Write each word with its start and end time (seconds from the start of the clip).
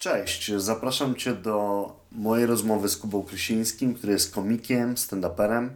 Cześć, 0.00 0.52
zapraszam 0.56 1.14
Cię 1.14 1.34
do 1.34 1.86
mojej 2.12 2.46
rozmowy 2.46 2.88
z 2.88 2.96
Kubą 2.96 3.22
Krysińskim, 3.22 3.94
który 3.94 4.12
jest 4.12 4.34
komikiem, 4.34 4.94
stand-uperem, 4.94 5.68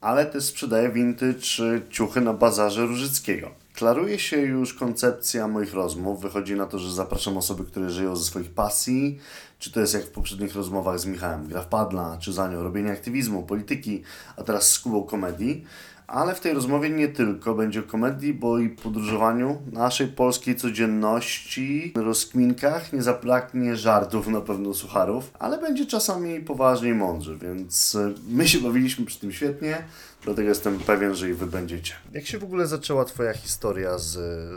ale 0.00 0.26
też 0.26 0.44
sprzedaje 0.44 0.90
vintage 0.90 1.80
ciuchy 1.90 2.20
na 2.20 2.32
bazarze 2.32 2.86
Różyckiego. 2.86 3.50
Klaruje 3.74 4.18
się 4.18 4.36
już 4.36 4.74
koncepcja 4.74 5.48
moich 5.48 5.74
rozmów. 5.74 6.20
Wychodzi 6.20 6.54
na 6.54 6.66
to, 6.66 6.78
że 6.78 6.92
zapraszam 6.92 7.36
osoby, 7.36 7.64
które 7.64 7.90
żyją 7.90 8.16
ze 8.16 8.24
swoich 8.24 8.50
pasji, 8.50 9.18
czy 9.58 9.72
to 9.72 9.80
jest 9.80 9.94
jak 9.94 10.04
w 10.04 10.10
poprzednich 10.10 10.54
rozmowach 10.54 10.98
z 10.98 11.06
Michałem, 11.06 11.48
gra 11.48 11.62
w 11.62 11.66
padla, 11.66 12.18
czy 12.20 12.32
za 12.32 12.48
nią 12.48 12.62
robienie 12.62 12.92
aktywizmu, 12.92 13.42
polityki, 13.42 14.02
a 14.36 14.42
teraz 14.42 14.72
z 14.72 14.78
Kubą 14.78 15.02
komedii. 15.02 15.64
Ale 16.10 16.34
w 16.34 16.40
tej 16.40 16.54
rozmowie 16.54 16.90
nie 16.90 17.08
tylko 17.08 17.54
będzie 17.54 17.80
o 17.80 17.82
komedii, 17.82 18.34
bo 18.34 18.58
i 18.58 18.68
podróżowaniu 18.68 19.62
naszej 19.72 20.08
polskiej 20.08 20.56
codzienności, 20.56 21.92
rozkminkach, 21.96 22.92
nie 22.92 23.02
zabraknie 23.02 23.76
żartów 23.76 24.28
na 24.28 24.40
pewno 24.40 24.74
sucharów, 24.74 25.30
ale 25.38 25.58
będzie 25.58 25.86
czasami 25.86 26.40
poważnie 26.40 26.88
i 26.88 26.94
mądrze, 26.94 27.36
więc 27.36 27.94
e, 27.94 28.12
my 28.28 28.48
się 28.48 28.58
bawiliśmy 28.58 29.06
przy 29.06 29.20
tym 29.20 29.32
świetnie, 29.32 29.84
dlatego 30.24 30.48
jestem 30.48 30.78
pewien, 30.78 31.14
że 31.14 31.30
i 31.30 31.34
wy 31.34 31.46
będziecie. 31.46 31.94
Jak 32.12 32.26
się 32.26 32.38
w 32.38 32.44
ogóle 32.44 32.66
zaczęła 32.66 33.04
twoja 33.04 33.32
historia 33.32 33.98
z, 33.98 34.14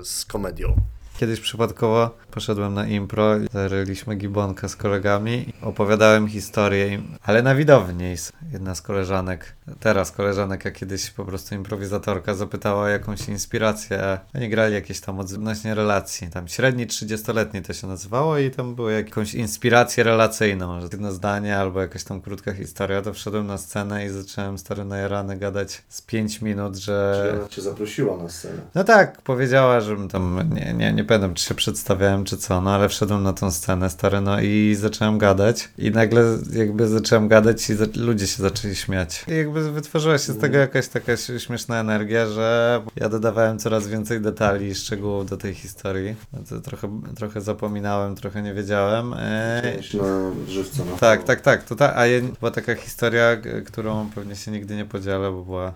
z 0.07 0.26
komedią? 0.26 0.76
Kiedyś 1.17 1.40
przypadkowo 1.40 2.17
poszedłem 2.31 2.73
na 2.73 2.88
impro, 2.88 3.35
zaryliśmy 3.52 4.16
gibonkę 4.16 4.70
z 4.70 4.76
kolegami, 4.76 5.54
opowiadałem 5.62 6.27
historię, 6.27 7.02
ale 7.23 7.41
na 7.41 7.55
widowni. 7.55 8.16
Jedna 8.52 8.76
z 8.76 8.81
koleżanek, 8.81 9.55
teraz 9.80 10.12
koleżanek, 10.12 10.66
a 10.66 10.71
kiedyś 10.71 11.09
po 11.09 11.26
prostu 11.26 11.55
improwizatorka, 11.55 12.34
zapytała 12.34 12.84
o 12.84 12.88
jakąś 12.88 13.27
inspirację. 13.30 14.20
Oni 14.35 14.49
grali 14.49 14.73
jakieś 14.73 14.99
tam 14.99 15.20
odnośnie 15.20 15.76
relacji, 15.76 16.30
tam 16.30 16.48
średni 16.48 16.88
30-letni 16.88 17.62
to 17.62 17.73
się 17.73 17.88
nazywało 17.88 18.38
i 18.38 18.52
tam 18.52 18.76
było 18.76 18.90
jakąś 18.90 19.34
inspirację 19.34 20.04
relacyjną, 20.04 20.82
że 20.82 20.88
jedno 20.91 21.12
zdanie 21.12 21.57
albo 21.57 21.82
jakaś 21.82 22.04
tam 22.04 22.21
krótka 22.21 22.54
historia, 22.54 23.02
to 23.02 23.13
wszedłem 23.13 23.48
na 23.48 23.57
scenę 23.57 24.05
i 24.05 24.09
zacząłem 24.09 24.57
stary 24.57 24.85
najarany 24.85 25.37
gadać 25.37 25.84
z 25.90 26.02
5 26.02 26.41
minut, 26.41 26.76
że... 26.76 27.24
Czy 27.32 27.40
ona 27.40 27.49
cię 27.49 27.62
zaprosiła 27.62 28.18
na 28.18 28.30
scenę? 28.30 28.62
No 28.76 28.84
tak, 28.84 29.21
powiedziała, 29.21 29.82
żebym 29.82 30.07
tam, 30.07 30.49
nie, 30.54 30.74
nie, 30.74 30.93
nie 30.93 31.02
pamiętam 31.04 31.34
czy 31.34 31.46
się 31.46 31.55
przedstawiałem 31.55 32.23
czy 32.23 32.37
co, 32.37 32.62
no 32.62 32.71
ale 32.71 32.90
wszedłem 32.90 33.23
na 33.23 33.34
tą 33.34 33.51
scenę 33.51 33.90
stary, 33.90 34.21
no 34.21 34.41
i 34.41 34.76
zacząłem 34.79 35.18
gadać 35.18 35.70
i 35.77 35.91
nagle 35.91 36.23
jakby 36.54 36.87
zacząłem 36.87 37.27
gadać 37.27 37.70
i 37.70 37.76
za 37.76 37.85
ludzie 37.96 38.27
się 38.27 38.43
zaczęli 38.43 38.76
śmiać. 38.76 39.26
I 39.27 39.35
jakby 39.35 39.71
wytworzyła 39.71 40.18
się 40.18 40.34
z 40.34 40.37
tego 40.37 40.57
jakaś 40.57 40.87
taka 40.87 41.18
śmieszna 41.18 41.79
energia, 41.79 42.27
że 42.27 42.81
ja 42.96 43.09
dodawałem 43.09 43.59
coraz 43.59 43.87
więcej 43.87 44.21
detali 44.21 44.68
i 44.68 44.76
szczegółów 44.76 45.29
do 45.29 45.37
tej 45.37 45.54
historii. 45.54 46.15
No 46.34 46.40
to 46.49 46.62
trochę, 46.62 47.01
trochę 47.15 47.41
zapominałem, 47.41 48.15
trochę 48.15 48.41
nie 48.41 48.54
wiedziałem. 48.54 49.13
Eee, 49.13 49.79
na 49.93 50.31
żywca. 50.51 50.85
Na 50.85 50.98
tak, 50.98 51.24
tak, 51.24 51.41
tak. 51.41 51.63
To 51.63 51.76
ta, 51.76 51.96
a 51.96 52.04
była 52.40 52.51
taka 52.51 52.76
historia, 52.76 53.37
którą 53.65 54.09
pewnie 54.15 54.35
się 54.35 54.51
nigdy 54.51 54.76
nie 54.76 54.85
podzielę, 54.85 55.31
bo 55.31 55.43
była 55.43 55.74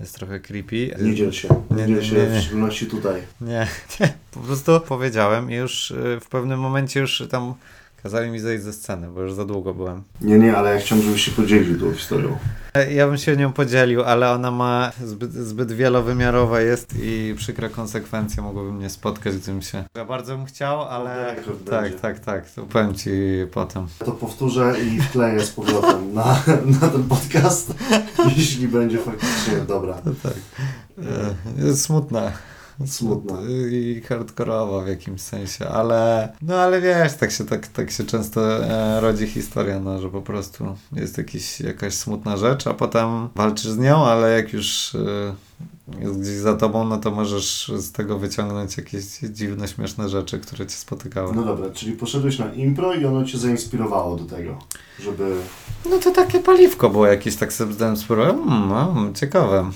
jest 0.00 0.14
trochę 0.14 0.40
creepy. 0.40 0.96
Nie 1.00 1.14
dziel 1.14 1.32
się. 1.32 1.48
Nie, 1.70 1.86
nie 1.86 1.86
dziel 1.86 2.04
się, 2.04 2.16
nie, 2.16 2.26
nie. 2.28 2.40
w 2.40 2.42
szczególności 2.42 2.86
tutaj. 2.86 3.22
Nie, 3.40 3.66
nie. 4.00 4.14
Po 4.30 4.40
prostu 4.40 4.80
powiedziałem 4.80 5.50
i 5.50 5.54
już 5.54 5.90
y, 5.90 6.18
w 6.20 6.28
pewnym 6.28 6.60
momencie 6.60 7.00
już 7.00 7.22
tam 7.30 7.54
Kazali 8.02 8.30
mi 8.30 8.40
zejść 8.40 8.64
ze 8.64 8.72
sceny, 8.72 9.08
bo 9.08 9.20
już 9.20 9.32
za 9.32 9.44
długo 9.44 9.74
byłem. 9.74 10.02
Nie, 10.20 10.38
nie, 10.38 10.56
ale 10.56 10.74
ja 10.74 10.80
chciałem, 10.80 11.04
żebyś 11.04 11.22
się 11.24 11.30
podzielił 11.30 11.80
tą 11.80 11.94
historią. 11.94 12.38
E, 12.74 12.92
ja 12.92 13.06
bym 13.06 13.16
się 13.16 13.36
nią 13.36 13.52
podzielił, 13.52 14.02
ale 14.02 14.30
ona 14.30 14.50
ma 14.50 14.92
zbyt, 15.04 15.32
zbyt 15.32 15.72
wielowymiarowa 15.72 16.60
jest 16.60 16.94
i 17.02 17.34
przykre 17.36 17.68
konsekwencje 17.68 18.42
mogłyby 18.42 18.72
mnie 18.72 18.90
spotkać, 18.90 19.36
gdybym 19.36 19.62
się... 19.62 19.84
Ja 19.96 20.04
bardzo 20.04 20.36
bym 20.36 20.46
chciał, 20.46 20.82
ale... 20.82 21.36
Tak, 21.36 21.82
będzie. 21.82 21.98
tak, 21.98 22.20
tak, 22.20 22.50
to 22.50 22.62
powiem 22.62 22.94
Ci 22.94 23.10
potem. 23.52 23.86
To 23.98 24.12
powtórzę 24.12 24.74
i 24.80 25.00
wkleję 25.00 25.40
z 25.40 25.50
powrotem 25.50 26.14
na, 26.14 26.42
na 26.80 26.88
ten 26.88 27.02
podcast, 27.02 27.74
jeśli 28.36 28.68
będzie 28.68 28.98
faktycznie 28.98 29.56
dobra. 29.68 29.98
No 30.04 30.12
tak. 30.22 30.34
E, 31.68 31.76
smutna 31.76 32.32
smutna. 32.86 33.38
I 33.70 34.02
hardkorowa 34.08 34.84
w 34.84 34.88
jakimś 34.88 35.20
sensie, 35.20 35.68
ale 35.68 36.28
no 36.42 36.56
ale 36.56 36.80
wiesz, 36.80 37.14
tak 37.14 37.30
się, 37.30 37.44
tak, 37.44 37.66
tak 37.66 37.90
się 37.90 38.04
często 38.04 38.64
e, 38.64 39.00
rodzi 39.00 39.26
historia, 39.26 39.80
no, 39.80 40.00
że 40.00 40.08
po 40.08 40.22
prostu 40.22 40.76
jest 40.92 41.18
jakiś, 41.18 41.60
jakaś 41.60 41.94
smutna 41.94 42.36
rzecz, 42.36 42.66
a 42.66 42.74
potem 42.74 43.28
walczysz 43.34 43.70
z 43.70 43.78
nią, 43.78 44.04
ale 44.04 44.36
jak 44.36 44.52
już 44.52 44.94
e, 44.94 45.34
jest 46.00 46.20
gdzieś 46.20 46.34
za 46.34 46.56
tobą, 46.56 46.84
no 46.84 46.96
to 46.98 47.10
możesz 47.10 47.72
z 47.76 47.92
tego 47.92 48.18
wyciągnąć 48.18 48.76
jakieś 48.76 49.04
dziwne, 49.30 49.68
śmieszne 49.68 50.08
rzeczy, 50.08 50.38
które 50.38 50.66
cię 50.66 50.76
spotykały. 50.76 51.34
No 51.34 51.42
dobra, 51.42 51.70
czyli 51.70 51.92
poszedłeś 51.92 52.38
na 52.38 52.54
impro 52.54 52.94
i 52.94 53.04
ono 53.04 53.24
cię 53.24 53.38
zainspirowało 53.38 54.16
do 54.16 54.24
tego, 54.24 54.58
żeby... 54.98 55.36
No 55.90 55.98
to 55.98 56.10
takie 56.10 56.40
paliwko 56.40 56.90
było 56.90 57.06
jakieś, 57.06 57.36
tak 57.36 57.52
sobie 57.52 57.72
zdałem 57.72 57.96
sporo, 57.96 58.24
hmm, 58.24 58.68
no, 58.68 59.12
ciekawe. 59.14 59.70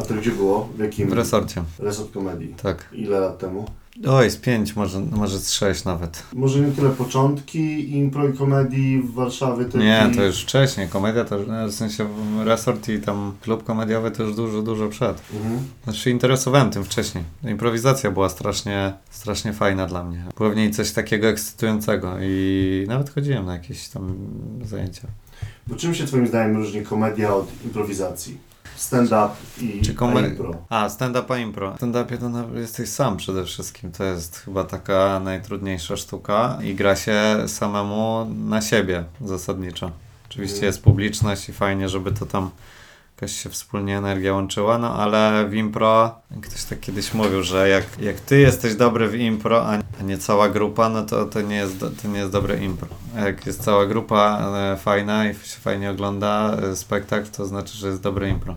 A 0.00 0.02
to 0.02 0.14
gdzie 0.14 0.30
było? 0.30 0.68
W 0.76 0.78
jakim? 0.78 1.08
W 1.10 1.12
resorcie. 1.12 1.62
Resort 1.78 2.12
komedii. 2.12 2.54
Tak. 2.62 2.88
Ile 2.92 3.20
lat 3.20 3.38
temu? 3.38 3.66
Oj, 4.08 4.30
z 4.30 4.36
pięć, 4.36 4.76
może, 4.76 5.00
może 5.00 5.38
z 5.38 5.52
sześć 5.52 5.84
nawet. 5.84 6.22
Może 6.32 6.60
nie 6.60 6.72
tyle 6.72 6.90
początki 6.90 7.96
impro 7.96 8.28
i 8.28 8.32
komedii 8.32 9.02
w 9.02 9.14
Warszawie. 9.14 9.64
Nie, 9.74 10.10
to 10.16 10.24
już 10.24 10.42
wcześniej. 10.42 10.88
Komedia 10.88 11.24
to 11.24 11.38
no, 11.38 11.68
w 11.68 11.72
sensie 11.72 12.08
resort 12.44 12.88
i 12.88 12.98
tam 13.00 13.32
klub 13.40 13.64
komediowy 13.64 14.10
to 14.10 14.22
już 14.22 14.36
dużo, 14.36 14.62
dużo 14.62 14.88
przed. 14.88 15.22
Mhm. 15.34 15.58
Znaczy 15.84 16.10
interesowałem 16.10 16.70
tym 16.70 16.84
wcześniej. 16.84 17.24
Improwizacja 17.44 18.10
była 18.10 18.28
strasznie, 18.28 18.92
strasznie 19.10 19.52
fajna 19.52 19.86
dla 19.86 20.04
mnie. 20.04 20.24
Było 20.36 20.50
w 20.50 20.56
niej 20.56 20.70
coś 20.70 20.92
takiego 20.92 21.28
ekscytującego 21.28 22.16
i 22.22 22.84
nawet 22.88 23.10
chodziłem 23.10 23.46
na 23.46 23.52
jakieś 23.52 23.88
tam 23.88 24.14
zajęcia. 24.64 25.08
Bo 25.66 25.76
czym 25.76 25.94
się 25.94 26.06
twoim 26.06 26.26
zdaniem 26.26 26.56
różni 26.56 26.82
komedia 26.82 27.34
od 27.34 27.64
improwizacji? 27.64 28.49
Stand-up 28.76 29.34
i 29.60 29.82
Czy 29.82 29.94
komer- 29.94 30.30
impro. 30.30 30.54
A, 30.68 30.88
stand-up 30.88 31.34
a 31.34 31.38
impro. 31.38 31.74
stand-upie 31.76 32.18
to 32.18 32.58
jesteś 32.58 32.88
sam 32.88 33.16
przede 33.16 33.44
wszystkim. 33.44 33.92
To 33.92 34.04
jest 34.04 34.36
chyba 34.36 34.64
taka 34.64 35.20
najtrudniejsza 35.20 35.96
sztuka 35.96 36.58
i 36.62 36.74
gra 36.74 36.96
się 36.96 37.44
samemu 37.46 38.26
na 38.48 38.62
siebie 38.62 39.04
zasadniczo. 39.20 39.90
Oczywiście 40.30 40.58
mm. 40.58 40.66
jest 40.66 40.82
publiczność 40.82 41.48
i 41.48 41.52
fajnie, 41.52 41.88
żeby 41.88 42.12
to 42.12 42.26
tam 42.26 42.50
jakaś 43.20 43.42
się 43.42 43.50
wspólnie 43.50 43.98
energia 43.98 44.32
łączyła, 44.32 44.78
no 44.78 44.94
ale 44.94 45.48
w 45.48 45.54
impro, 45.54 46.20
ktoś 46.42 46.64
tak 46.64 46.80
kiedyś 46.80 47.14
mówił, 47.14 47.42
że 47.42 47.68
jak, 47.68 47.84
jak 48.00 48.20
ty 48.20 48.38
jesteś 48.38 48.74
dobry 48.74 49.08
w 49.08 49.14
impro, 49.14 49.66
a 49.66 50.02
nie 50.02 50.18
cała 50.18 50.48
grupa, 50.48 50.88
no 50.88 51.02
to, 51.02 51.26
to, 51.26 51.40
nie 51.40 51.56
jest, 51.56 51.80
to 52.02 52.08
nie 52.08 52.18
jest 52.18 52.32
dobre 52.32 52.64
impro. 52.64 52.88
A 53.16 53.20
jak 53.20 53.46
jest 53.46 53.62
cała 53.62 53.86
grupa 53.86 54.52
e, 54.56 54.76
fajna 54.76 55.30
i 55.30 55.34
się 55.34 55.60
fajnie 55.60 55.90
ogląda 55.90 56.56
e, 56.56 56.76
spektakl, 56.76 57.30
to 57.30 57.46
znaczy, 57.46 57.76
że 57.76 57.88
jest 57.88 58.02
dobre 58.02 58.28
impro. 58.28 58.56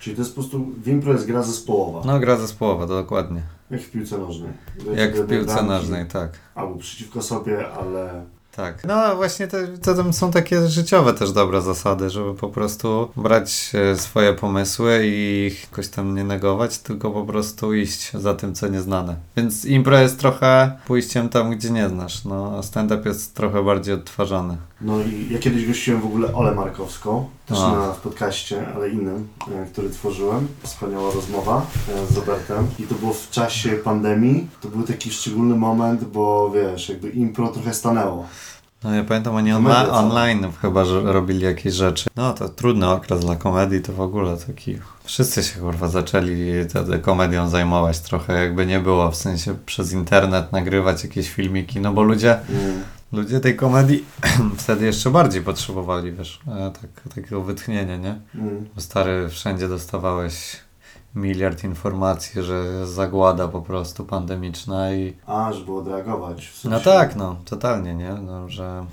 Czyli 0.00 0.16
to 0.16 0.22
jest 0.22 0.34
po 0.34 0.40
prostu, 0.40 0.64
w 0.82 0.88
impro 0.88 1.12
jest 1.12 1.26
gra 1.26 1.42
zespołowa. 1.42 2.02
No, 2.04 2.20
gra 2.20 2.36
zespołowa, 2.36 2.86
dokładnie. 2.86 3.42
Jak 3.70 3.80
w 3.80 3.90
piłce 3.90 4.18
nożnej. 4.18 4.50
Jak 4.94 5.16
w 5.16 5.28
piłce 5.28 5.62
nożnej, 5.62 6.06
tak. 6.06 6.30
Albo 6.54 6.74
przeciwko 6.74 7.22
sobie, 7.22 7.68
ale 7.68 8.24
tak. 8.56 8.84
No 8.86 9.16
właśnie 9.16 9.48
to, 9.48 9.56
to 9.82 9.94
tam 9.94 10.12
są 10.12 10.30
takie 10.30 10.68
życiowe 10.68 11.14
też 11.14 11.32
dobre 11.32 11.62
zasady, 11.62 12.10
żeby 12.10 12.34
po 12.34 12.48
prostu 12.48 13.10
brać 13.16 13.72
e, 13.74 13.96
swoje 13.96 14.32
pomysły 14.32 15.06
i 15.06 15.46
ich 15.46 15.62
jakoś 15.62 15.88
tam 15.88 16.14
nie 16.14 16.24
negować, 16.24 16.78
tylko 16.78 17.10
po 17.10 17.24
prostu 17.24 17.74
iść 17.74 18.12
za 18.12 18.34
tym, 18.34 18.54
co 18.54 18.68
nieznane. 18.68 19.16
Więc 19.36 19.64
impro 19.64 19.98
jest 19.98 20.18
trochę 20.18 20.78
pójściem 20.86 21.28
tam, 21.28 21.50
gdzie 21.50 21.70
nie 21.70 21.88
znasz. 21.88 22.24
No, 22.24 22.62
stand-up 22.62 23.08
jest 23.08 23.34
trochę 23.34 23.64
bardziej 23.64 23.94
odtwarzany. 23.94 24.56
No 24.84 25.00
i 25.00 25.32
ja 25.32 25.38
kiedyś 25.38 25.66
gościłem 25.66 26.00
w 26.00 26.06
ogóle 26.06 26.34
Olę 26.34 26.54
Markowską, 26.54 27.28
też 27.46 27.58
na, 27.58 27.92
w 27.92 28.00
podcaście, 28.00 28.66
ale 28.74 28.88
innym, 28.88 29.28
e, 29.52 29.66
który 29.66 29.90
tworzyłem. 29.90 30.48
Wspaniała 30.62 31.14
rozmowa 31.14 31.66
e, 31.88 32.06
z 32.06 32.16
Robertem. 32.16 32.66
I 32.78 32.82
to 32.82 32.94
było 32.94 33.12
w 33.12 33.30
czasie 33.30 33.70
pandemii. 33.70 34.48
To 34.60 34.68
był 34.68 34.82
taki 34.82 35.10
szczególny 35.10 35.54
moment, 35.54 36.04
bo 36.04 36.50
wiesz, 36.50 36.88
jakby 36.88 37.10
impro 37.10 37.48
trochę 37.48 37.74
stanęło. 37.74 38.26
No 38.84 38.94
ja 38.94 39.04
pamiętam, 39.04 39.34
oni 39.34 39.52
onla 39.52 39.88
online 39.90 40.52
chyba 40.62 40.84
że 40.84 41.12
robili 41.12 41.40
jakieś 41.40 41.74
rzeczy. 41.74 42.10
No 42.16 42.32
to 42.32 42.48
trudny 42.48 42.88
okres 42.88 43.20
dla 43.20 43.36
komedii, 43.36 43.80
to 43.80 43.92
w 43.92 44.00
ogóle 44.00 44.36
taki... 44.36 44.78
Wszyscy 45.04 45.42
się 45.42 45.60
kurwa 45.60 45.88
zaczęli 45.88 46.68
wtedy 46.68 46.98
komedią 46.98 47.48
zajmować 47.48 48.00
trochę, 48.00 48.32
jakby 48.32 48.66
nie 48.66 48.80
było, 48.80 49.10
w 49.10 49.16
sensie 49.16 49.54
przez 49.66 49.92
internet 49.92 50.52
nagrywać 50.52 51.04
jakieś 51.04 51.30
filmiki, 51.30 51.80
no 51.80 51.92
bo 51.92 52.02
ludzie... 52.02 52.38
Mm. 52.50 52.82
Ludzie 53.12 53.40
tej 53.40 53.56
komedii 53.56 54.04
wtedy 54.58 54.84
jeszcze 54.86 55.10
bardziej 55.10 55.42
potrzebowali, 55.42 56.12
wiesz, 56.12 56.40
e, 56.48 56.70
tak, 56.70 57.14
takiego 57.14 57.42
wytchnienia, 57.42 57.96
nie? 57.96 58.20
Mm. 58.34 58.68
Stary, 58.76 59.28
wszędzie 59.28 59.68
dostawałeś 59.68 60.56
miliard 61.14 61.64
informacji, 61.64 62.42
że 62.42 62.86
zagłada 62.86 63.48
po 63.48 63.62
prostu 63.62 64.04
pandemiczna 64.04 64.92
i... 64.92 65.16
A, 65.26 65.52
żeby 65.52 65.72
odreagować. 65.72 66.48
W 66.48 66.56
sensie... 66.56 66.68
No 66.68 66.80
tak, 66.80 67.16
no, 67.16 67.36
totalnie, 67.44 67.94
nie? 67.94 68.14
No, 68.14 68.48
że... 68.48 68.84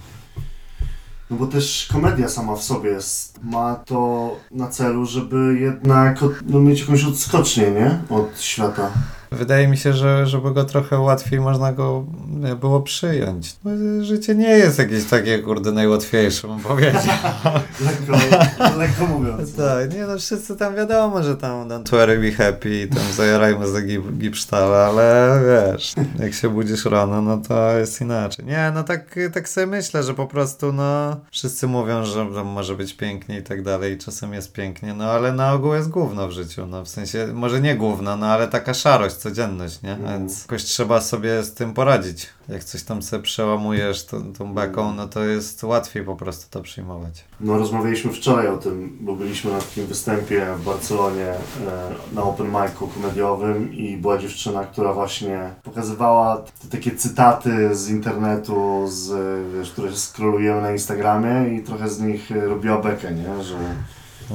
No 1.30 1.38
bo 1.38 1.48
też 1.48 1.90
komedia 1.92 2.30
sama 2.30 2.56
w 2.56 2.64
sobie 2.64 2.90
jest, 2.90 3.40
ma 3.44 3.76
to 3.76 4.32
na 4.52 4.68
celu, 4.68 5.06
żeby 5.06 5.58
jednak 5.60 6.20
no, 6.46 6.60
mieć 6.60 6.82
jakąś 6.82 7.06
odskocznię, 7.06 7.72
nie? 7.72 8.00
Od 8.10 8.42
świata. 8.42 8.92
Wydaje 9.32 9.68
mi 9.68 9.78
się, 9.78 9.94
że 9.94 10.28
żeby 10.28 10.54
go 10.54 10.64
trochę 10.64 11.00
łatwiej 11.00 11.40
można 11.40 11.74
go 11.74 12.06
było 12.60 12.82
przyjąć. 12.82 13.56
Bo 13.64 13.70
Życie 14.02 14.36
nie 14.36 14.50
jest 14.50 14.80
jakieś 14.80 15.06
takie, 15.06 15.40
kurde, 15.40 15.72
najłatwiejsze, 15.72 16.48
bym 16.48 16.60
powiedział. 16.60 17.02
Lekko, 17.86 18.38
lekko 18.78 19.08
mówiąc. 19.08 19.56
tak, 19.56 19.94
nie 19.94 20.06
no, 20.06 20.18
wszyscy 20.18 20.56
tam 20.56 20.76
wiadomo, 20.76 21.24
że 21.24 21.38
tam 21.38 21.68
don't 21.68 21.92
worry, 21.92 22.20
be 22.20 22.32
happy, 22.32 22.88
tam 22.88 23.14
zajarajmy 23.16 23.68
za 23.68 23.82
gip, 23.82 24.18
gipsztale, 24.18 24.78
ale 24.78 25.40
wiesz, 25.46 25.94
jak 26.20 26.34
się 26.34 26.50
budzisz 26.50 26.86
rano, 26.86 27.22
no 27.22 27.38
to 27.38 27.78
jest 27.78 28.02
inaczej. 28.02 28.46
Nie, 28.46 28.72
no 28.74 28.84
tak, 28.84 29.16
tak 29.34 29.50
sobie 29.50 29.68
myślę, 29.68 30.04
że 30.04 30.14
po 30.14 30.28
prostu, 30.28 30.74
no, 30.74 31.18
wszyscy 31.32 31.68
mówią, 31.68 32.06
że 32.06 32.26
może 32.44 32.76
być 32.76 32.94
pięknie 32.94 33.38
i 33.38 33.44
tak 33.44 33.64
dalej, 33.64 33.94
i 33.94 33.98
czasem 33.98 34.34
jest 34.34 34.54
pięknie, 34.54 34.94
no 34.94 35.06
ale 35.06 35.32
na 35.32 35.54
ogół 35.54 35.74
jest 35.74 35.90
gówno 35.90 36.28
w 36.28 36.32
życiu, 36.32 36.68
no 36.68 36.86
w 36.86 36.88
sensie, 36.88 37.28
może 37.34 37.62
nie 37.62 37.76
gówno, 37.76 38.18
no 38.18 38.28
ale 38.28 38.48
taka 38.48 38.74
szarość, 38.74 39.21
codzienność, 39.22 39.82
nie? 39.82 39.92
Mhm. 39.92 40.20
Więc 40.20 40.42
jakoś 40.42 40.64
trzeba 40.64 41.02
sobie 41.02 41.44
z 41.44 41.54
tym 41.54 41.74
poradzić. 41.74 42.30
Jak 42.50 42.64
coś 42.64 42.84
tam 42.84 43.02
sobie 43.02 43.24
przełamujesz 43.24 44.06
tą, 44.06 44.34
tą 44.34 44.54
beką, 44.54 44.94
no 44.94 45.08
to 45.08 45.24
jest 45.24 45.64
łatwiej 45.64 46.04
po 46.04 46.16
prostu 46.16 46.46
to 46.50 46.62
przyjmować. 46.62 47.24
No 47.40 47.58
rozmawialiśmy 47.58 48.14
wczoraj 48.14 48.48
o 48.48 48.58
tym, 48.58 48.98
bo 49.02 49.16
byliśmy 49.16 49.52
na 49.52 49.60
takim 49.60 49.86
występie 49.86 50.46
w 50.58 50.66
Barcelonie 50.66 51.28
e, 51.28 51.36
na 52.14 52.24
open 52.24 52.48
micu 52.48 52.88
komediowym 52.88 53.74
i 53.74 53.98
była 53.98 54.18
dziewczyna, 54.18 54.66
która 54.66 54.94
właśnie 54.94 55.54
pokazywała 55.64 56.38
te 56.62 56.68
takie 56.68 56.92
cytaty 56.92 57.76
z 57.76 57.90
internetu, 57.90 58.88
z, 58.88 59.12
wiesz, 59.56 59.72
które 59.72 59.96
scrollujemy 59.96 60.62
na 60.62 60.72
Instagramie 60.72 61.56
i 61.56 61.64
trochę 61.64 61.90
z 61.90 62.00
nich 62.00 62.32
robiła 62.32 62.78
bekę, 62.78 63.12
nie? 63.12 63.44
Że 63.44 63.58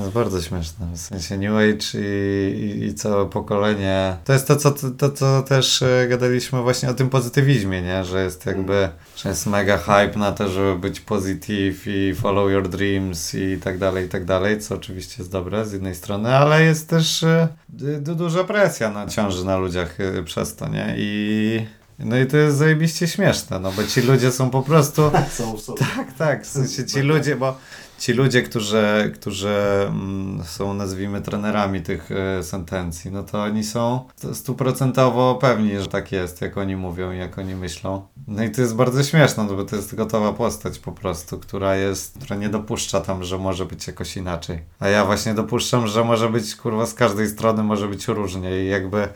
jest 0.00 0.12
bardzo 0.12 0.42
śmieszne. 0.42 0.86
W 0.94 0.98
sensie 0.98 1.38
New 1.38 1.52
Age 1.52 2.00
i, 2.00 2.60
i, 2.60 2.84
i 2.84 2.94
całe 2.94 3.26
pokolenie. 3.30 4.16
To 4.24 4.32
jest 4.32 4.48
to 4.48 4.56
co, 4.56 4.70
to, 4.98 5.10
co 5.10 5.42
też 5.42 5.82
e, 5.82 6.06
gadaliśmy 6.08 6.62
właśnie 6.62 6.90
o 6.90 6.94
tym 6.94 7.10
pozytywizmie, 7.10 7.82
nie? 7.82 8.04
Że 8.04 8.24
jest 8.24 8.46
jakby, 8.46 8.88
że 9.16 9.28
jest 9.28 9.46
mega 9.46 9.78
hype 9.78 10.18
na 10.18 10.32
to, 10.32 10.48
żeby 10.48 10.78
być 10.78 11.00
positive 11.00 11.86
i 11.86 12.14
follow 12.14 12.50
your 12.52 12.68
dreams 12.68 13.34
i 13.34 13.58
tak 13.64 13.78
dalej, 13.78 14.06
i 14.06 14.08
tak 14.08 14.24
dalej, 14.24 14.60
co 14.60 14.74
oczywiście 14.74 15.14
jest 15.18 15.32
dobre 15.32 15.66
z 15.66 15.72
jednej 15.72 15.94
strony, 15.94 16.36
ale 16.36 16.62
jest 16.62 16.88
też 16.88 17.22
e, 17.22 17.48
du- 17.68 18.14
duża 18.14 18.44
presja 18.44 18.90
na 18.90 19.06
ciąży 19.06 19.44
na 19.44 19.56
ludziach 19.56 20.00
e, 20.00 20.22
przez 20.22 20.56
to, 20.56 20.68
nie? 20.68 20.94
I 20.98 21.66
no 21.98 22.18
i 22.18 22.26
to 22.26 22.36
jest 22.36 22.56
zajebiście 22.56 23.08
śmieszne, 23.08 23.58
no 23.58 23.72
bo 23.72 23.84
ci 23.84 24.00
ludzie 24.00 24.32
są 24.32 24.50
po 24.50 24.62
prostu 24.62 25.10
są 25.38 25.56
w 25.56 25.60
sobie. 25.60 25.78
tak, 25.96 26.12
tak. 26.12 26.44
W 26.44 26.48
sensie 26.48 26.86
ci 26.86 27.00
ludzie, 27.12 27.36
bo 27.36 27.58
ci 27.98 28.12
ludzie, 28.12 28.42
którzy, 28.42 29.12
którzy 29.14 29.56
mm, 29.88 30.44
są 30.44 30.74
nazwijmy 30.74 31.20
trenerami 31.20 31.82
tych 31.82 32.10
e, 32.12 32.42
sentencji, 32.42 33.10
no 33.10 33.22
to 33.22 33.42
oni 33.42 33.64
są 33.64 34.04
stuprocentowo 34.32 35.34
pewni, 35.34 35.80
że 35.80 35.86
tak 35.86 36.12
jest, 36.12 36.40
jak 36.40 36.58
oni 36.58 36.76
mówią 36.76 37.12
i 37.12 37.18
jak 37.18 37.38
oni 37.38 37.54
myślą. 37.54 38.06
No 38.28 38.44
i 38.44 38.50
to 38.50 38.60
jest 38.60 38.74
bardzo 38.74 39.02
śmieszne, 39.02 39.44
no 39.44 39.54
bo 39.54 39.64
to 39.64 39.76
jest 39.76 39.94
gotowa 39.94 40.32
postać 40.32 40.78
po 40.78 40.92
prostu, 40.92 41.38
która 41.38 41.76
jest, 41.76 42.18
która 42.18 42.36
nie 42.36 42.48
dopuszcza 42.48 43.00
tam, 43.00 43.24
że 43.24 43.38
może 43.38 43.66
być 43.66 43.86
jakoś 43.86 44.16
inaczej. 44.16 44.58
A 44.80 44.88
ja 44.88 45.04
właśnie 45.04 45.34
dopuszczam, 45.34 45.86
że 45.86 46.04
może 46.04 46.28
być, 46.28 46.56
kurwa, 46.56 46.86
z 46.86 46.94
każdej 46.94 47.28
strony 47.28 47.62
może 47.62 47.88
być 47.88 48.08
różnie 48.08 48.64
i 48.64 48.68
jakby 48.68 49.08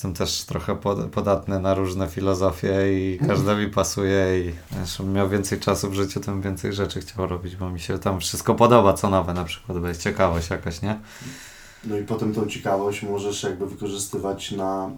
Jestem 0.00 0.14
też 0.14 0.44
trochę 0.44 0.76
pod, 0.76 0.98
podatny 0.98 1.60
na 1.60 1.74
różne 1.74 2.08
filozofie 2.08 2.72
i 2.92 3.18
każda 3.26 3.56
mi 3.56 3.68
pasuje 3.68 4.40
i 4.40 4.52
wiesz, 4.78 4.98
bym 4.98 5.12
miał 5.12 5.28
więcej 5.28 5.60
czasu 5.60 5.90
w 5.90 5.94
życiu, 5.94 6.20
tym 6.20 6.42
więcej 6.42 6.72
rzeczy 6.72 7.00
chciał 7.00 7.26
robić, 7.26 7.56
bo 7.56 7.70
mi 7.70 7.80
się 7.80 7.98
tam 7.98 8.20
wszystko 8.20 8.54
podoba, 8.54 8.92
co 8.92 9.10
nowe 9.10 9.34
na 9.34 9.44
przykład, 9.44 9.78
bo 9.78 9.88
jest 9.88 10.02
ciekawość 10.02 10.50
jakaś, 10.50 10.82
nie? 10.82 10.98
No 11.84 11.98
i 11.98 12.02
potem 12.02 12.34
tą 12.34 12.46
ciekawość 12.46 13.02
możesz 13.02 13.42
jakby 13.42 13.66
wykorzystywać 13.66 14.52
na, 14.52 14.90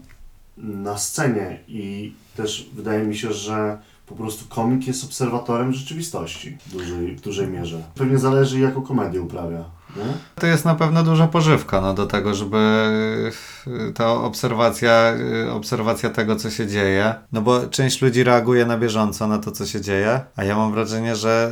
na 0.57 0.99
scenie 0.99 1.59
i 1.69 2.13
też 2.37 2.71
wydaje 2.75 3.05
mi 3.05 3.17
się, 3.17 3.33
że 3.33 3.79
po 4.07 4.15
prostu 4.15 4.45
komik 4.49 4.87
jest 4.87 5.05
obserwatorem 5.05 5.73
rzeczywistości 5.73 6.59
w 6.67 6.73
dużej, 6.73 7.17
w 7.17 7.21
dużej 7.21 7.49
mierze. 7.49 7.83
Pewnie 7.95 8.19
zależy 8.19 8.61
jaką 8.61 8.83
komedię 8.83 9.23
uprawia, 9.23 9.65
nie? 9.97 10.03
To 10.35 10.47
jest 10.47 10.65
na 10.65 10.75
pewno 10.75 11.03
duża 11.03 11.27
pożywka 11.27 11.81
no, 11.81 11.95
do 11.95 12.07
tego, 12.07 12.35
żeby 12.35 12.59
y, 13.67 13.93
ta 13.93 14.13
obserwacja, 14.13 15.15
y, 15.47 15.51
obserwacja 15.51 16.11
tego, 16.11 16.37
co 16.37 16.51
się 16.51 16.67
dzieje. 16.67 17.15
No 17.33 17.43
bo 17.43 17.67
część 17.67 18.03
ludzi 18.03 18.25
reaguje 18.25 18.67
na 18.67 18.79
bieżąco 18.79 19.29
na 19.29 19.39
to, 19.39 19.53
co 19.53 19.67
się 19.67 19.81
dzieje, 19.81 20.21
a 20.37 20.45
ja 20.45 20.57
mam 20.57 20.73
wrażenie, 20.73 21.17
że 21.17 21.51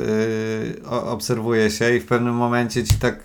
y, 0.83 0.89
obserwuje 0.89 1.71
się 1.71 1.97
i 1.97 2.01
w 2.01 2.07
pewnym 2.07 2.35
momencie 2.35 2.85
ci 2.85 2.95
tak 2.95 3.21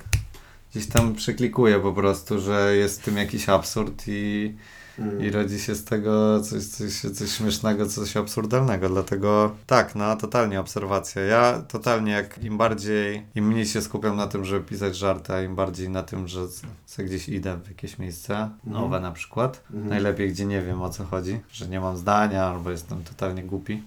gdzieś 0.71 0.87
tam 0.87 1.15
przeklikuje 1.15 1.79
po 1.79 1.93
prostu, 1.93 2.41
że 2.41 2.75
jest 2.75 3.01
w 3.01 3.05
tym 3.05 3.17
jakiś 3.17 3.49
absurd 3.49 4.03
i, 4.07 4.55
Mm. 4.99 5.21
i 5.21 5.31
rodzi 5.31 5.59
się 5.59 5.75
z 5.75 5.85
tego 5.85 6.41
coś, 6.41 6.63
coś, 6.63 6.99
coś 6.99 7.31
śmiesznego, 7.31 7.85
coś 7.85 8.17
absurdalnego. 8.17 8.89
Dlatego 8.89 9.55
tak, 9.67 9.95
no 9.95 10.15
totalnie 10.15 10.59
obserwacja. 10.59 11.21
Ja 11.21 11.61
totalnie 11.67 12.11
jak 12.11 12.43
im 12.43 12.57
bardziej, 12.57 13.25
im 13.35 13.47
mniej 13.47 13.65
się 13.65 13.81
skupiam 13.81 14.15
na 14.15 14.27
tym, 14.27 14.45
żeby 14.45 14.65
pisać 14.65 14.95
żarty, 14.95 15.33
a 15.33 15.41
im 15.41 15.55
bardziej 15.55 15.89
na 15.89 16.03
tym, 16.03 16.27
że 16.27 16.47
sobie 16.85 17.07
gdzieś 17.07 17.29
idę 17.29 17.57
w 17.57 17.67
jakieś 17.67 17.99
miejsce, 17.99 18.49
nowe 18.63 18.99
na 18.99 19.11
przykład. 19.11 19.63
Mhm. 19.71 19.89
Najlepiej, 19.89 20.29
gdzie 20.29 20.45
nie 20.45 20.61
wiem 20.61 20.81
o 20.81 20.89
co 20.89 21.05
chodzi, 21.05 21.39
że 21.51 21.67
nie 21.67 21.79
mam 21.79 21.97
zdania 21.97 22.45
albo 22.45 22.71
jestem 22.71 23.03
totalnie 23.03 23.43
głupi. 23.43 23.83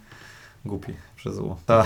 Głupi 0.64 0.94
przez 1.16 1.38
U. 1.38 1.56
To, 1.66 1.84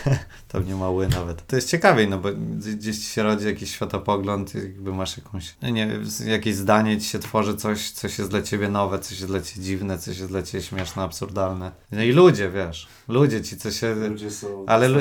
to 0.48 0.60
mnie 0.60 0.74
ma 0.74 0.90
ły 0.90 1.08
nawet. 1.08 1.46
To 1.46 1.56
jest 1.56 1.68
ciekawiej, 1.68 2.08
no 2.08 2.18
bo 2.18 2.28
gdzieś 2.76 2.98
ci 2.98 3.04
się 3.04 3.22
rodzi 3.22 3.46
jakiś 3.46 3.70
światopogląd, 3.70 4.54
jakby 4.54 4.92
masz 4.92 5.16
jakąś, 5.16 5.54
no 5.62 5.68
nie 5.70 5.98
jakieś 6.26 6.54
zdanie 6.54 7.00
ci 7.00 7.08
się 7.08 7.18
tworzy, 7.18 7.56
coś, 7.56 7.90
coś 7.90 8.18
jest 8.18 8.30
dla 8.30 8.42
ciebie 8.42 8.68
nowe, 8.68 8.98
coś 8.98 9.20
jest 9.20 9.32
dla 9.32 9.40
ciebie 9.40 9.62
dziwne, 9.62 9.98
coś 9.98 10.18
jest 10.18 10.30
dla 10.30 10.42
ciebie 10.42 10.64
śmieszne, 10.64 11.02
absurdalne. 11.02 11.72
No 11.92 12.02
i 12.02 12.12
ludzie, 12.12 12.50
wiesz, 12.50 12.88
ludzie 13.08 13.42
ci, 13.42 13.56
co 13.56 13.70
się... 13.70 13.94
Ludzie 13.94 14.30
są 14.30 14.66
Ale 14.66 14.88
lu-. 14.88 15.00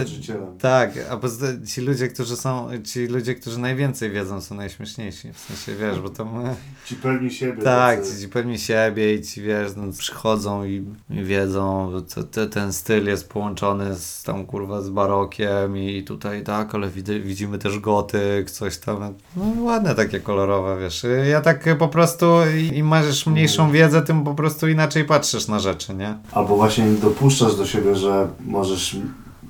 Tak, 0.59 0.91
a 1.09 1.17
poza 1.17 1.47
ci 1.67 1.81
ludzie, 1.81 2.07
którzy 2.07 2.35
są, 2.35 2.69
ci 2.83 3.07
ludzie, 3.07 3.35
którzy 3.35 3.59
najwięcej 3.59 4.11
wiedzą, 4.11 4.41
są 4.41 4.55
najśmieszniejsi. 4.55 5.33
W 5.33 5.39
sensie, 5.39 5.75
wiesz, 5.75 5.99
bo 5.99 6.09
to 6.09 6.25
my... 6.25 6.55
Ci 6.87 6.95
pewni 6.95 7.31
siebie. 7.31 7.63
Tak, 7.63 7.99
tacy- 7.99 8.21
ci, 8.21 8.29
pewni 8.29 8.59
siebie 8.59 9.15
i 9.15 9.21
ci 9.21 9.41
wiesz, 9.41 9.71
no, 9.75 9.93
przychodzą 9.93 10.65
i, 10.65 10.85
i 11.09 11.23
wiedzą, 11.23 11.91
to, 12.15 12.23
te, 12.23 12.47
ten 12.47 12.73
styl 12.73 13.07
jest 13.07 13.29
połączony 13.29 13.95
z 13.95 14.23
tam 14.23 14.45
kurwa 14.45 14.80
z 14.81 14.89
barokiem 14.89 15.77
i 15.77 16.03
tutaj 16.03 16.43
tak, 16.43 16.75
ale 16.75 16.89
widzimy 17.23 17.57
też 17.57 17.79
gotyk, 17.79 18.51
coś 18.51 18.77
tam. 18.77 19.13
No 19.35 19.63
ładne 19.63 19.95
takie 19.95 20.19
kolorowe, 20.19 20.77
wiesz. 20.81 21.05
Ja 21.29 21.41
tak 21.41 21.77
po 21.77 21.87
prostu 21.87 22.25
im 22.73 22.87
masz 22.87 23.25
mniejszą 23.25 23.71
wiedzę, 23.71 24.01
tym 24.01 24.23
po 24.23 24.33
prostu 24.33 24.67
inaczej 24.67 25.05
patrzysz 25.05 25.47
na 25.47 25.59
rzeczy, 25.59 25.93
nie? 25.93 26.17
Albo 26.31 26.55
właśnie 26.55 26.85
nie 26.85 26.97
dopuszczasz 26.97 27.55
do 27.55 27.65
siebie, 27.65 27.95
że 27.95 28.27
możesz 28.45 28.97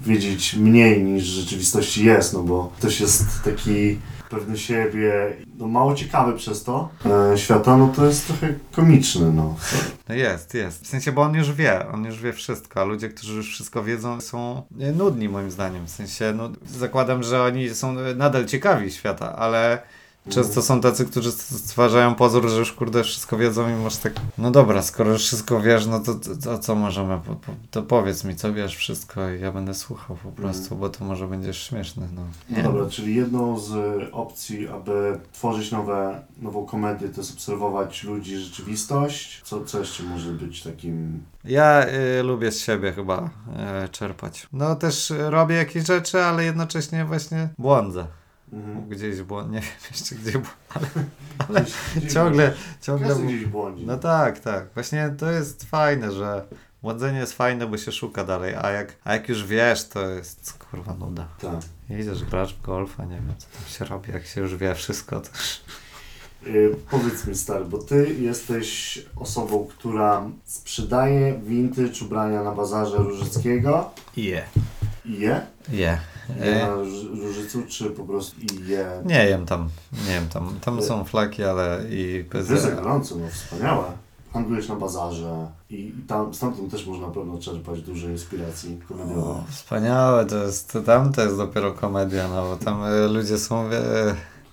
wiedzieć 0.05 0.53
mniej 0.53 1.03
niż 1.03 1.23
w 1.23 1.39
rzeczywistości 1.39 2.05
jest, 2.05 2.33
no 2.33 2.43
bo 2.43 2.71
ktoś 2.77 2.99
jest 2.99 3.25
taki 3.43 3.99
pewny 4.31 4.57
siebie, 4.57 5.37
no 5.57 5.67
mało 5.67 5.95
ciekawy 5.95 6.33
przez 6.33 6.63
to 6.63 6.89
e, 7.33 7.37
świata, 7.37 7.77
no 7.77 7.87
to 7.87 8.05
jest 8.05 8.27
trochę 8.27 8.53
komiczny, 8.71 9.33
no. 9.33 9.55
No 10.09 10.15
jest, 10.15 10.53
jest. 10.53 10.83
W 10.83 10.87
sensie, 10.87 11.11
bo 11.11 11.21
on 11.21 11.35
już 11.35 11.51
wie, 11.51 11.87
on 11.87 12.05
już 12.05 12.21
wie 12.21 12.33
wszystko, 12.33 12.81
a 12.81 12.83
ludzie, 12.83 13.09
którzy 13.09 13.35
już 13.35 13.53
wszystko 13.53 13.83
wiedzą, 13.83 14.21
są 14.21 14.61
nudni 14.95 15.29
moim 15.29 15.51
zdaniem. 15.51 15.85
W 15.85 15.89
sensie, 15.89 16.33
no, 16.37 16.49
zakładam, 16.65 17.23
że 17.23 17.43
oni 17.43 17.69
są 17.69 17.93
nadal 18.15 18.45
ciekawi 18.45 18.91
świata, 18.91 19.35
ale 19.35 19.81
często 20.29 20.61
są 20.61 20.81
tacy, 20.81 21.05
którzy 21.05 21.31
stwarzają 21.31 22.15
pozór, 22.15 22.49
że 22.49 22.59
już 22.59 22.73
kurde 22.73 23.03
wszystko 23.03 23.37
wiedzą 23.37 23.69
i 23.69 23.83
masz 23.83 23.97
tak, 23.97 24.13
no 24.37 24.51
dobra, 24.51 24.81
skoro 24.81 25.11
już 25.11 25.23
wszystko 25.23 25.61
wiesz, 25.61 25.85
no 25.85 25.99
to, 25.99 26.15
to, 26.15 26.35
to 26.35 26.59
co 26.59 26.75
możemy, 26.75 27.19
po, 27.27 27.35
po, 27.35 27.51
to 27.71 27.83
powiedz 27.83 28.23
mi, 28.23 28.35
co 28.35 28.53
wiesz 28.53 28.75
wszystko 28.75 29.29
i 29.29 29.41
ja 29.41 29.51
będę 29.51 29.73
słuchał 29.73 30.17
po 30.23 30.31
prostu, 30.31 30.75
bo 30.75 30.89
to 30.89 31.05
może 31.05 31.27
będziesz 31.27 31.63
śmieszny, 31.63 32.07
no. 32.15 32.21
No 32.49 32.63
dobra, 32.63 32.89
czyli 32.89 33.15
jedną 33.15 33.59
z 33.59 33.73
opcji, 34.11 34.67
aby 34.67 35.19
tworzyć 35.33 35.71
nowe, 35.71 36.21
nową 36.41 36.65
komedię, 36.65 37.09
to 37.09 37.21
jest 37.21 37.33
obserwować 37.33 38.03
ludzi, 38.03 38.37
rzeczywistość. 38.37 39.41
Co, 39.43 39.65
co 39.65 39.79
jeszcze 39.79 40.03
może 40.03 40.31
być 40.31 40.63
takim... 40.63 41.23
Ja 41.43 41.85
y, 42.19 42.23
lubię 42.23 42.51
z 42.51 42.59
siebie 42.59 42.91
chyba 42.91 43.29
y, 43.85 43.89
czerpać. 43.89 44.47
No 44.53 44.75
też 44.75 45.11
y, 45.11 45.29
robię 45.29 45.55
jakieś 45.55 45.85
rzeczy, 45.85 46.23
ale 46.23 46.43
jednocześnie 46.43 47.05
właśnie 47.05 47.49
błądzę. 47.57 48.05
Mhm. 48.53 48.89
Gdzieś 48.89 49.21
błąd, 49.21 49.51
nie 49.51 49.59
wiem 49.59 49.69
jeszcze 49.91 50.15
gdzie 50.15 50.31
błąd, 50.31 50.55
ale 51.47 51.61
Gdzieś- 51.61 51.75
gdzieś 51.95 52.13
ciągle, 52.13 52.53
ciągle... 52.81 53.07
Każdy 53.07 53.23
gdzieś 53.25 53.45
błądzi. 53.45 53.85
No 53.85 53.97
tak, 53.97 54.39
tak. 54.39 54.73
Właśnie 54.73 55.15
to 55.17 55.31
jest 55.31 55.63
fajne, 55.63 56.11
że 56.11 56.45
błądzenie 56.81 57.19
jest 57.19 57.33
fajne, 57.33 57.67
bo 57.67 57.77
się 57.77 57.91
szuka 57.91 58.23
dalej, 58.23 58.55
a 58.61 58.69
jak, 58.69 58.95
a 59.03 59.13
jak 59.13 59.29
już 59.29 59.45
wiesz, 59.45 59.87
to 59.87 60.07
jest 60.09 60.53
kurwa 60.53 60.93
nuda. 60.93 61.27
Tak. 61.41 61.59
Idziesz, 61.99 62.23
grasz 62.23 62.53
w 62.55 62.61
golfa, 62.61 63.05
nie 63.05 63.15
wiem 63.15 63.33
co 63.37 63.47
tam 63.59 63.69
się 63.69 63.85
robi, 63.85 64.11
jak 64.11 64.25
się 64.25 64.41
już 64.41 64.55
wie 64.55 64.75
wszystko, 64.75 65.21
to 65.21 65.29
Y, 66.47 66.75
powiedz 66.89 67.27
mi 67.27 67.35
stary, 67.35 67.65
bo 67.65 67.77
ty 67.77 68.15
jesteś 68.19 68.99
osobą, 69.15 69.67
która 69.77 70.29
sprzedaje 70.45 71.39
vintage 71.43 72.05
ubrania 72.05 72.43
na 72.43 72.51
bazarze 72.51 72.97
Różyckiego 72.97 73.91
je. 74.17 74.43
je? 75.05 75.41
Je. 75.69 75.97
Je 76.39 76.63
E, 76.63 76.75
Różycu, 77.21 77.61
czy 77.67 77.89
po 77.89 78.03
prostu 78.03 78.35
i 78.41 78.67
je? 78.67 78.87
Nie 79.05 79.25
jem 79.25 79.45
tam, 79.45 79.69
nie 80.07 80.13
jem 80.13 80.27
tam. 80.27 80.59
Tam 80.61 80.81
są 80.81 81.03
flaki, 81.03 81.43
ale 81.43 81.81
i. 81.89 82.25
Wyzek 82.31 82.75
gorący, 82.75 83.15
no 83.19 83.27
wspaniałe. 83.27 83.83
handlujesz 84.33 84.69
na 84.69 84.75
bazarze 84.75 85.47
i, 85.69 85.93
tam, 86.07 86.33
stamtąd 86.33 86.71
też 86.71 86.85
można 86.87 87.07
na 87.07 87.13
pewno 87.13 87.37
czerpać 87.37 87.81
dużo 87.81 88.09
inspiracji 88.09 88.79
komediowej. 88.87 89.43
Wspaniałe, 89.49 90.25
to 90.25 90.43
jest, 90.43 90.77
tam 90.85 91.13
to 91.13 91.21
jest 91.21 91.37
dopiero 91.37 91.71
komedia, 91.71 92.27
no 92.27 92.41
bo 92.41 92.65
tam 92.65 92.83
e, 92.83 93.07
ludzie 93.07 93.37
są, 93.37 93.69
wie, 93.69 93.79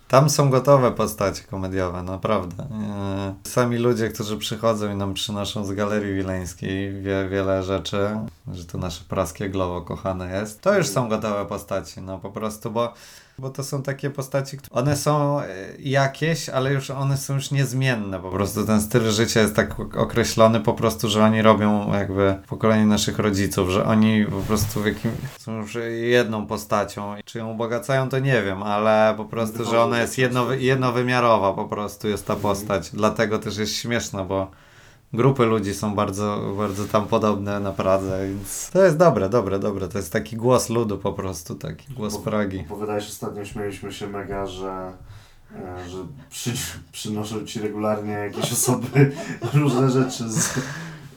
tam 0.08 0.30
są 0.30 0.50
gotowe 0.50 0.92
postacie 0.92 1.42
komediowe, 1.42 2.02
naprawdę. 2.02 2.62
E, 2.64 3.34
Sami 3.50 3.78
ludzie, 3.78 4.08
którzy 4.08 4.38
przychodzą 4.38 4.92
i 4.92 4.94
nam 4.94 5.14
przynoszą 5.14 5.64
z 5.64 5.72
Galerii 5.72 6.14
Wileńskiej 6.14 7.02
wie, 7.02 7.28
wiele 7.30 7.62
rzeczy, 7.62 8.18
że 8.52 8.64
to 8.64 8.78
nasze 8.78 9.04
praskie 9.08 9.48
glowo 9.48 9.82
kochane 9.82 10.40
jest, 10.40 10.60
to 10.60 10.78
już 10.78 10.86
są 10.86 11.08
gotowe 11.08 11.46
postaci, 11.46 12.00
no 12.00 12.18
po 12.18 12.30
prostu, 12.30 12.70
bo 12.70 12.94
bo 13.38 13.50
to 13.50 13.64
są 13.64 13.82
takie 13.82 14.10
postaci, 14.10 14.58
które- 14.58 14.80
one 14.80 14.96
są 14.96 15.40
e, 15.40 15.46
jakieś, 15.78 16.48
ale 16.48 16.72
już 16.72 16.90
one 16.90 17.16
są 17.16 17.34
już 17.34 17.50
niezmienne. 17.50 18.20
Po 18.20 18.30
prostu 18.30 18.66
ten 18.66 18.80
styl 18.80 19.10
życia 19.10 19.40
jest 19.40 19.56
tak 19.56 19.80
określony 19.96 20.60
po 20.60 20.74
prostu, 20.74 21.08
że 21.08 21.24
oni 21.24 21.42
robią 21.42 21.92
jakby 21.92 22.34
pokolenie 22.48 22.86
naszych 22.86 23.18
rodziców, 23.18 23.70
że 23.70 23.84
oni 23.84 24.26
po 24.26 24.40
prostu 24.40 24.80
w 24.82 24.86
jakim, 24.86 25.10
są 25.38 25.56
już 25.56 25.78
jedną 26.00 26.46
postacią. 26.46 27.14
Czy 27.24 27.38
ją 27.38 27.50
ubogacają, 27.50 28.08
to 28.08 28.18
nie 28.18 28.42
wiem, 28.42 28.62
ale 28.62 29.14
po 29.16 29.24
prostu, 29.24 29.64
że 29.64 29.82
ona 29.82 30.00
jest 30.00 30.18
jedno, 30.18 30.52
jednowymiarowa 30.52 31.52
po 31.52 31.64
prostu 31.64 32.08
jest 32.08 32.26
ta 32.26 32.36
postać. 32.36 32.90
Dlatego 32.90 33.38
też 33.38 33.56
jest 33.56 33.76
śmieszna, 33.76 34.24
bo 34.24 34.50
grupy 35.12 35.46
ludzi 35.46 35.74
są 35.74 35.94
bardzo, 35.94 36.54
bardzo 36.56 36.84
tam 36.84 37.06
podobne 37.06 37.60
na 37.60 37.72
Pradze, 37.72 38.28
więc 38.28 38.70
to 38.70 38.84
jest 38.84 38.96
dobre, 38.96 39.28
dobre, 39.28 39.58
dobre. 39.58 39.88
To 39.88 39.98
jest 39.98 40.12
taki 40.12 40.36
głos 40.36 40.68
ludu 40.70 40.98
po 40.98 41.12
prostu, 41.12 41.54
taki 41.54 41.94
głos 41.94 42.12
Bo- 42.16 42.20
Pragi. 42.20 42.60
Opowiadałeś 42.60 43.08
ostatnio, 43.08 43.44
śmieliśmy 43.44 43.92
się 43.92 44.06
mega, 44.06 44.46
że, 44.46 44.92
e, 45.54 45.88
że 45.88 45.98
przy, 46.30 46.52
przynoszą 46.92 47.44
ci 47.44 47.60
regularnie 47.60 48.12
jakieś 48.12 48.52
osoby 48.52 49.12
różne 49.54 49.90
rzeczy, 49.90 50.28
z, 50.30 50.48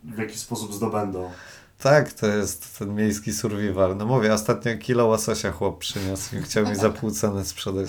w 0.04 0.18
jaki 0.18 0.38
sposób 0.38 0.74
zdobędą. 0.74 1.32
Tak, 1.80 2.14
to 2.14 2.28
jest 2.28 2.80
ten 2.80 2.96
miejski 2.96 3.34
survival. 3.34 3.98
No 3.98 4.06
mówię, 4.06 4.34
ostatnio 4.34 4.78
kilo 4.78 5.06
łososia 5.08 5.52
chłop 5.52 5.80
przyniósł 5.80 6.36
i 6.36 6.42
chciał 6.42 6.68
mi 6.70 6.76
za 6.76 6.90
pół 6.90 7.12
ceny 7.12 7.46
sprzedać. 7.46 7.88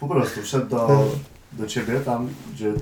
Po 0.00 0.08
prostu 0.08 0.42
wszedł 0.42 0.66
do, 0.66 1.06
do 1.52 1.66
ciebie 1.66 2.00
tam, 2.00 2.28
gdzie 2.52 2.72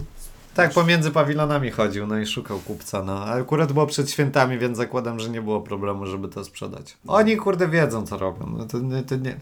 Tak, 0.54 0.72
pomiędzy 0.72 1.10
pawilonami 1.10 1.70
chodził, 1.70 2.06
no 2.06 2.18
i 2.18 2.26
szukał 2.26 2.58
kupca, 2.58 3.02
no. 3.02 3.24
A 3.24 3.32
akurat 3.32 3.72
było 3.72 3.86
przed 3.86 4.10
świętami, 4.10 4.58
więc 4.58 4.76
zakładam, 4.76 5.20
że 5.20 5.30
nie 5.30 5.42
było 5.42 5.60
problemu, 5.60 6.06
żeby 6.06 6.28
to 6.28 6.44
sprzedać. 6.44 6.96
Oni, 7.06 7.36
kurde, 7.36 7.68
wiedzą, 7.68 8.06
co 8.06 8.18
robią. 8.18 8.54
No 8.58 8.64
to, 8.64 8.78
to 9.08 9.16
nie... 9.16 9.36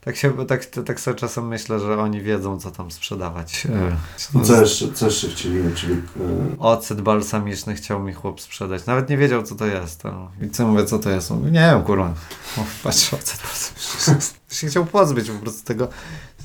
Tak 0.00 0.16
się, 0.16 0.46
tak, 0.46 0.66
tak 0.86 1.00
sobie 1.00 1.14
czasem 1.16 1.48
myślę, 1.48 1.80
że 1.80 1.98
oni 1.98 2.20
wiedzą, 2.20 2.60
co 2.60 2.70
tam 2.70 2.90
sprzedawać. 2.90 3.66
E, 3.66 4.44
Co 4.44 4.60
jeszcze, 4.60 4.92
co 4.92 5.06
jeszcze 5.06 5.28
chcieli, 5.28 5.74
czyli 5.74 5.94
e, 5.94 6.58
Ocet 6.58 7.00
balsamiczny 7.00 7.74
chciał 7.74 8.02
mi 8.02 8.12
chłop 8.12 8.40
sprzedać. 8.40 8.86
Nawet 8.86 9.08
nie 9.08 9.16
wiedział, 9.16 9.42
co 9.42 9.54
to 9.54 9.66
jest. 9.66 10.04
No. 10.04 10.30
I 10.42 10.50
co 10.50 10.66
mówię, 10.66 10.84
co 10.84 10.98
to 10.98 11.10
jest? 11.10 11.30
Mówię, 11.30 11.50
nie 11.50 11.60
wiem, 11.60 11.82
kurwa. 11.82 12.14
O, 12.58 12.64
patrz, 12.84 13.14
ocet 13.14 13.40
balsamiczny. 13.42 14.34
się 14.56 14.66
chciał 14.66 14.86
pozbyć 14.86 15.30
po 15.30 15.38
prostu 15.38 15.66
tego. 15.66 15.88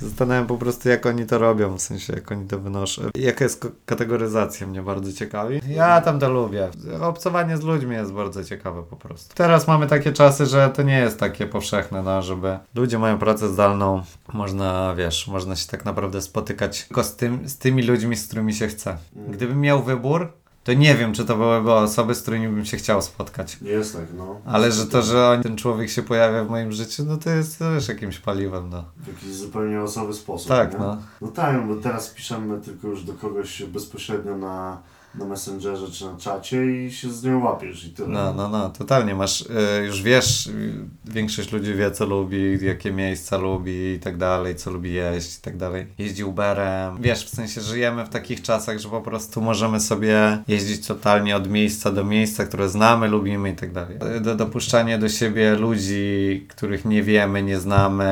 Zastanawiam 0.01 0.47
po 0.47 0.57
prostu, 0.57 0.89
jak 0.89 1.05
oni 1.05 1.25
to 1.25 1.37
robią, 1.37 1.77
w 1.77 1.81
sensie, 1.81 2.13
jak 2.13 2.31
oni 2.31 2.47
to 2.47 2.59
wynoszą. 2.59 3.01
Jaka 3.15 3.45
jest 3.45 3.67
kategoryzacja, 3.85 4.67
mnie 4.67 4.81
bardzo 4.81 5.13
ciekawi. 5.13 5.61
Ja 5.67 6.01
tam 6.01 6.19
to 6.19 6.29
lubię. 6.29 6.69
Obcowanie 7.01 7.57
z 7.57 7.61
ludźmi 7.61 7.95
jest 7.95 8.13
bardzo 8.13 8.43
ciekawe 8.43 8.83
po 8.83 8.95
prostu. 8.95 9.35
Teraz 9.35 9.67
mamy 9.67 9.87
takie 9.87 10.13
czasy, 10.13 10.45
że 10.45 10.69
to 10.69 10.83
nie 10.83 10.99
jest 10.99 11.19
takie 11.19 11.45
powszechne, 11.45 12.03
no, 12.03 12.21
żeby 12.21 12.59
ludzie 12.75 12.99
mają 12.99 13.17
pracę 13.17 13.49
zdalną. 13.49 14.03
Można, 14.33 14.95
wiesz, 14.95 15.27
można 15.27 15.55
się 15.55 15.67
tak 15.67 15.85
naprawdę 15.85 16.21
spotykać 16.21 16.83
tylko 16.83 17.03
z, 17.03 17.15
tym, 17.15 17.49
z 17.49 17.57
tymi 17.57 17.83
ludźmi, 17.83 18.15
z 18.15 18.27
którymi 18.27 18.53
się 18.53 18.67
chce. 18.67 18.97
Gdybym 19.29 19.61
miał 19.61 19.83
wybór, 19.83 20.33
to 20.63 20.73
nie 20.73 20.95
wiem, 20.95 21.13
czy 21.13 21.25
to 21.25 21.35
byłyby 21.35 21.73
osoby, 21.73 22.15
z 22.15 22.21
którymi 22.21 22.47
bym 22.47 22.65
się 22.65 22.77
chciał 22.77 23.01
spotkać. 23.01 23.57
jest 23.61 23.95
tak, 23.95 24.05
no. 24.17 24.41
Ale 24.45 24.71
że 24.71 24.85
to, 24.85 25.01
że 25.01 25.27
on, 25.27 25.43
ten 25.43 25.57
człowiek 25.57 25.89
się 25.89 26.03
pojawia 26.03 26.43
w 26.43 26.49
moim 26.49 26.71
życiu, 26.71 27.03
no 27.07 27.17
to 27.17 27.29
jest 27.29 27.59
też 27.59 27.87
jakimś 27.87 28.19
paliwem, 28.19 28.69
no. 28.69 28.85
W 28.97 29.07
jakiś 29.07 29.33
zupełnie 29.33 29.77
losowy 29.77 30.13
sposób. 30.13 30.47
Tak, 30.47 30.73
nie? 30.73 30.79
no. 30.79 30.97
No 31.21 31.27
tak, 31.27 31.67
bo 31.67 31.75
teraz 31.75 32.09
piszemy 32.09 32.61
tylko 32.61 32.87
już 32.87 33.03
do 33.03 33.13
kogoś 33.13 33.63
bezpośrednio 33.63 34.37
na, 34.37 34.81
na 35.15 35.25
Messengerze 35.25 35.91
czy 35.91 36.05
na 36.05 36.17
czacie 36.17 36.85
i 36.85 36.91
się 36.91 37.11
z 37.11 37.23
nią 37.23 37.43
łapiesz 37.43 37.85
i 37.85 37.89
tyle. 37.89 38.07
No, 38.07 38.33
no, 38.33 38.49
no, 38.49 38.69
totalnie. 38.69 39.15
Masz, 39.15 39.41
y, 39.41 39.45
już 39.85 40.01
wiesz, 40.01 40.47
y, 40.47 40.73
większość 41.05 41.51
ludzi 41.51 41.73
wie, 41.73 41.91
co 41.91 42.05
lubi, 42.05 42.65
jakie 42.65 42.91
miejsca 42.91 43.37
lubi 43.37 43.93
i 43.93 43.99
tak 43.99 44.17
dalej, 44.17 44.55
co 44.55 44.71
lubi 44.71 44.93
jeść 44.93 45.37
i 45.37 45.41
tak 45.41 45.57
dalej. 45.57 45.87
Jeździ 45.97 46.23
Uberem. 46.23 47.01
Wiesz, 47.01 47.25
w 47.25 47.29
sensie 47.29 47.61
żyjemy 47.61 48.05
w 48.05 48.09
takich 48.09 48.41
czasach, 48.41 48.79
że 48.79 48.89
po 48.89 49.01
prostu 49.01 49.41
możemy 49.41 49.79
sobie 49.79 50.43
jeździć 50.47 50.87
totalnie 50.87 51.35
od 51.35 51.49
miejsca 51.49 51.91
do 51.91 52.03
miejsca, 52.03 52.45
które 52.45 52.69
znamy, 52.69 53.07
lubimy 53.07 53.49
i 53.49 53.55
tak 53.55 53.71
dalej. 53.73 53.97
Do, 54.21 54.35
dopuszczanie 54.35 54.97
do 54.97 55.09
siebie 55.09 55.55
ludzi, 55.55 56.45
których 56.49 56.85
nie 56.85 57.03
wiemy, 57.03 57.43
nie 57.43 57.59
znamy, 57.59 58.09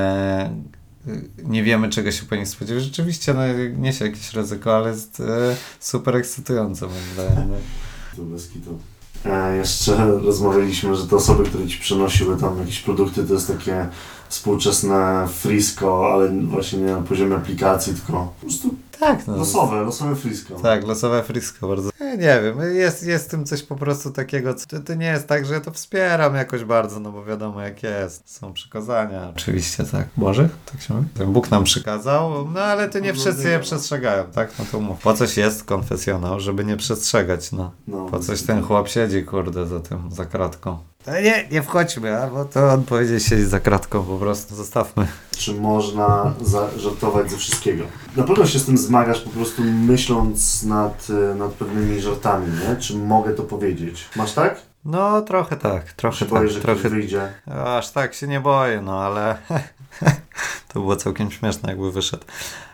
nie 1.44 1.64
wiemy, 1.64 1.90
czego 1.90 2.12
się 2.12 2.26
po 2.26 2.36
nich 2.36 2.48
spodziewać. 2.48 2.84
Rzeczywiście 2.84 3.34
no, 3.34 3.42
niesie 3.78 4.06
jakieś 4.06 4.34
ryzyko, 4.34 4.76
ale 4.78 4.90
jest 4.90 5.20
y, 5.20 5.24
super 5.80 6.16
ekscytujące, 6.16 6.88
moim 6.88 7.04
zdaniem. 7.14 7.50
No. 7.50 7.56
Tu 8.16 8.26
bez 8.26 8.50
kitu. 8.50 8.80
E, 9.26 9.58
jeszcze 9.58 10.06
rozmawialiśmy, 10.06 10.96
że 10.96 11.08
te 11.08 11.16
osoby, 11.16 11.44
które 11.44 11.68
ci 11.68 11.80
przynosiły 11.80 12.38
tam 12.38 12.60
jakieś 12.60 12.80
produkty, 12.80 13.24
to 13.24 13.34
jest 13.34 13.48
takie 13.48 13.88
współczesne 14.30 15.28
frisko, 15.34 16.14
ale 16.14 16.30
właśnie 16.30 16.80
nie 16.80 16.92
na 16.92 17.02
poziomie 17.02 17.36
aplikacji, 17.36 17.94
tylko 17.94 18.12
po 18.14 18.46
prostu 18.46 18.70
Tak, 19.00 19.28
no. 19.28 19.38
losowe, 19.38 19.82
losowe 19.82 20.16
frisko. 20.16 20.56
Tak, 20.56 20.88
losowe 20.88 21.24
frisko 21.24 21.68
bardzo. 21.68 21.90
Ja 22.00 22.16
nie 22.16 22.42
wiem, 22.44 22.76
jest, 22.76 23.04
jest 23.04 23.26
w 23.28 23.32
tym 23.32 23.46
coś 23.46 23.64
po 23.64 23.76
prostu 23.76 24.12
takiego, 24.12 24.54
co- 24.54 24.80
to, 24.80 24.94
nie 24.94 25.06
jest 25.06 25.28
tak, 25.28 25.46
że 25.46 25.54
ja 25.54 25.62
to 25.62 25.72
wspieram 25.72 26.36
jakoś 26.36 26.64
bardzo, 26.64 27.00
no 27.00 27.12
bo 27.12 27.26
wiadomo 27.26 27.62
jak 27.62 27.84
jest. 27.84 28.30
Są 28.38 28.54
przykazania. 28.54 29.32
Oczywiście 29.36 29.84
tak. 29.84 30.08
Boże? 30.18 30.50
Tak 30.72 30.82
się 30.82 30.94
mówi? 30.94 31.08
Ten 31.14 31.34
Bóg 31.34 31.52
nam 31.52 31.64
przykazał, 31.64 32.48
no 32.54 32.60
ale 32.60 32.90
to 32.90 33.00
nie 33.00 33.14
wszyscy 33.14 33.50
je 33.50 33.60
przestrzegają, 33.60 34.24
tak? 34.24 34.50
No 34.60 34.66
to 34.72 34.80
mów. 34.80 35.00
Po 35.00 35.14
coś 35.14 35.38
jest 35.38 35.64
konfesjonał, 35.64 36.40
żeby 36.40 36.66
nie 36.66 36.78
przestrzegać, 36.78 37.52
no. 37.52 37.72
No, 37.88 38.06
Po 38.06 38.20
coś 38.20 38.36
kitu. 38.40 38.48
ten 38.48 38.64
chłop 38.64 38.88
siedzi, 38.90 39.24
kurde, 39.24 39.68
za 39.68 39.80
tym, 39.80 40.12
za 40.12 40.26
kratką. 40.26 40.78
Ale 41.08 41.22
nie, 41.22 41.48
nie 41.52 41.62
wchodźmy, 41.62 42.22
a 42.22 42.28
bo 42.28 42.46
to 42.46 42.70
on 42.74 42.84
powiedział 42.84 43.20
siedzi 43.20 43.46
za 43.46 43.60
kratką 43.60 44.04
po 44.04 44.18
prostu, 44.18 44.56
zostawmy. 44.56 45.08
Czy 45.38 45.54
można 45.54 46.34
zażartować 46.42 47.32
ze 47.32 47.38
wszystkiego? 47.38 47.84
Na 48.16 48.24
pewno 48.24 48.46
się 48.46 48.60
z 48.60 48.66
tym 48.66 48.78
zmagasz 48.78 49.22
po 49.22 49.30
prostu 49.30 49.64
myśląc 49.64 50.64
nad, 50.64 51.08
e, 51.10 51.36
nad 51.36 51.52
pewnymi 51.52 52.02
żartami, 52.02 52.48
nie? 52.48 52.76
Czy 52.76 52.98
mogę 52.98 53.34
to 53.34 53.44
powiedzieć? 53.44 54.06
Masz 54.16 54.34
tak? 54.34 54.62
No, 54.86 55.22
trochę 55.22 55.58
tak, 55.58 55.92
trochę 55.92 56.26
boisz, 56.26 56.42
tak, 56.42 56.52
że 56.52 56.62
trochę 56.62 56.90
wyjdzie? 56.90 57.34
Aż 57.66 57.92
tak 57.92 58.14
się 58.14 58.28
nie 58.28 58.40
boję, 58.40 58.82
no 58.82 59.02
ale 59.02 59.38
to 60.68 60.80
było 60.80 60.96
całkiem 60.96 61.32
śmieszne, 61.32 61.70
jakby 61.70 61.92
wyszedł. 61.92 62.24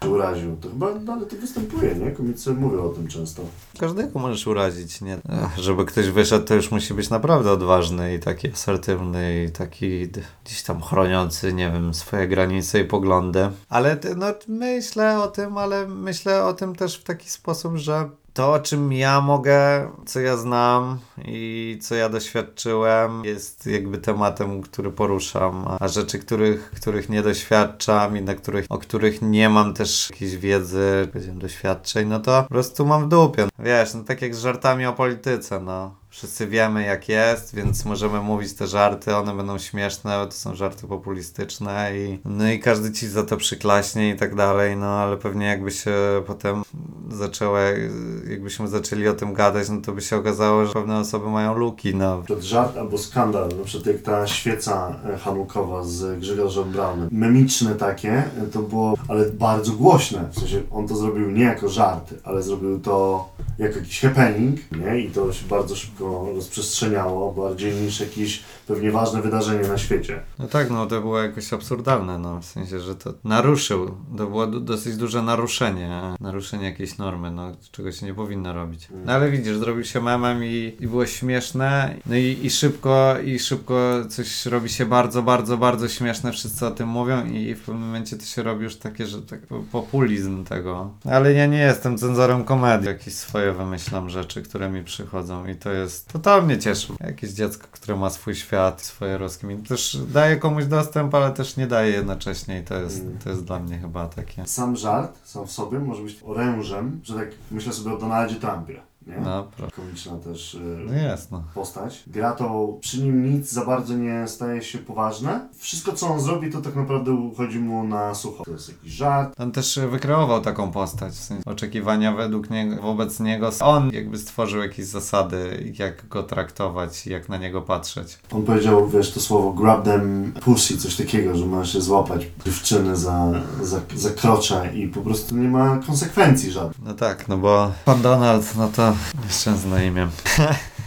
Uraził? 0.07 0.57
To 0.61 0.69
chyba, 0.69 0.87
no, 1.05 1.13
ale 1.13 1.25
to 1.25 1.35
występuje, 1.35 1.95
nie? 1.95 2.11
Komicy 2.11 2.53
mówią 2.53 2.83
o 2.83 2.89
tym 2.89 3.07
często. 3.07 3.41
Każdego 3.79 4.19
możesz 4.19 4.47
urazić, 4.47 5.01
nie? 5.01 5.17
Żeby 5.57 5.85
ktoś 5.85 6.09
wyszedł, 6.09 6.45
to 6.45 6.55
już 6.55 6.71
musi 6.71 6.93
być 6.93 7.09
naprawdę 7.09 7.51
odważny 7.51 8.15
i 8.15 8.19
taki 8.19 8.51
asertywny 8.51 9.43
i 9.43 9.51
taki 9.51 10.07
gdzieś 10.45 10.63
tam 10.63 10.81
chroniący, 10.81 11.53
nie 11.53 11.71
wiem, 11.71 11.93
swoje 11.93 12.27
granice 12.27 12.79
i 12.79 12.85
poglądy. 12.85 13.49
Ale 13.69 13.97
no, 14.17 14.25
myślę 14.47 15.23
o 15.23 15.27
tym, 15.27 15.57
ale 15.57 15.87
myślę 15.87 16.45
o 16.45 16.53
tym 16.53 16.75
też 16.75 16.97
w 16.97 17.03
taki 17.03 17.29
sposób, 17.29 17.75
że 17.75 18.09
to, 18.33 18.53
o 18.53 18.59
czym 18.59 18.93
ja 18.93 19.21
mogę, 19.21 19.91
co 20.05 20.19
ja 20.19 20.37
znam 20.37 20.99
i 21.25 21.79
co 21.81 21.95
ja 21.95 22.09
doświadczyłem, 22.09 23.25
jest 23.25 23.65
jakby 23.65 23.97
tematem, 23.97 24.61
który 24.61 24.91
poruszam, 24.91 25.65
a 25.79 25.87
rzeczy, 25.87 26.19
których, 26.19 26.71
których 26.71 27.09
nie 27.09 27.21
doświadczam 27.21 28.17
i 28.17 28.21
na 28.21 28.35
których, 28.35 28.65
o 28.69 28.77
których 28.77 29.21
nie 29.21 29.49
mam 29.49 29.73
też 29.73 30.09
jakiejś 30.09 30.37
wiedzy, 30.37 31.07
doświadczeń, 31.33 32.07
no 32.07 32.19
to 32.19 32.43
po 32.43 32.49
prostu 32.49 32.85
mam 32.85 33.05
w 33.05 33.09
dupie. 33.09 33.47
Wiesz, 33.59 33.93
no 33.93 34.03
tak 34.03 34.21
jak 34.21 34.35
z 34.35 34.39
żartami 34.39 34.85
o 34.85 34.93
polityce, 34.93 35.59
no. 35.59 36.02
Wszyscy 36.13 36.47
wiemy 36.47 36.83
jak 36.83 37.09
jest, 37.09 37.55
więc 37.55 37.85
możemy 37.85 38.21
mówić 38.21 38.53
te 38.53 38.67
żarty, 38.67 39.15
one 39.15 39.35
będą 39.35 39.57
śmieszne, 39.57 40.25
to 40.25 40.31
są 40.31 40.55
żarty 40.55 40.87
populistyczne 40.87 41.97
i 41.97 42.19
no 42.25 42.51
i 42.51 42.59
każdy 42.59 42.91
ci 42.91 43.07
za 43.07 43.23
to 43.23 43.37
przyklaśnie 43.37 44.09
i 44.09 44.15
tak 44.15 44.35
dalej, 44.35 44.77
no 44.77 44.85
ale 44.85 45.17
pewnie 45.17 45.45
jakby 45.45 45.71
się 45.71 45.91
potem 46.27 46.63
zaczęły, 47.09 47.91
jakbyśmy 48.29 48.67
zaczęli 48.67 49.07
o 49.07 49.13
tym 49.13 49.33
gadać, 49.33 49.69
no 49.69 49.81
to 49.81 49.91
by 49.91 50.01
się 50.01 50.17
okazało, 50.17 50.65
że 50.65 50.73
pewne 50.73 50.99
osoby 50.99 51.29
mają 51.29 51.57
luki, 51.57 51.95
no. 51.95 52.21
Przykład 52.21 52.43
żart 52.43 52.77
albo 52.77 52.97
skandal, 52.97 53.49
na 53.57 53.63
przykład 53.63 53.93
jak 53.93 54.01
ta 54.01 54.27
świeca 54.27 54.95
hanukowa 55.23 55.83
z 55.83 56.19
Grzegorzem 56.19 56.71
Braunem. 56.71 57.09
Memiczne 57.11 57.75
takie, 57.75 58.23
to 58.51 58.59
było, 58.59 58.97
ale 59.07 59.29
bardzo 59.29 59.71
głośne. 59.71 60.29
W 60.31 60.39
sensie 60.39 60.61
on 60.71 60.87
to 60.87 60.95
zrobił 60.95 61.31
nie 61.31 61.43
jako 61.43 61.69
żart, 61.69 62.13
ale 62.23 62.43
zrobił 62.43 62.79
to 62.79 63.29
jako 63.59 63.79
jakiś 63.79 64.01
happening, 64.01 64.59
nie? 64.71 64.99
I 64.99 65.11
to 65.11 65.33
się 65.33 65.47
bardzo 65.47 65.75
szybko 65.75 66.02
rozprzestrzeniało, 66.35 67.31
bardziej 67.31 67.73
niż 67.73 67.99
jakieś 67.99 68.43
pewnie 68.67 68.91
ważne 68.91 69.21
wydarzenie 69.21 69.67
na 69.67 69.77
świecie. 69.77 70.23
No 70.39 70.47
tak, 70.47 70.69
no 70.69 70.85
to 70.85 71.01
było 71.01 71.19
jakoś 71.19 71.53
absurdalne, 71.53 72.17
no 72.17 72.41
w 72.41 72.45
sensie, 72.45 72.79
że 72.79 72.95
to 72.95 73.13
naruszył, 73.23 73.95
to 74.17 74.27
było 74.27 74.47
dosyć 74.47 74.97
duże 74.97 75.21
naruszenie, 75.21 76.01
naruszenie 76.19 76.65
jakiejś 76.65 76.97
normy, 76.97 77.31
no 77.31 77.51
czego 77.71 77.91
się 77.91 78.05
nie 78.05 78.13
powinno 78.13 78.53
robić. 78.53 78.87
No 79.05 79.13
ale 79.13 79.31
widzisz, 79.31 79.57
zrobił 79.57 79.83
się 79.83 80.01
memem 80.01 80.43
i, 80.43 80.75
i 80.79 80.87
było 80.87 81.05
śmieszne, 81.05 81.95
no 82.05 82.15
i, 82.15 82.39
i 82.43 82.49
szybko, 82.49 83.15
i 83.25 83.39
szybko 83.39 84.05
coś 84.09 84.45
robi 84.45 84.69
się 84.69 84.85
bardzo, 84.85 85.23
bardzo, 85.23 85.57
bardzo 85.57 85.89
śmieszne, 85.89 86.31
wszyscy 86.31 86.65
o 86.65 86.71
tym 86.71 86.89
mówią 86.89 87.25
i 87.25 87.55
w 87.55 87.59
pewnym 87.59 87.83
momencie 87.83 88.17
to 88.17 88.25
się 88.25 88.43
robi 88.43 88.63
już 88.63 88.75
takie, 88.75 89.05
że 89.07 89.21
tak 89.21 89.39
populizm 89.71 90.43
tego. 90.43 90.91
Ale 91.11 91.33
ja 91.33 91.45
nie 91.45 91.57
jestem 91.59 91.97
cenzorem 91.97 92.43
komedii, 92.43 92.87
jakieś 92.87 93.13
swoje 93.13 93.51
wymyślam 93.51 94.09
rzeczy, 94.09 94.41
które 94.41 94.69
mi 94.69 94.83
przychodzą 94.83 95.47
i 95.47 95.55
to 95.55 95.71
jest, 95.71 95.92
to 96.01 96.19
to 96.19 96.41
mnie 96.41 96.57
cieszy. 96.57 96.93
Jakieś 96.99 97.29
dziecko, 97.31 97.67
które 97.71 97.95
ma 97.97 98.09
swój 98.09 98.35
świat, 98.35 98.81
swoje 98.81 99.17
rozkminy, 99.17 99.63
też 99.63 99.97
daje 100.07 100.37
komuś 100.37 100.65
dostęp, 100.65 101.15
ale 101.15 101.31
też 101.31 101.57
nie 101.57 101.67
daje 101.67 101.91
jednocześnie 101.91 102.59
i 102.59 102.63
to 102.63 102.75
jest, 102.79 103.01
Mm. 103.01 103.17
to 103.23 103.29
jest 103.29 103.43
dla 103.45 103.59
mnie 103.59 103.77
chyba 103.79 104.07
takie. 104.07 104.47
Sam 104.47 104.75
żart 104.75 105.17
sam 105.23 105.47
w 105.47 105.51
sobie 105.51 105.79
może 105.79 106.03
być 106.03 106.17
orężem, 106.25 106.99
że 107.03 107.13
tak 107.15 107.27
myślę 107.51 107.73
sobie 107.73 107.93
o 107.95 107.97
Donaldzie 107.97 108.35
Trumpie, 108.35 108.81
nie? 109.07 109.17
No, 109.17 109.47
proszę. 109.57 109.71
Komiczna 109.75 110.17
też 110.17 110.53
y, 110.53 110.59
No 110.85 110.93
jest, 110.93 111.31
no. 111.31 111.43
postać. 111.55 112.03
Gra 112.07 112.31
to 112.31 112.77
przy 112.81 113.01
nim 113.01 113.33
nic 113.33 113.51
za 113.51 113.65
bardzo 113.65 113.93
nie 113.93 114.27
staje 114.27 114.61
się 114.61 114.77
poważne. 114.77 115.49
Wszystko 115.57 115.93
co 115.93 116.07
on 116.07 116.19
zrobi 116.19 116.51
to 116.51 116.61
tak 116.61 116.75
naprawdę 116.75 117.11
uchodzi 117.11 117.59
mu 117.59 117.83
na 117.83 118.15
sucho. 118.15 118.43
To 118.43 118.51
jest 118.51 118.69
jakiś 118.69 118.91
żart. 118.91 119.35
On 119.39 119.51
też 119.51 119.79
wykreował 119.91 120.41
taką 120.41 120.71
postać, 120.71 121.13
w 121.13 121.23
sensie 121.23 121.43
oczekiwania 121.45 122.11
według 122.11 122.49
niego, 122.49 122.81
wobec 122.81 123.19
niego. 123.19 123.49
On 123.61 123.89
jakby 123.93 124.17
stworzył 124.17 124.61
jakieś 124.61 124.85
zasady, 124.85 125.73
jak 125.79 126.07
go 126.07 126.23
traktować, 126.23 127.07
jak 127.07 127.29
na 127.29 127.37
niego 127.37 127.61
patrzeć. 127.61 128.17
On 128.31 128.43
powiedział, 128.43 128.89
wiesz, 128.89 129.11
to 129.11 129.19
słowo 129.19 129.53
grab 129.53 129.83
them 129.85 130.33
pussy, 130.41 130.77
coś 130.77 130.95
takiego, 130.95 131.35
że 131.35 131.45
masz 131.45 131.73
się 131.73 131.81
złapać 131.81 132.27
dziewczyny 132.45 132.95
za, 132.95 133.31
za, 133.61 133.79
za 133.95 134.09
krocze 134.09 134.71
i 134.75 134.87
po 134.87 135.01
prostu 135.01 135.35
nie 135.37 135.47
ma 135.47 135.77
konsekwencji 135.87 136.51
żadnych. 136.51 136.81
No 136.85 136.93
tak, 136.93 137.27
no 137.27 137.37
bo 137.37 137.71
pan 137.85 138.01
Donald, 138.01 138.55
no 138.57 138.67
to 138.67 138.92
nieszczęsne 139.23 139.87
imię. 139.87 140.07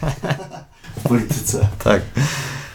w 0.97 1.07
polityce. 1.07 1.67
Tak. 1.83 2.01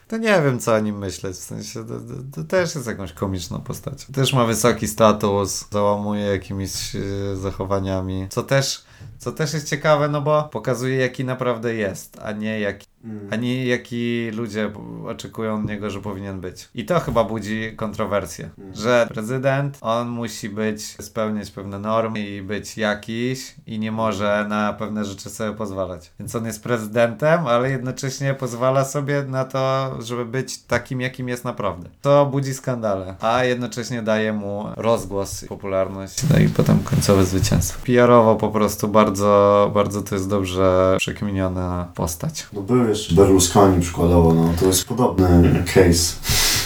To 0.08 0.16
nie 0.16 0.42
wiem, 0.42 0.60
co 0.60 0.74
o 0.74 0.78
nim 0.78 0.98
myśleć, 0.98 1.36
w 1.36 1.40
sensie 1.40 1.84
to, 1.84 1.94
to, 1.94 2.14
to 2.34 2.44
też 2.44 2.74
jest 2.74 2.86
jakąś 2.86 3.12
komiczną 3.12 3.60
postacią. 3.60 4.12
Też 4.12 4.32
ma 4.32 4.44
wysoki 4.44 4.88
status, 4.88 5.64
załamuje 5.70 6.24
jakimiś 6.24 6.96
e, 6.96 7.36
zachowaniami, 7.36 8.26
co 8.30 8.42
też, 8.42 8.84
co 9.18 9.32
też 9.32 9.54
jest 9.54 9.68
ciekawe, 9.68 10.08
no 10.08 10.20
bo 10.20 10.42
pokazuje, 10.42 10.96
jaki 10.96 11.24
naprawdę 11.24 11.74
jest, 11.74 12.18
a 12.22 12.32
nie 12.32 12.60
jaki, 12.60 12.86
A 13.30 13.36
nie 13.36 13.66
jaki 13.66 14.30
ludzie 14.34 14.70
oczekują 15.06 15.54
od 15.54 15.64
niego, 15.68 15.90
że 15.90 16.00
powinien 16.00 16.40
być. 16.40 16.68
I 16.74 16.84
to 16.84 17.00
chyba 17.00 17.24
budzi 17.24 17.72
kontrowersję, 17.76 18.50
Mm. 18.58 18.74
że 18.74 19.06
prezydent, 19.14 19.78
on 19.80 20.08
musi 20.08 20.48
być, 20.48 20.82
spełniać 20.84 21.50
pewne 21.50 21.78
normy 21.78 22.20
i 22.28 22.42
być 22.42 22.76
jakiś 22.78 23.54
i 23.66 23.78
nie 23.78 23.92
może 23.92 24.46
na 24.48 24.72
pewne 24.72 25.04
rzeczy 25.04 25.30
sobie 25.30 25.52
pozwalać. 25.52 26.10
Więc 26.20 26.34
on 26.34 26.46
jest 26.46 26.62
prezydentem, 26.62 27.46
ale 27.46 27.70
jednocześnie 27.70 28.34
pozwala 28.34 28.84
sobie 28.84 29.22
na 29.22 29.44
to, 29.44 29.96
żeby 30.02 30.24
być 30.24 30.58
takim, 30.62 31.00
jakim 31.00 31.28
jest 31.28 31.44
naprawdę. 31.44 31.88
To 32.02 32.26
budzi 32.26 32.54
skandale, 32.54 33.14
a 33.20 33.44
jednocześnie 33.44 34.02
daje 34.02 34.32
mu 34.32 34.64
rozgłos, 34.76 35.44
popularność, 35.48 36.22
no 36.30 36.38
i 36.38 36.48
potem 36.48 36.78
końcowe 36.78 37.24
zwycięstwo. 37.24 37.80
PR-owo 37.86 38.36
po 38.36 38.48
prostu 38.48 38.88
bardzo, 38.88 39.70
bardzo 39.74 40.02
to 40.02 40.14
jest 40.14 40.28
dobrze 40.28 40.94
przekminiona 40.98 41.88
postać. 41.94 42.46
No 42.52 42.62
był 42.62 42.88
jeszcze 42.92 43.14
Berlusconi 43.14 43.80
przykładowo, 43.80 44.34
no 44.34 44.54
to 44.60 44.66
jest 44.66 44.84
podobny 44.84 45.64
case. 45.74 46.14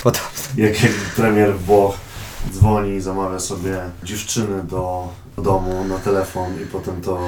Podobno. 0.02 0.28
Jak, 0.56 0.82
jak 0.82 0.92
premier 1.16 1.58
Włoch 1.58 1.94
dzwoni, 2.52 3.00
zamawia 3.00 3.38
sobie 3.38 3.80
dziewczyny 4.04 4.62
do 4.62 5.08
domu 5.38 5.84
na 5.88 5.98
telefon 5.98 6.62
i 6.62 6.66
potem 6.66 7.00
to 7.00 7.20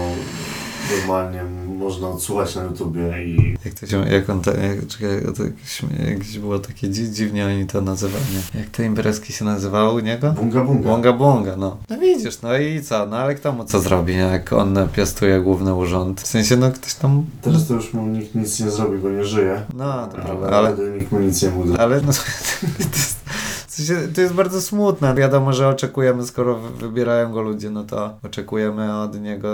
normalnie 0.98 1.44
można 1.78 2.08
odsłuchać 2.08 2.56
na 2.56 2.62
YouTubie 2.62 3.24
i 3.24 3.56
Jak 3.64 3.74
to 3.74 3.86
się, 3.86 4.08
jak 4.08 4.30
on, 4.30 4.40
to, 4.40 4.50
jak, 4.50 4.86
czekaj, 4.86 5.08
to 5.36 5.44
jakieś, 5.44 5.82
jakieś 6.08 6.38
było 6.38 6.58
takie 6.58 6.88
dzi, 6.88 7.10
dziwnie 7.12 7.46
oni 7.46 7.66
to 7.66 7.80
nazywali. 7.80 8.24
Jak 8.54 8.66
te 8.68 8.84
imprezki 8.84 9.32
się 9.32 9.44
nazywały 9.44 9.92
u 9.92 9.98
niego? 9.98 10.32
bunga 10.32 10.64
bunga. 10.64 10.88
Bunga 10.88 11.12
bunga, 11.12 11.56
no. 11.56 11.76
No 11.90 11.98
widzisz, 11.98 12.42
no 12.42 12.58
i 12.58 12.82
co, 12.82 13.06
no 13.06 13.16
ale 13.16 13.34
kto 13.34 13.52
mu 13.52 13.64
co 13.64 13.80
zrobi, 13.80 14.16
jak 14.16 14.52
on 14.52 14.76
piastuje 14.96 15.40
główny 15.40 15.74
urząd? 15.74 16.20
W 16.20 16.26
sensie, 16.26 16.56
no 16.56 16.70
ktoś 16.72 16.94
tam, 16.94 17.24
Teraz 17.42 17.66
to 17.68 17.74
już 17.74 17.92
mu 17.94 18.06
nikt 18.06 18.34
nic 18.34 18.60
nie 18.60 18.70
zrobi, 18.70 18.98
bo 18.98 19.10
nie 19.10 19.24
żyje. 19.24 19.62
no 19.74 20.06
to 20.06 20.14
prawda, 20.16 20.46
ale, 20.46 20.68
ale, 20.68 20.90
nikt 20.98 21.12
mu 21.12 21.18
nic 21.20 21.42
nie 21.42 21.50
mówi. 21.50 21.76
ale 21.78 22.00
no, 22.00 22.12
to 24.14 24.20
jest, 24.20 24.34
bardzo 24.34 24.60
smutne. 24.62 25.14
Wiadomo, 25.14 25.52
że 25.52 25.68
oczekujemy, 25.68 26.26
skoro 26.26 26.54
wy- 26.58 26.86
wybierają 26.88 27.32
go 27.32 27.42
ludzie, 27.42 27.70
no 27.70 27.84
to 27.84 28.16
oczekujemy 28.22 29.00
od 29.00 29.20
niego 29.20 29.48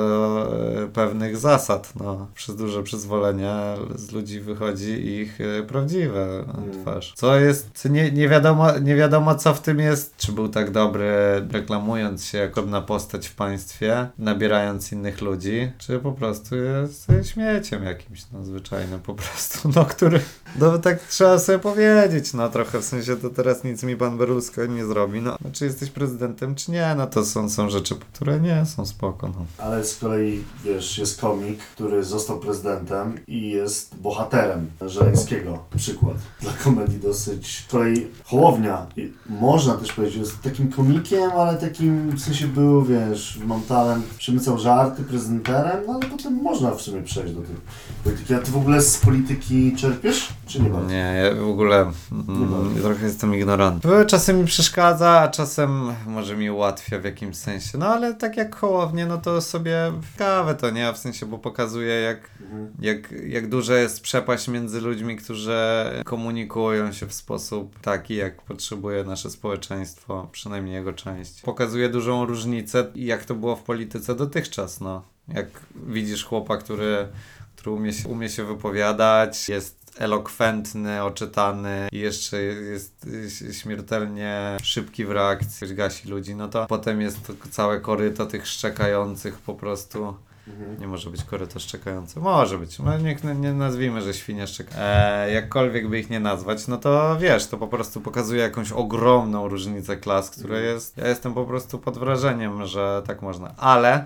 e, 0.83 0.87
pewnych 0.87 1.37
zasad, 1.37 1.93
no. 2.01 2.27
Przez 2.35 2.57
duże 2.57 2.83
przyzwolenie 2.83 3.53
z 3.95 4.13
ludzi 4.13 4.41
wychodzi 4.41 5.07
ich 5.07 5.39
e, 5.41 5.63
prawdziwe 5.63 6.25
Mm. 6.25 6.83
twarz. 6.83 7.13
Co 7.17 7.37
jest, 7.41 7.85
nie, 7.91 8.11
nie, 8.13 8.29
wiadomo, 8.29 8.79
nie 8.79 8.97
wiadomo, 8.97 9.35
co 9.35 9.55
w 9.55 9.61
tym 9.61 9.79
jest. 9.81 10.17
Czy 10.17 10.33
był 10.33 10.49
tak 10.49 10.71
dobry, 10.71 11.07
reklamując 11.53 12.25
się 12.25 12.39
jako 12.39 12.63
na 12.63 12.81
postać 12.83 13.29
w 13.29 13.35
państwie, 13.35 14.07
nabierając 14.19 14.93
innych 14.93 15.21
ludzi, 15.21 15.73
czy 15.79 15.99
po 15.99 16.13
prostu 16.13 16.57
jest 16.57 17.07
śmieciem 17.33 17.85
jakimś, 17.85 18.23
no, 18.33 18.45
zwyczajnym 18.45 19.01
po 19.01 19.15
prostu, 19.15 19.69
no, 19.77 19.85
który, 19.85 20.21
no, 20.59 20.79
tak 20.79 21.01
trzeba 21.01 21.39
sobie 21.39 21.59
powiedzieć, 21.59 22.35
no, 22.35 22.49
trochę, 22.49 22.79
w 22.81 22.85
sensie, 22.85 23.17
to 23.17 23.31
teraz 23.31 23.65
nic 23.65 23.83
mi 23.83 23.97
pan 23.97 24.14
Berlusconi 24.19 24.75
nie 24.75 24.87
zrobi, 24.87 25.21
no, 25.21 25.39
czy 25.53 25.65
jesteś 25.65 25.91
prezydentem, 25.91 26.55
czy 26.55 26.71
nie, 26.71 26.95
no, 26.97 27.07
to 27.07 27.25
są, 27.25 27.51
są 27.51 27.71
rzeczy, 27.71 27.95
które 27.95 28.41
nie 28.41 28.67
są 28.67 28.87
spoko, 28.87 29.29
no. 29.29 29.47
Ale 29.59 29.85
z 29.85 29.99
kolei, 29.99 30.45
wiesz, 30.65 30.99
jest 30.99 31.21
komik, 31.21 31.59
który 31.59 32.05
został 32.05 32.39
prezydentem 32.39 33.19
i 33.27 33.49
jest 33.49 33.97
bohaterem 33.97 34.71
Żeleńskiego. 34.87 35.65
Przykład. 35.77 36.17
Dla 36.41 36.53
komedii 36.53 36.99
dosyć. 37.01 37.65
Z 37.69 37.71
kolei 37.71 38.07
Hołownia, 38.25 38.87
i 38.97 39.13
można 39.29 39.75
też 39.75 39.93
powiedzieć, 39.93 40.17
jest 40.17 40.43
takim 40.43 40.73
komikiem, 40.73 41.31
ale 41.31 41.57
takim, 41.57 42.11
w 42.11 42.21
sensie 42.21 42.47
był, 42.47 42.83
wiesz, 42.83 43.39
mam 43.47 43.63
talent, 43.63 44.07
przemycał 44.07 44.59
żarty 44.59 45.03
prezenterem, 45.03 45.83
no 45.87 45.93
ale 45.93 46.11
potem 46.11 46.35
można 46.43 46.71
w 46.71 46.83
sumie 46.83 47.03
przejść 47.03 47.35
do 47.35 47.41
tej 47.41 47.57
polityki. 48.05 48.35
A 48.35 48.39
ty 48.39 48.51
w 48.51 48.57
ogóle 48.57 48.83
z 48.83 48.97
polityki 48.99 49.77
czerpiesz? 49.77 50.29
Czy 50.47 50.63
nie 50.63 50.71
bardzo? 50.71 50.89
Nie, 50.89 50.97
ja 51.25 51.35
w 51.35 51.49
ogóle 51.49 51.93
Nie 52.29 52.35
mm, 52.35 52.83
trochę 52.83 53.05
jestem 53.07 53.35
ignorantem. 53.35 54.07
Czasem 54.07 54.39
mi 54.41 54.47
przeszkadza, 54.47 55.11
a 55.11 55.29
czasem 55.29 55.93
może 56.07 56.37
mi 56.37 56.51
ułatwia 56.51 56.99
w 56.99 57.05
jakimś 57.05 57.37
sensie. 57.37 57.79
No 57.79 57.87
ale 57.87 58.15
tak 58.15 58.37
jak 58.37 58.57
Hołownie, 58.57 59.07
no 59.07 59.19
to 59.19 59.41
sobie 59.41 59.93
kawę 60.17 60.55
to 60.55 60.71
nie, 60.71 60.93
w 60.93 60.99
sensie, 60.99 61.27
bo 61.27 61.39
pokazuje 61.39 62.01
jak, 62.01 62.31
Mhm. 62.45 62.73
jak, 62.81 63.13
jak 63.27 63.49
duża 63.49 63.75
jest 63.77 64.01
przepaść 64.01 64.49
między 64.49 64.81
ludźmi, 64.81 65.17
którzy 65.17 65.57
komunikują 66.05 66.93
się 66.93 67.07
w 67.07 67.15
sposób 67.15 67.81
taki, 67.81 68.17
jak 68.17 68.43
potrzebuje 68.43 69.05
nasze 69.05 69.31
społeczeństwo, 69.31 70.29
przynajmniej 70.33 70.75
jego 70.75 70.93
część. 70.93 71.41
Pokazuje 71.43 71.89
dużą 71.89 72.27
różnicę, 72.27 72.87
jak 72.95 73.25
to 73.25 73.35
było 73.35 73.57
w 73.57 73.63
polityce 73.63 74.15
dotychczas, 74.15 74.81
no. 74.81 75.03
Jak 75.29 75.47
widzisz 75.87 76.25
chłopa, 76.25 76.57
który, 76.57 77.09
który 77.57 77.71
umie, 77.71 77.93
się, 77.93 78.09
umie 78.09 78.29
się 78.29 78.45
wypowiadać, 78.45 79.49
jest 79.49 79.84
elokwentny, 79.99 81.03
oczytany 81.03 81.89
i 81.93 81.99
jeszcze 81.99 82.43
jest 82.43 83.07
śmiertelnie 83.53 84.57
szybki 84.63 85.05
w 85.05 85.11
reakcji, 85.11 85.75
gasi 85.75 86.09
ludzi, 86.09 86.37
no 86.37 86.49
to 86.49 86.67
potem 86.67 87.01
jest 87.01 87.27
to 87.27 87.33
całe 87.51 87.81
koryto 87.81 88.27
tych 88.27 88.47
szczekających 88.47 89.39
po 89.39 89.55
prostu. 89.55 90.15
Mhm. 90.49 90.81
Nie 90.81 90.89
może 90.89 91.11
być 91.11 91.25
koryto 91.25 91.61
szczekające. 91.61 92.21
Może 92.21 92.59
być. 92.59 92.79
No, 92.79 92.99
niech 92.99 93.25
nie 93.25 93.53
nazwijmy, 93.53 94.03
że 94.03 94.15
świnie 94.15 94.47
szczeka. 94.47 94.75
E, 94.79 95.33
jakkolwiek 95.33 95.89
by 95.89 95.99
ich 95.99 96.11
nie 96.11 96.21
nazwać, 96.21 96.69
no 96.69 96.77
to 96.77 97.17
wiesz, 97.21 97.47
to 97.47 97.57
po 97.57 97.69
prostu 97.69 98.01
pokazuje 98.01 98.43
jakąś 98.43 98.73
ogromną 98.73 99.49
różnicę 99.49 99.97
klas, 99.97 100.31
która 100.31 100.59
jest. 100.59 100.97
Ja 100.97 101.09
jestem 101.09 101.35
po 101.35 101.45
prostu 101.45 101.79
pod 101.79 101.99
wrażeniem, 101.99 102.67
że 102.67 103.03
tak 103.07 103.23
można. 103.23 103.55
Ale 103.57 104.05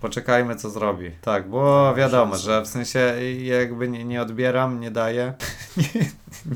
poczekajmy, 0.00 0.56
co 0.56 0.70
zrobi. 0.70 1.10
Tak, 1.22 1.48
bo 1.48 1.94
wiadomo, 1.94 2.36
że 2.36 2.62
w 2.62 2.66
sensie 2.66 3.14
jakby 3.42 3.88
nie, 3.88 4.04
nie 4.04 4.22
odbieram, 4.22 4.80
nie 4.80 4.90
daję. 4.90 5.34
nie, 5.76 5.84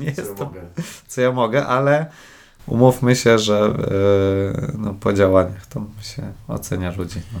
nie 0.05 0.13
Co 0.15 0.21
ja 0.21 0.27
jest 0.27 0.37
to, 0.37 0.45
mogę? 0.45 0.61
co 1.07 1.21
ja 1.21 1.31
mogę, 1.31 1.65
ale 1.67 2.05
umówmy 2.67 3.15
się, 3.15 3.39
że 3.39 3.59
e, 3.59 4.71
no, 4.77 4.93
po 4.93 5.13
działaniach 5.13 5.65
to 5.65 5.85
się 6.01 6.33
ocenia 6.47 6.91
ludzi. 6.97 7.21
No. 7.33 7.39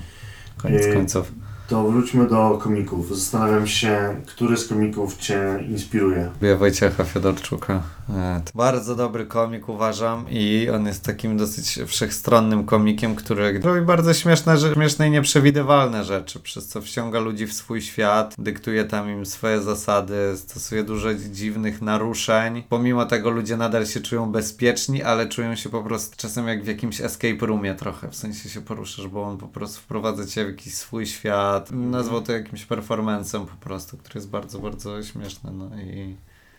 Koniec 0.57 0.85
Yy, 0.85 0.93
końców. 0.93 1.31
To 1.71 1.83
wróćmy 1.83 2.27
do 2.27 2.59
komików. 2.63 3.17
Zastanawiam 3.17 3.67
się, 3.67 4.21
który 4.25 4.57
z 4.57 4.67
komików 4.67 5.17
Cię 5.17 5.63
inspiruje. 5.69 6.29
Lubię 6.41 6.55
Wojciecha 6.55 7.03
Fiodorczuka. 7.03 7.81
E, 8.09 8.41
to 8.45 8.51
bardzo 8.55 8.95
dobry 8.95 9.25
komik 9.25 9.69
uważam 9.69 10.25
i 10.29 10.69
on 10.75 10.87
jest 10.87 11.05
takim 11.05 11.37
dosyć 11.37 11.79
wszechstronnym 11.87 12.65
komikiem, 12.65 13.15
który 13.15 13.59
robi 13.59 13.81
bardzo 13.81 14.13
śmieszne, 14.13 14.57
śmieszne 14.73 15.07
i 15.07 15.11
nieprzewidywalne 15.11 16.03
rzeczy, 16.03 16.39
przez 16.39 16.67
co 16.67 16.81
wciąga 16.81 17.19
ludzi 17.19 17.47
w 17.47 17.53
swój 17.53 17.81
świat, 17.81 18.35
dyktuje 18.37 18.85
tam 18.85 19.09
im 19.09 19.25
swoje 19.25 19.61
zasady, 19.61 20.15
stosuje 20.37 20.83
dużo 20.83 21.13
dziwnych 21.13 21.81
naruszeń. 21.81 22.63
Pomimo 22.69 23.05
tego 23.05 23.29
ludzie 23.29 23.57
nadal 23.57 23.85
się 23.85 23.99
czują 23.99 24.31
bezpieczni, 24.31 25.03
ale 25.03 25.27
czują 25.27 25.55
się 25.55 25.69
po 25.69 25.83
prostu 25.83 26.17
czasem 26.17 26.47
jak 26.47 26.63
w 26.63 26.67
jakimś 26.67 27.01
escape 27.01 27.45
roomie 27.45 27.75
trochę, 27.75 28.07
w 28.09 28.15
sensie 28.15 28.49
się 28.49 28.61
poruszasz, 28.61 29.07
bo 29.07 29.23
on 29.23 29.37
po 29.37 29.47
prostu 29.47 29.81
wprowadza 29.81 30.25
cię 30.25 30.45
w 30.45 30.47
jakiś 30.47 30.73
swój 30.73 31.05
świat. 31.05 31.60
Nazwał 31.71 32.21
to 32.21 32.31
jakimś 32.31 32.65
performancem 32.65 33.45
po 33.45 33.55
prostu, 33.55 33.97
który 33.97 34.17
jest 34.17 34.29
bardzo, 34.29 34.59
bardzo 34.59 35.03
śmieszny, 35.03 35.51
no 35.51 35.69
i... 35.81 36.15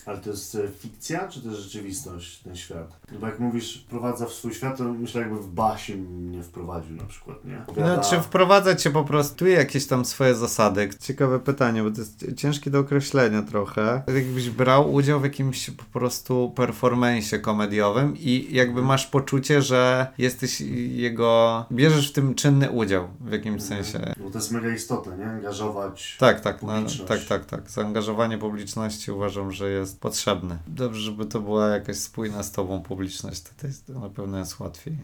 Ale 0.07 0.19
to 0.19 0.31
jest 0.31 0.55
e, 0.55 0.69
fikcja, 0.79 1.29
czy 1.29 1.41
to 1.41 1.49
jest 1.49 1.61
rzeczywistość, 1.61 2.39
ten 2.39 2.57
świat? 2.57 3.01
No 3.13 3.19
bo 3.19 3.27
jak 3.27 3.41
mówisz, 3.41 3.85
wprowadza 3.87 4.27
w 4.27 4.33
swój 4.33 4.55
świat, 4.55 4.79
to 4.79 4.85
myślę, 4.85 5.21
jakby 5.21 5.37
w 5.37 5.49
Basie 5.49 5.97
mnie 5.97 6.43
wprowadził 6.43 6.97
na 6.97 7.05
przykład, 7.05 7.45
nie? 7.45 7.63
No, 7.77 8.03
czy 8.11 8.21
wprowadzać 8.21 8.83
się 8.83 8.91
po 8.91 9.05
prostu 9.05 9.47
jakieś 9.47 9.87
tam 9.87 10.05
swoje 10.05 10.35
zasady? 10.35 10.91
Ciekawe 11.01 11.41
pytanie, 11.41 11.83
bo 11.83 11.91
to 11.91 12.01
jest 12.01 12.25
ciężkie 12.37 12.71
do 12.71 12.79
określenia 12.79 13.43
trochę. 13.43 14.03
Jakbyś 14.15 14.51
brał 14.51 14.93
udział 14.93 15.21
w 15.21 15.25
jakimś 15.25 15.71
po 15.71 15.85
prostu 15.85 16.53
performance'ie 16.57 17.41
komediowym 17.41 18.17
i 18.17 18.49
jakby 18.51 18.83
masz 18.83 19.07
poczucie, 19.07 19.63
że 19.63 20.07
jesteś 20.19 20.61
jego... 20.91 21.65
bierzesz 21.73 22.11
w 22.11 22.13
tym 22.13 22.35
czynny 22.35 22.71
udział 22.71 23.09
w 23.21 23.33
jakimś 23.33 23.63
sensie. 23.63 24.15
Bo 24.25 24.31
to 24.31 24.39
jest 24.39 24.53
mega 24.53 24.75
istotne, 24.75 25.19
nie? 25.19 25.27
Angażować. 25.27 26.17
Tak, 26.21 26.41
tak, 26.41 26.63
no, 26.63 26.73
tak, 27.09 27.25
tak, 27.25 27.45
tak. 27.45 27.71
Zaangażowanie 27.71 28.39
publiczności 28.39 29.13
uważam, 29.13 29.53
że 29.53 29.71
jest 29.71 29.92
potrzebne. 30.01 30.59
Dobrze, 30.67 31.01
żeby 31.01 31.27
to 31.27 31.41
była 31.41 31.69
jakaś 31.69 31.97
spójna 31.97 32.43
z 32.43 32.53
tobą 32.53 32.83
publiczność, 32.83 33.43
to, 33.43 33.51
to, 33.61 33.67
jest, 33.67 33.87
to 33.87 33.93
na 33.93 34.09
pewno 34.09 34.39
jest 34.39 34.61
łatwiej. 34.61 34.95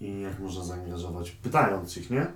E. 0.00 0.04
I 0.04 0.20
jak 0.20 0.38
można 0.38 0.64
zaangażować? 0.64 1.30
Pytając 1.30 1.96
ich, 1.96 2.10
nie? 2.10 2.26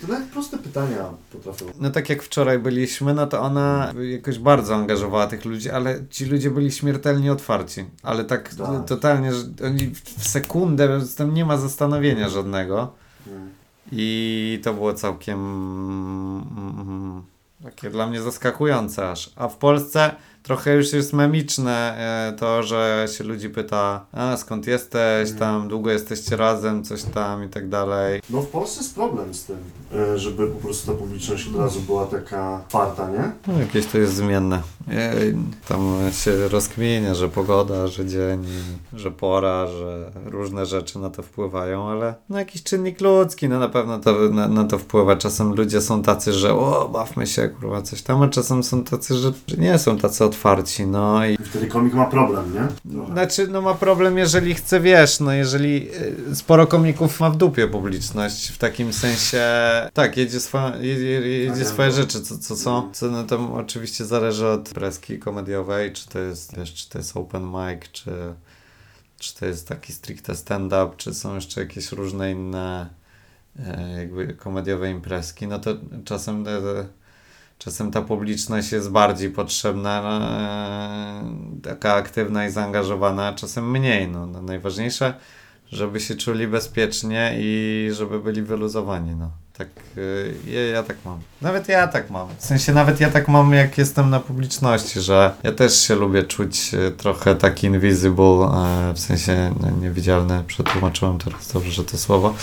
To 0.00 0.06
nawet 0.08 0.28
proste 0.28 0.58
pytania 0.58 1.10
potrafią. 1.32 1.66
No 1.80 1.90
tak 1.90 2.08
jak 2.08 2.22
wczoraj 2.22 2.58
byliśmy, 2.58 3.14
no 3.14 3.26
to 3.26 3.40
ona 3.40 3.92
jakoś 4.10 4.38
bardzo 4.38 4.74
angażowała 4.74 5.26
tych 5.26 5.44
ludzi, 5.44 5.70
ale 5.70 6.00
ci 6.10 6.24
ludzie 6.24 6.50
byli 6.50 6.72
śmiertelnie 6.72 7.32
otwarci. 7.32 7.84
Ale 8.02 8.24
tak, 8.24 8.54
Tak. 8.54 8.84
totalnie, 8.86 9.32
że 9.34 9.44
oni 9.66 9.90
w 10.16 10.28
sekundę, 10.28 11.00
tam 11.16 11.34
nie 11.34 11.44
ma 11.44 11.56
zastanowienia 11.56 12.28
żadnego. 12.28 12.92
Mm. 13.26 13.50
I 13.92 14.60
to 14.64 14.74
było 14.74 14.94
całkiem 14.94 15.38
mm, 16.58 17.22
takie 17.62 17.90
dla 17.90 18.06
mnie 18.06 18.22
zaskakujące 18.22 19.10
aż. 19.10 19.32
A 19.36 19.48
w 19.48 19.56
Polsce 19.56 20.14
trochę 20.42 20.74
już 20.74 20.92
jest 20.92 21.12
memiczne 21.12 21.96
e, 22.28 22.32
to, 22.38 22.62
że 22.62 23.06
się 23.16 23.24
ludzi 23.24 23.50
pyta, 23.50 24.06
a 24.12 24.36
skąd 24.36 24.66
jesteś, 24.66 25.28
Mm. 25.28 25.38
tam 25.38 25.68
długo 25.68 25.90
jesteście 25.90 26.36
razem, 26.36 26.84
coś 26.84 27.02
tam 27.02 27.44
i 27.44 27.48
tak 27.48 27.68
dalej. 27.68 28.20
No 28.30 28.40
w 28.42 28.46
Polsce 28.46 28.80
jest 28.80 28.94
problem 28.94 29.34
z 29.34 29.44
tym, 29.44 29.56
e, 29.94 30.18
żeby 30.18 30.46
po 30.46 30.60
prostu 30.60 30.92
ta 30.92 30.98
publiczność 30.98 31.48
od 31.48 31.56
razu 31.56 31.80
była 31.80 32.06
taka 32.06 32.60
twarda, 32.68 33.10
nie? 33.10 33.30
No, 33.46 33.58
jakieś 33.60 33.86
to 33.86 33.98
jest 33.98 34.14
zmienne. 34.14 34.62
E, 34.90 35.12
Tam 35.68 35.98
się 36.12 36.48
rozkmienia, 36.48 37.14
że 37.14 37.28
pogoda, 37.28 37.86
że 37.86 38.06
dzień, 38.06 38.44
że 38.94 39.10
pora, 39.10 39.66
że 39.66 40.10
różne 40.24 40.66
rzeczy 40.66 40.98
na 40.98 41.10
to 41.10 41.22
wpływają, 41.22 41.88
ale 41.88 42.14
no 42.28 42.38
jakiś 42.38 42.62
czynnik 42.62 43.00
ludzki, 43.00 43.48
no 43.48 43.58
na 43.58 43.68
pewno 43.68 43.98
to, 43.98 44.12
na, 44.30 44.48
na 44.48 44.64
to 44.64 44.78
wpływa. 44.78 45.16
Czasem 45.16 45.54
ludzie 45.54 45.80
są 45.80 46.02
tacy, 46.02 46.32
że 46.32 46.54
o, 46.54 46.88
bawmy 46.92 47.26
się, 47.26 47.48
kurwa, 47.48 47.82
coś 47.82 48.02
tam, 48.02 48.22
a 48.22 48.28
czasem 48.28 48.62
są 48.62 48.84
tacy, 48.84 49.14
że 49.14 49.32
że 49.46 49.56
nie 49.56 49.78
są 49.78 49.98
tacy 49.98 50.24
otwarci, 50.32 50.86
no 50.86 51.26
i 51.26 51.36
wtedy 51.36 51.66
komik 51.66 51.94
ma 51.94 52.06
problem, 52.06 52.54
nie? 52.54 52.92
Trochę. 52.92 53.12
znaczy, 53.12 53.48
no 53.48 53.62
ma 53.62 53.74
problem, 53.74 54.18
jeżeli 54.18 54.54
chce, 54.54 54.80
wiesz, 54.80 55.20
no 55.20 55.32
jeżeli 55.32 55.88
y, 56.30 56.36
sporo 56.36 56.66
komików 56.66 57.20
ma 57.20 57.30
w 57.30 57.36
dupie 57.36 57.68
publiczność, 57.68 58.48
w 58.48 58.58
takim 58.58 58.92
sensie, 58.92 59.42
tak, 59.94 60.16
jedzie, 60.16 60.40
swa, 60.40 60.72
jedzie, 60.80 61.10
jedzie 61.20 61.64
Tak, 61.64 61.72
swoje 61.72 61.88
tak. 61.90 62.00
rzeczy, 62.00 62.20
co, 62.20 62.38
co 62.38 62.56
są, 62.56 62.92
co 62.92 63.10
no 63.10 63.24
tam 63.24 63.52
oczywiście 63.52 64.04
zależy 64.04 64.46
od 64.46 64.68
preski 64.68 65.18
komediowej, 65.18 65.92
czy 65.92 66.08
to 66.08 66.18
jest, 66.18 66.56
wiesz, 66.56 66.74
czy 66.74 66.88
to 66.88 66.98
jest 66.98 67.16
open 67.16 67.42
mic, 67.42 67.80
czy, 67.92 68.10
czy 69.18 69.34
to 69.34 69.46
jest 69.46 69.68
taki 69.68 69.92
stricte 69.92 70.36
stand-up, 70.36 70.90
czy 70.96 71.14
są 71.14 71.34
jeszcze 71.34 71.60
jakieś 71.60 71.92
różne 71.92 72.30
inne 72.32 72.86
e, 73.66 73.98
jakby 73.98 74.34
komediowe 74.34 74.90
imprezki, 74.90 75.46
no 75.46 75.58
to 75.58 75.74
czasem 76.04 76.44
te, 76.44 76.60
te, 76.60 77.01
czasem 77.64 77.90
ta 77.90 78.02
publiczność 78.02 78.72
jest 78.72 78.90
bardziej 78.90 79.30
potrzebna, 79.30 80.02
e, 80.02 81.60
taka 81.62 81.94
aktywna 81.94 82.46
i 82.46 82.50
zaangażowana, 82.50 83.32
czasem 83.32 83.70
mniej. 83.70 84.08
No, 84.08 84.26
no, 84.26 84.42
najważniejsze, 84.42 85.14
żeby 85.72 86.00
się 86.00 86.14
czuli 86.14 86.48
bezpiecznie 86.48 87.34
i 87.36 87.88
żeby 87.92 88.20
byli 88.20 88.42
wyluzowani. 88.42 89.14
No. 89.16 89.30
Tak, 89.58 89.68
y, 89.98 90.34
ja, 90.46 90.66
ja 90.66 90.82
tak 90.82 90.96
mam. 91.04 91.20
Nawet 91.42 91.68
ja 91.68 91.88
tak 91.88 92.10
mam. 92.10 92.28
W 92.38 92.44
sensie 92.44 92.72
nawet 92.72 93.00
ja 93.00 93.10
tak 93.10 93.28
mam, 93.28 93.52
jak 93.52 93.78
jestem 93.78 94.10
na 94.10 94.20
publiczności, 94.20 95.00
że 95.00 95.34
ja 95.42 95.52
też 95.52 95.80
się 95.80 95.94
lubię 95.94 96.22
czuć 96.22 96.74
y, 96.74 96.90
trochę 96.90 97.34
taki 97.34 97.66
invisible, 97.66 98.24
e, 98.24 98.92
w 98.94 99.00
sensie 99.00 99.54
no, 99.60 99.70
niewidzialny, 99.70 100.44
przetłumaczyłem 100.46 101.18
teraz 101.18 101.52
dobrze, 101.52 101.84
to 101.84 101.98
słowo. 101.98 102.34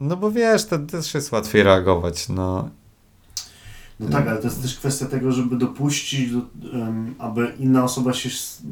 No 0.00 0.16
bo 0.16 0.30
wiesz, 0.30 0.64
to 0.64 0.78
też 0.78 1.14
jest 1.14 1.32
łatwiej 1.32 1.62
reagować, 1.62 2.28
no. 2.28 2.70
No 4.00 4.08
tak, 4.08 4.28
ale 4.28 4.38
to 4.38 4.44
jest 4.44 4.62
też 4.62 4.76
kwestia 4.76 5.06
tego, 5.06 5.32
żeby 5.32 5.56
dopuścić, 5.56 6.30
do, 6.30 6.40
em, 6.72 7.14
aby 7.18 7.52
inna 7.58 7.84
osoba 7.84 8.12
się 8.12 8.30
z, 8.30 8.62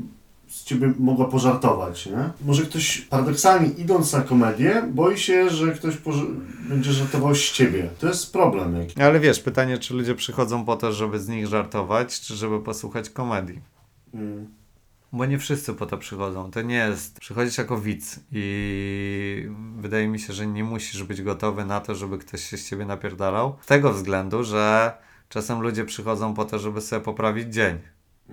z 0.48 0.64
ciebie 0.64 0.92
mogła 0.98 1.28
pożartować, 1.28 2.06
nie? 2.06 2.30
Może 2.44 2.62
ktoś 2.62 3.00
paradoksalnie 3.00 3.68
idąc 3.68 4.12
na 4.12 4.20
komedię, 4.20 4.82
boi 4.92 5.18
się, 5.18 5.50
że 5.50 5.72
ktoś 5.72 5.94
będzie 6.68 6.92
żartował 6.92 7.34
z 7.34 7.52
ciebie. 7.52 7.90
To 7.98 8.08
jest 8.08 8.32
problem 8.32 8.76
jakiś. 8.76 8.98
Ale 8.98 9.20
wiesz, 9.20 9.40
pytanie, 9.40 9.78
czy 9.78 9.94
ludzie 9.94 10.14
przychodzą 10.14 10.64
po 10.64 10.76
to, 10.76 10.92
żeby 10.92 11.20
z 11.20 11.28
nich 11.28 11.46
żartować, 11.46 12.20
czy 12.20 12.36
żeby 12.36 12.60
posłuchać 12.60 13.10
komedii? 13.10 13.60
Mm. 14.14 14.46
Bo 15.12 15.26
nie 15.26 15.38
wszyscy 15.38 15.74
po 15.74 15.86
to 15.86 15.98
przychodzą. 15.98 16.50
To 16.50 16.62
nie 16.62 16.74
jest. 16.74 17.20
Przychodzisz 17.20 17.58
jako 17.58 17.78
widz 17.78 18.20
i 18.32 19.48
wydaje 19.76 20.08
mi 20.08 20.18
się, 20.20 20.32
że 20.32 20.46
nie 20.46 20.64
musisz 20.64 21.02
być 21.02 21.22
gotowy 21.22 21.64
na 21.64 21.80
to, 21.80 21.94
żeby 21.94 22.18
ktoś 22.18 22.44
się 22.44 22.56
z 22.56 22.68
ciebie 22.68 22.86
napierdalał. 22.86 23.56
Z 23.62 23.66
tego 23.66 23.92
względu, 23.92 24.44
że 24.44 24.92
czasem 25.34 25.60
ludzie 25.60 25.84
przychodzą 25.84 26.34
po 26.34 26.44
to, 26.44 26.58
żeby 26.58 26.80
sobie 26.80 27.02
poprawić 27.04 27.54
dzień. 27.54 27.78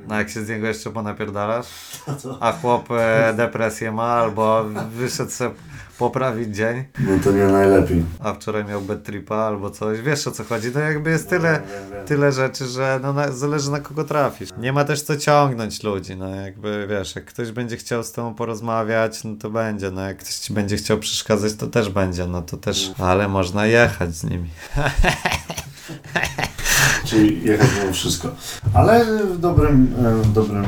No 0.08 0.16
jak 0.18 0.30
się 0.30 0.46
z 0.46 0.50
niego 0.50 0.68
jeszcze 0.68 0.90
ponapierdalasz, 0.90 1.68
A 2.08 2.16
co? 2.16 2.38
a 2.44 2.52
chłop 2.52 2.92
e, 2.92 3.34
depresję 3.38 3.92
ma 3.92 4.04
albo 4.04 4.66
wyszedł 4.92 5.32
sobie 5.32 5.56
poprawić 6.00 6.56
dzień, 6.56 6.84
No 7.00 7.12
to 7.24 7.32
nie 7.32 7.44
najlepiej. 7.46 8.04
a 8.20 8.34
wczoraj 8.34 8.66
miał 8.66 8.82
bad 8.82 9.04
tripa 9.04 9.36
albo 9.36 9.70
coś. 9.72 10.02
Wiesz 10.02 10.28
o 10.28 10.32
co 10.32 10.44
chodzi? 10.44 10.72
To 10.72 10.80
jakby 10.80 11.10
jest 11.10 11.30
tyle 11.30 11.62
wiem. 11.92 12.06
tyle 12.06 12.32
rzeczy, 12.32 12.66
że 12.66 13.00
no, 13.04 13.14
na, 13.14 13.32
zależy 13.32 13.72
na 13.72 13.80
kogo 13.80 14.04
trafisz. 14.04 14.50
Nie 14.58 14.74
ma 14.74 14.84
też 14.86 15.02
co 15.02 15.18
ciągnąć 15.18 15.84
ludzi, 15.84 16.16
no 16.16 16.36
jakby 16.36 16.88
wiesz, 16.90 17.16
jak 17.16 17.26
ktoś 17.26 17.52
będzie 17.52 17.78
chciał 17.78 18.04
z 18.04 18.12
tobą 18.12 18.34
porozmawiać, 18.36 19.24
no 19.24 19.36
to 19.36 19.50
będzie, 19.50 19.92
no 19.92 20.02
jak 20.02 20.18
ktoś 20.18 20.36
ci 20.36 20.54
będzie 20.54 20.78
chciał 20.78 20.98
przeszkadzać, 20.98 21.54
to 21.56 21.68
też 21.68 21.90
będzie, 21.90 22.28
no 22.28 22.42
to 22.42 22.58
też, 22.58 22.92
ale 23.00 23.28
można 23.28 23.66
jechać 23.66 24.16
z 24.16 24.24
nimi. 24.24 24.50
Czyli 27.06 27.44
jechać 27.44 27.70
mimo 27.82 27.94
wszystko. 27.94 28.32
Ale 28.74 29.06
w 29.26 29.40
dobrym, 29.40 29.94
e, 30.06 30.16
w 30.16 30.34
dobrym, 30.34 30.66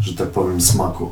że 0.00 0.14
tak 0.14 0.28
powiem, 0.28 0.60
smaku. 0.60 1.10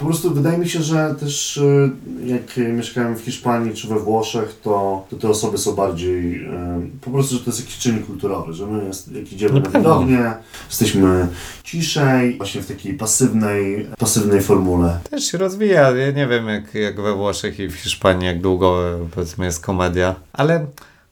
Po 0.00 0.06
prostu 0.06 0.34
wydaje 0.34 0.58
mi 0.58 0.68
się, 0.68 0.82
że 0.82 1.14
też 1.20 1.58
e, 1.58 1.90
jak 2.26 2.56
mieszkałem 2.56 3.16
w 3.16 3.20
Hiszpanii 3.20 3.74
czy 3.74 3.88
we 3.88 3.98
Włoszech, 3.98 4.60
to, 4.62 5.06
to 5.10 5.16
te 5.16 5.28
osoby 5.28 5.58
są 5.58 5.74
bardziej, 5.74 6.44
e, 6.44 6.80
po 7.00 7.10
prostu, 7.10 7.34
że 7.34 7.40
to 7.40 7.50
jest 7.50 7.60
jakiś 7.60 7.78
czynnik 7.78 8.06
kulturowy, 8.06 8.52
że 8.52 8.66
my 8.66 8.84
jest, 8.84 9.12
jak 9.12 9.32
idziemy 9.32 9.60
Na 9.60 9.70
na 9.70 9.78
widownię, 9.78 10.34
jesteśmy 10.68 11.28
ciszej, 11.64 12.36
właśnie 12.36 12.62
w 12.62 12.66
takiej 12.66 12.94
pasywnej, 12.94 13.86
pasywnej 13.98 14.42
formule. 14.42 15.00
Też 15.10 15.24
się 15.24 15.38
rozwija, 15.38 15.90
ja 15.90 16.10
nie 16.10 16.26
wiem 16.26 16.48
jak, 16.48 16.74
jak 16.74 17.00
we 17.00 17.14
Włoszech 17.14 17.60
i 17.60 17.68
w 17.68 17.74
Hiszpanii, 17.74 18.26
jak 18.26 18.40
długo 18.40 18.82
powiedzmy 19.14 19.44
jest 19.44 19.64
komedia, 19.64 20.14
ale 20.32 20.66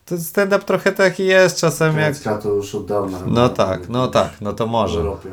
to 0.08 0.18
stand-up 0.18 0.64
trochę 0.64 0.92
taki 0.92 1.26
jest 1.26 1.60
czasem 1.60 1.98
jak... 1.98 2.12
Grecka 2.12 2.38
to 2.38 2.48
już 2.48 2.74
od 2.74 2.86
dawna. 2.86 3.18
No 3.26 3.48
tak, 3.48 3.88
no 3.88 4.08
tak, 4.08 4.30
no 4.40 4.52
to 4.52 4.66
W 4.66 4.70
może. 4.70 4.98
Europie. 4.98 5.30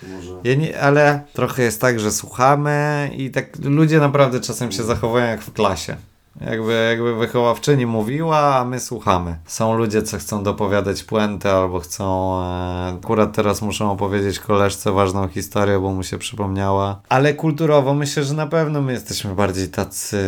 To 0.00 0.06
może... 0.06 0.32
Ja 0.44 0.54
nie, 0.54 0.80
ale 0.80 1.20
trochę 1.32 1.62
jest 1.62 1.80
tak, 1.80 2.00
że 2.00 2.12
słuchamy 2.12 3.10
i 3.16 3.30
tak 3.30 3.46
ludzie 3.64 4.00
naprawdę 4.00 4.40
czasem 4.40 4.72
się 4.72 4.82
zachowują 4.82 5.24
jak 5.24 5.42
w 5.42 5.52
klasie. 5.52 5.96
Jakby, 6.40 6.86
jakby 6.90 7.16
wychowawczyni 7.16 7.86
mówiła, 7.86 8.56
a 8.56 8.64
my 8.64 8.80
słuchamy. 8.80 9.36
Są 9.46 9.74
ludzie, 9.78 10.02
co 10.02 10.18
chcą 10.18 10.42
dopowiadać 10.42 11.02
puentę 11.02 11.52
albo 11.52 11.80
chcą... 11.80 12.34
E, 12.42 12.96
akurat 13.02 13.36
teraz 13.36 13.62
muszą 13.62 13.92
opowiedzieć 13.92 14.38
koleżce 14.38 14.92
ważną 14.92 15.28
historię, 15.28 15.78
bo 15.78 15.92
mu 15.92 16.02
się 16.02 16.18
przypomniała. 16.18 17.00
Ale 17.08 17.34
kulturowo 17.34 17.94
myślę, 17.94 18.24
że 18.24 18.34
na 18.34 18.46
pewno 18.46 18.82
my 18.82 18.92
jesteśmy 18.92 19.34
bardziej 19.34 19.68
tacy, 19.68 20.18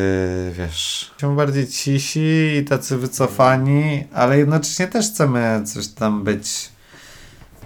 wiesz... 0.53 1.07
Jesteśmy 1.09 1.37
bardziej 1.37 1.68
cisi 1.68 2.57
i 2.61 2.64
tacy 2.64 2.97
wycofani, 2.97 4.05
ale 4.14 4.38
jednocześnie 4.38 4.87
też 4.87 5.07
chcemy 5.07 5.62
coś 5.64 5.88
tam 5.88 6.25
być 6.25 6.71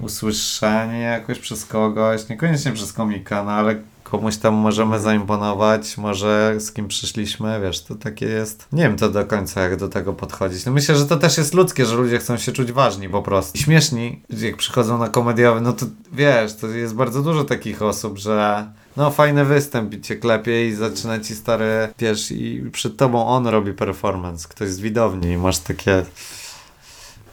usłyszenie 0.01 1.01
jakoś 1.01 1.39
przez 1.39 1.67
kogoś, 1.67 2.29
niekoniecznie 2.29 2.73
przez 2.73 2.93
komika, 2.93 3.45
no 3.45 3.51
ale 3.51 3.77
komuś 4.13 4.37
tam 4.37 4.55
możemy 4.55 5.01
zaimponować, 5.01 5.99
może 5.99 6.55
z 6.59 6.73
kim 6.73 6.89
przyszliśmy, 6.89 7.61
wiesz, 7.61 7.85
to 7.85 7.95
takie 7.95 8.27
jest. 8.27 8.67
Nie 8.73 8.83
wiem 8.83 8.97
to 8.97 9.09
do 9.09 9.25
końca, 9.25 9.61
jak 9.61 9.77
do 9.77 9.89
tego 9.89 10.13
podchodzić. 10.13 10.67
No 10.67 10.73
myślę, 10.73 10.97
że 10.97 11.07
to 11.07 11.17
też 11.17 11.39
jest 11.39 11.55
ludzkie, 11.55 11.87
że 11.87 11.97
ludzie 11.97 12.19
chcą 12.19 12.37
się 12.37 12.53
czuć 12.53 12.73
ważni 12.73 13.09
po 13.09 13.23
prostu. 13.23 13.59
I 13.59 13.63
śmieszni, 13.63 14.23
jak 14.31 14.57
przychodzą 14.57 14.99
na 14.99 15.09
komediowy, 15.09 15.61
no 15.61 15.73
to 15.73 15.87
wiesz, 16.13 16.55
to 16.55 16.69
jest 16.69 16.95
bardzo 16.95 17.23
dużo 17.23 17.45
takich 17.45 17.83
osób, 17.83 18.19
że 18.19 18.67
no 18.97 19.11
fajny 19.11 19.45
występ 19.45 19.95
i 19.95 20.01
cię 20.01 20.17
klepie 20.17 20.69
i 20.69 20.75
zaczyna 20.75 21.21
ci 21.21 21.35
stary, 21.35 21.89
wiesz, 21.99 22.31
i 22.31 22.71
przed 22.73 22.97
tobą 22.97 23.27
on 23.27 23.47
robi 23.47 23.73
performance, 23.73 24.49
ktoś 24.49 24.69
z 24.69 24.81
widowni 24.81 25.31
i 25.31 25.37
masz 25.37 25.59
takie... 25.59 26.05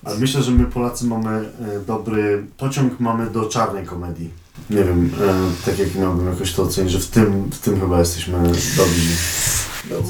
Ale 0.03 0.17
myślę, 0.17 0.43
że 0.43 0.51
my 0.51 0.65
Polacy 0.65 1.05
mamy 1.05 1.29
e, 1.29 1.79
dobry 1.87 2.45
pociąg 2.57 2.99
mamy 2.99 3.29
do 3.29 3.45
czarnej 3.49 3.85
komedii. 3.85 4.29
Nie 4.69 4.83
wiem, 4.83 5.11
e, 5.21 5.65
tak 5.65 5.79
jak 5.79 5.95
miałbym 5.95 6.27
jakoś 6.27 6.53
to 6.53 6.63
ocenić, 6.63 6.91
że 6.91 6.99
w 6.99 7.07
tym, 7.07 7.49
w 7.51 7.59
tym 7.59 7.79
chyba 7.79 7.99
jesteśmy 7.99 8.37
dobrzy. 8.77 9.09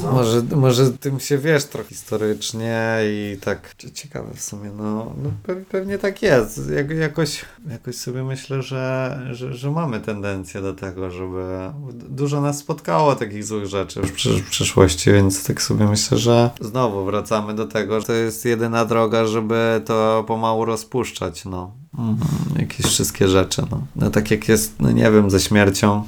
Co? 0.02 0.12
Może, 0.12 0.42
może 0.56 0.92
tym 0.92 1.20
się 1.20 1.38
wiesz 1.38 1.64
trochę 1.64 1.88
historycznie 1.88 2.98
i 3.02 3.36
tak 3.40 3.74
cie- 3.78 3.90
ciekawe 3.90 4.34
w 4.34 4.40
sumie, 4.42 4.70
no, 4.76 5.12
no 5.22 5.30
pe- 5.46 5.64
pewnie 5.64 5.98
tak 5.98 6.22
jest. 6.22 6.60
Jak, 6.76 6.90
jakoś, 6.90 7.44
jakoś 7.70 7.96
sobie 7.96 8.24
myślę, 8.24 8.62
że, 8.62 9.20
że, 9.30 9.54
że 9.54 9.70
mamy 9.70 10.00
tendencję 10.00 10.60
do 10.62 10.74
tego, 10.74 11.10
żeby 11.10 11.44
dużo 11.92 12.40
nas 12.40 12.58
spotkało 12.58 13.16
takich 13.16 13.44
złych 13.44 13.66
rzeczy 13.66 14.02
w, 14.02 14.10
w 14.46 14.50
przyszłości, 14.50 15.12
więc 15.12 15.44
tak 15.44 15.62
sobie 15.62 15.86
myślę, 15.86 16.18
że 16.18 16.50
znowu 16.60 17.04
wracamy 17.04 17.54
do 17.54 17.66
tego, 17.66 18.00
że 18.00 18.06
to 18.06 18.12
jest 18.12 18.44
jedyna 18.44 18.84
droga, 18.84 19.26
żeby 19.26 19.82
to 19.86 20.24
pomału 20.26 20.64
rozpuszczać, 20.64 21.44
no. 21.44 21.72
Mhm, 21.98 22.18
jakieś 22.58 22.86
wszystkie 22.86 23.28
rzeczy, 23.28 23.62
no. 23.70 23.86
no. 23.96 24.10
Tak 24.10 24.30
jak 24.30 24.48
jest, 24.48 24.74
no 24.80 24.90
nie 24.90 25.10
wiem, 25.10 25.30
ze 25.30 25.40
śmiercią, 25.40 26.04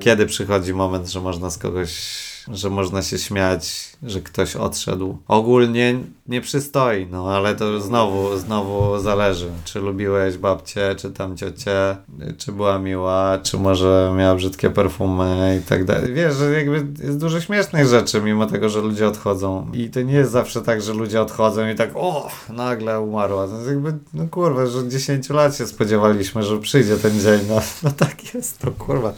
kiedy 0.00 0.26
przychodzi 0.26 0.74
moment, 0.74 1.08
że 1.08 1.20
można 1.20 1.50
z 1.50 1.58
kogoś, 1.58 1.92
że 2.52 2.70
można 2.70 3.02
się 3.02 3.18
śmiać, 3.18 3.92
że 4.02 4.20
ktoś 4.20 4.56
odszedł? 4.56 5.18
Ogólnie 5.28 5.98
nie 6.28 6.40
przystoi, 6.40 7.06
no 7.10 7.30
ale 7.30 7.54
to 7.54 7.80
znowu, 7.80 8.36
znowu 8.36 8.98
zależy, 8.98 9.50
czy 9.64 9.80
lubiłeś 9.80 10.36
babcię, 10.36 10.94
czy 10.98 11.10
tam 11.10 11.36
ciocię, 11.36 11.96
czy 12.38 12.52
była 12.52 12.78
miła, 12.78 13.38
czy 13.42 13.58
może 13.58 14.14
miała 14.16 14.34
brzydkie 14.34 14.70
perfumy 14.70 15.60
i 15.62 15.68
tak 15.68 15.84
dalej. 15.84 16.14
Wiesz, 16.14 16.34
że 16.34 16.52
jakby 16.52 16.86
jest 17.04 17.18
dużo 17.18 17.40
śmiesznych 17.40 17.86
rzeczy, 17.86 18.20
mimo 18.20 18.46
tego, 18.46 18.68
że 18.68 18.80
ludzie 18.80 19.08
odchodzą. 19.08 19.70
I 19.72 19.90
to 19.90 20.02
nie 20.02 20.14
jest 20.14 20.32
zawsze 20.32 20.62
tak, 20.62 20.82
że 20.82 20.92
ludzie 20.92 21.22
odchodzą 21.22 21.68
i 21.68 21.74
tak, 21.74 21.90
o, 21.94 22.30
nagle 22.48 23.00
umarła. 23.00 23.48
To 23.48 23.54
jest 23.54 23.68
jakby, 23.68 23.94
no 24.14 24.28
kurwa, 24.28 24.66
że 24.66 24.88
10 24.88 25.30
lat 25.30 25.56
się 25.56 25.66
spodziewaliśmy, 25.66 26.42
że 26.42 26.58
przyjdzie 26.58 26.96
ten 26.96 27.20
dzień. 27.20 27.40
No, 27.48 27.60
no 27.82 27.90
tak 27.90 28.34
jest, 28.34 28.58
to 28.58 28.70
kurwa. 28.70 29.12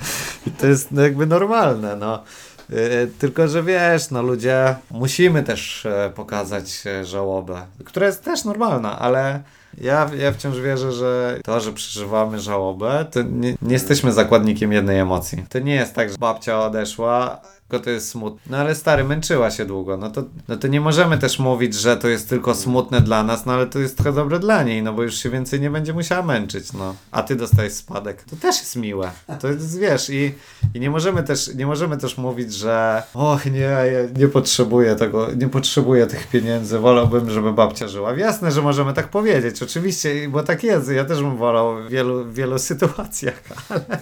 I 0.47 0.51
to 0.51 0.67
jest 0.67 0.93
no, 0.93 1.03
jakby 1.03 1.27
normalne, 1.27 1.97
no. 1.97 2.23
Yy, 2.71 3.11
Tylko, 3.19 3.49
że 3.49 3.63
wiesz, 3.63 4.11
no 4.11 4.23
ludzie, 4.23 4.75
musimy 4.91 5.43
też 5.43 5.87
e, 5.87 6.13
pokazać 6.15 6.83
e, 6.87 7.05
żałobę, 7.05 7.63
która 7.85 8.07
jest 8.07 8.25
też 8.25 8.45
normalna, 8.45 8.99
ale 8.99 9.43
ja, 9.81 10.11
ja 10.19 10.33
wciąż 10.33 10.61
wierzę, 10.61 10.93
że 10.93 11.39
to, 11.45 11.61
że 11.61 11.73
przeżywamy 11.73 12.41
żałobę, 12.41 13.07
to 13.11 13.23
nie, 13.23 13.55
nie 13.63 13.73
jesteśmy 13.73 14.13
zakładnikiem 14.13 14.73
jednej 14.73 14.99
emocji. 14.99 15.45
To 15.49 15.59
nie 15.59 15.75
jest 15.75 15.95
tak, 15.95 16.11
że 16.11 16.17
babcia 16.19 16.61
odeszła, 16.61 17.41
tylko 17.71 17.85
to 17.85 17.91
jest 17.91 18.09
smutne. 18.09 18.41
No 18.51 18.57
ale 18.57 18.75
stary, 18.75 19.05
męczyła 19.05 19.51
się 19.51 19.65
długo, 19.65 19.97
no 19.97 20.11
to, 20.11 20.25
no 20.49 20.57
to 20.57 20.69
nie 20.69 20.81
możemy 20.81 21.19
też 21.19 21.39
mówić, 21.39 21.75
że 21.75 21.97
to 21.97 22.09
jest 22.09 22.29
tylko 22.29 22.55
smutne 22.55 23.01
dla 23.01 23.23
nas, 23.23 23.47
no 23.47 23.53
ale 23.53 23.67
to 23.67 23.79
jest 23.79 23.97
trochę 23.97 24.13
dobre 24.13 24.39
dla 24.39 24.63
niej, 24.63 24.83
no 24.83 24.93
bo 24.93 25.03
już 25.03 25.15
się 25.15 25.31
więcej 25.31 25.61
nie 25.61 25.71
będzie 25.71 25.93
musiała 25.93 26.23
męczyć, 26.23 26.73
no. 26.73 26.95
A 27.11 27.23
ty 27.23 27.37
dostajesz 27.37 27.73
spadek. 27.73 28.23
To 28.23 28.37
też 28.37 28.61
jest 28.61 28.77
miłe. 28.77 29.11
To 29.41 29.49
jest, 29.49 29.79
wiesz, 29.79 30.11
i, 30.11 30.35
i 30.75 30.81
nie 30.81 30.91
możemy 30.91 31.23
też, 31.23 31.55
nie 31.55 31.67
możemy 31.67 31.97
też 31.97 32.19
mówić, 32.19 32.55
że 32.55 33.03
och 33.15 33.47
nie, 33.47 33.59
ja 33.61 33.83
nie 34.17 34.29
potrzebuję 34.29 34.97
tego, 34.97 35.29
nie 35.37 35.49
potrzebuję 35.49 36.07
tych 36.07 36.27
pieniędzy, 36.27 36.79
wolałbym, 36.79 37.31
żeby 37.31 37.53
babcia 37.53 37.89
żyła. 37.89 38.15
Jasne, 38.15 38.53
że 38.53 38.63
możemy 38.63 38.93
tak 38.93 39.09
powiedzieć, 39.09 39.63
oczywiście, 39.63 40.29
bo 40.29 40.43
tak 40.43 40.65
jest, 40.65 40.91
ja 40.91 41.05
też 41.05 41.23
bym 41.23 41.37
wolał 41.37 41.77
w 41.77 41.89
wielu, 41.89 42.33
wielu 42.33 42.59
sytuacjach, 42.71 43.43
ale, 43.69 44.01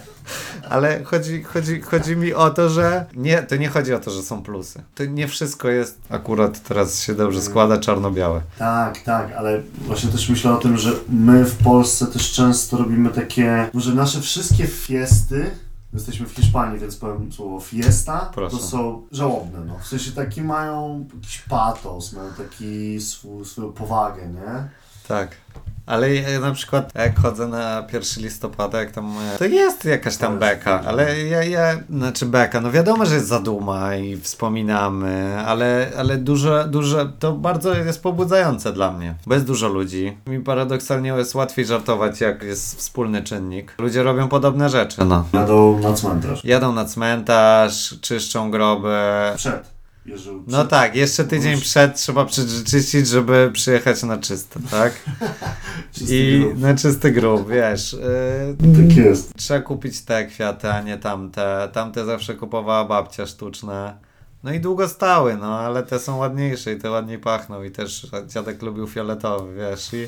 ale 0.69 1.03
chodzi, 1.03 1.43
chodzi, 1.43 1.81
chodzi 1.81 2.17
mi 2.17 2.33
o 2.33 2.49
to, 2.49 2.69
że 2.69 3.05
nie, 3.15 3.43
to 3.43 3.58
nie 3.59 3.69
chodzi 3.69 3.93
o 3.93 3.99
to, 3.99 4.11
że 4.11 4.23
są 4.23 4.43
plusy. 4.43 4.83
To 4.95 5.05
nie 5.05 5.27
wszystko 5.27 5.69
jest 5.69 5.99
akurat 6.09 6.63
teraz 6.63 7.01
się 7.01 7.15
dobrze 7.15 7.41
składa 7.41 7.77
czarno-białe. 7.77 8.41
Tak, 8.57 8.99
tak, 8.99 9.31
ale 9.31 9.61
właśnie 9.77 10.11
też 10.11 10.29
myślę 10.29 10.53
o 10.53 10.57
tym, 10.57 10.77
że 10.77 10.91
my 11.09 11.45
w 11.45 11.55
Polsce 11.55 12.07
też 12.07 12.31
często 12.31 12.77
robimy 12.77 13.09
takie, 13.09 13.69
że 13.73 13.93
nasze 13.95 14.21
wszystkie 14.21 14.67
fiesty, 14.67 15.51
jesteśmy 15.93 16.25
w 16.25 16.31
Hiszpanii, 16.31 16.79
więc 16.79 16.95
powiem 16.95 17.31
słowo 17.31 17.59
fiesta, 17.59 18.31
Proszę. 18.33 18.57
to 18.57 18.63
są 18.63 19.07
żałobne, 19.11 19.59
no. 19.65 19.79
W 19.79 19.87
sensie 19.87 20.11
taki 20.11 20.41
mają 20.41 21.05
jakiś 21.15 21.41
patos, 21.41 22.13
mają 22.13 22.29
taki 22.33 23.01
swój, 23.01 23.45
swoją 23.45 23.71
powagę, 23.71 24.27
nie? 24.27 24.69
Tak. 25.07 25.35
Ale 25.89 26.15
ja 26.15 26.39
na 26.39 26.51
przykład 26.51 26.91
jak 26.95 27.19
chodzę 27.19 27.47
na 27.47 27.87
1 27.93 28.23
listopada, 28.23 28.79
jak 28.79 28.91
tam, 28.91 29.13
e, 29.35 29.37
to 29.37 29.45
jest 29.45 29.85
jakaś 29.85 30.17
tam 30.17 30.39
beka, 30.39 30.81
ale 30.85 31.19
ja, 31.23 31.43
ja, 31.43 31.77
znaczy 31.89 32.25
beka, 32.25 32.61
no 32.61 32.71
wiadomo, 32.71 33.05
że 33.05 33.15
jest 33.15 33.27
zaduma 33.27 33.95
i 33.95 34.17
wspominamy, 34.17 35.37
ale, 35.45 35.91
ale 35.97 36.17
dużo, 36.17 36.63
dużo, 36.63 37.05
to 37.19 37.33
bardzo 37.33 37.75
jest 37.75 38.03
pobudzające 38.03 38.73
dla 38.73 38.91
mnie, 38.91 39.15
bo 39.27 39.33
jest 39.33 39.45
dużo 39.45 39.67
ludzi. 39.67 40.17
Mi 40.27 40.39
paradoksalnie 40.39 41.09
jest 41.09 41.35
łatwiej 41.35 41.65
żartować, 41.65 42.21
jak 42.21 42.43
jest 42.43 42.77
wspólny 42.77 43.23
czynnik. 43.23 43.75
Ludzie 43.79 44.03
robią 44.03 44.27
podobne 44.27 44.69
rzeczy, 44.69 45.05
no. 45.05 45.25
Jadą 45.33 45.79
na 45.79 45.93
cmentarz. 45.93 46.45
Jadą 46.45 46.73
na 46.73 46.85
cmentarz, 46.85 47.95
czyszczą 48.01 48.51
groby. 48.51 48.97
Przed. 49.35 49.78
Jeżdżą 50.05 50.43
No 50.47 50.57
przed. 50.57 50.69
tak, 50.69 50.95
jeszcze 50.95 51.23
tydzień 51.23 51.51
Już. 51.51 51.61
przed 51.61 51.95
trzeba 51.95 52.25
przyczyścić, 52.25 53.07
żeby 53.07 53.49
przyjechać 53.53 54.03
na 54.03 54.17
czyste, 54.17 54.59
tak? 54.71 54.93
Czysty 55.93 56.15
I 56.17 56.39
grób. 56.39 56.59
na 56.59 56.75
czysty 56.75 57.11
grób, 57.11 57.49
wiesz. 57.49 57.93
Yy, 57.93 58.87
Tak 58.87 58.97
jest. 58.97 59.33
trzeba 59.37 59.59
kupić 59.59 60.01
te 60.01 60.25
kwiaty, 60.25 60.69
a 60.71 60.81
nie 60.81 60.97
tamte. 60.97 61.69
Tamte 61.73 62.05
zawsze 62.05 62.35
kupowała 62.35 62.85
babcia 62.85 63.25
sztuczne. 63.25 63.97
No 64.43 64.53
i 64.53 64.59
długo 64.59 64.87
stały, 64.87 65.37
no 65.37 65.59
ale 65.59 65.83
te 65.83 65.99
są 65.99 66.17
ładniejsze 66.17 66.73
i 66.73 66.77
te 66.79 66.89
ładniej 66.91 67.19
pachną 67.19 67.63
i 67.63 67.71
też 67.71 68.07
dziadek 68.27 68.61
lubił 68.61 68.87
fioletowy, 68.87 69.55
wiesz. 69.55 69.93
I, 69.93 70.07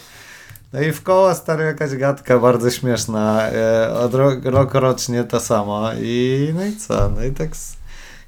no 0.74 0.82
i 0.82 0.92
w 0.92 1.04
koło 1.04 1.36
stary 1.36 1.64
jakaś 1.64 1.96
gadka 1.96 2.40
bardzo 2.40 2.70
śmieszna. 2.72 3.42
E, 3.50 3.94
od 3.94 4.14
ro 4.14 4.32
rok 4.44 4.74
rocznie 4.74 5.24
to 5.24 5.40
samo. 5.40 5.90
I 6.02 6.50
no 6.56 6.66
i 6.66 6.76
co? 6.76 7.10
No 7.16 7.24
i 7.24 7.32
tak, 7.32 7.50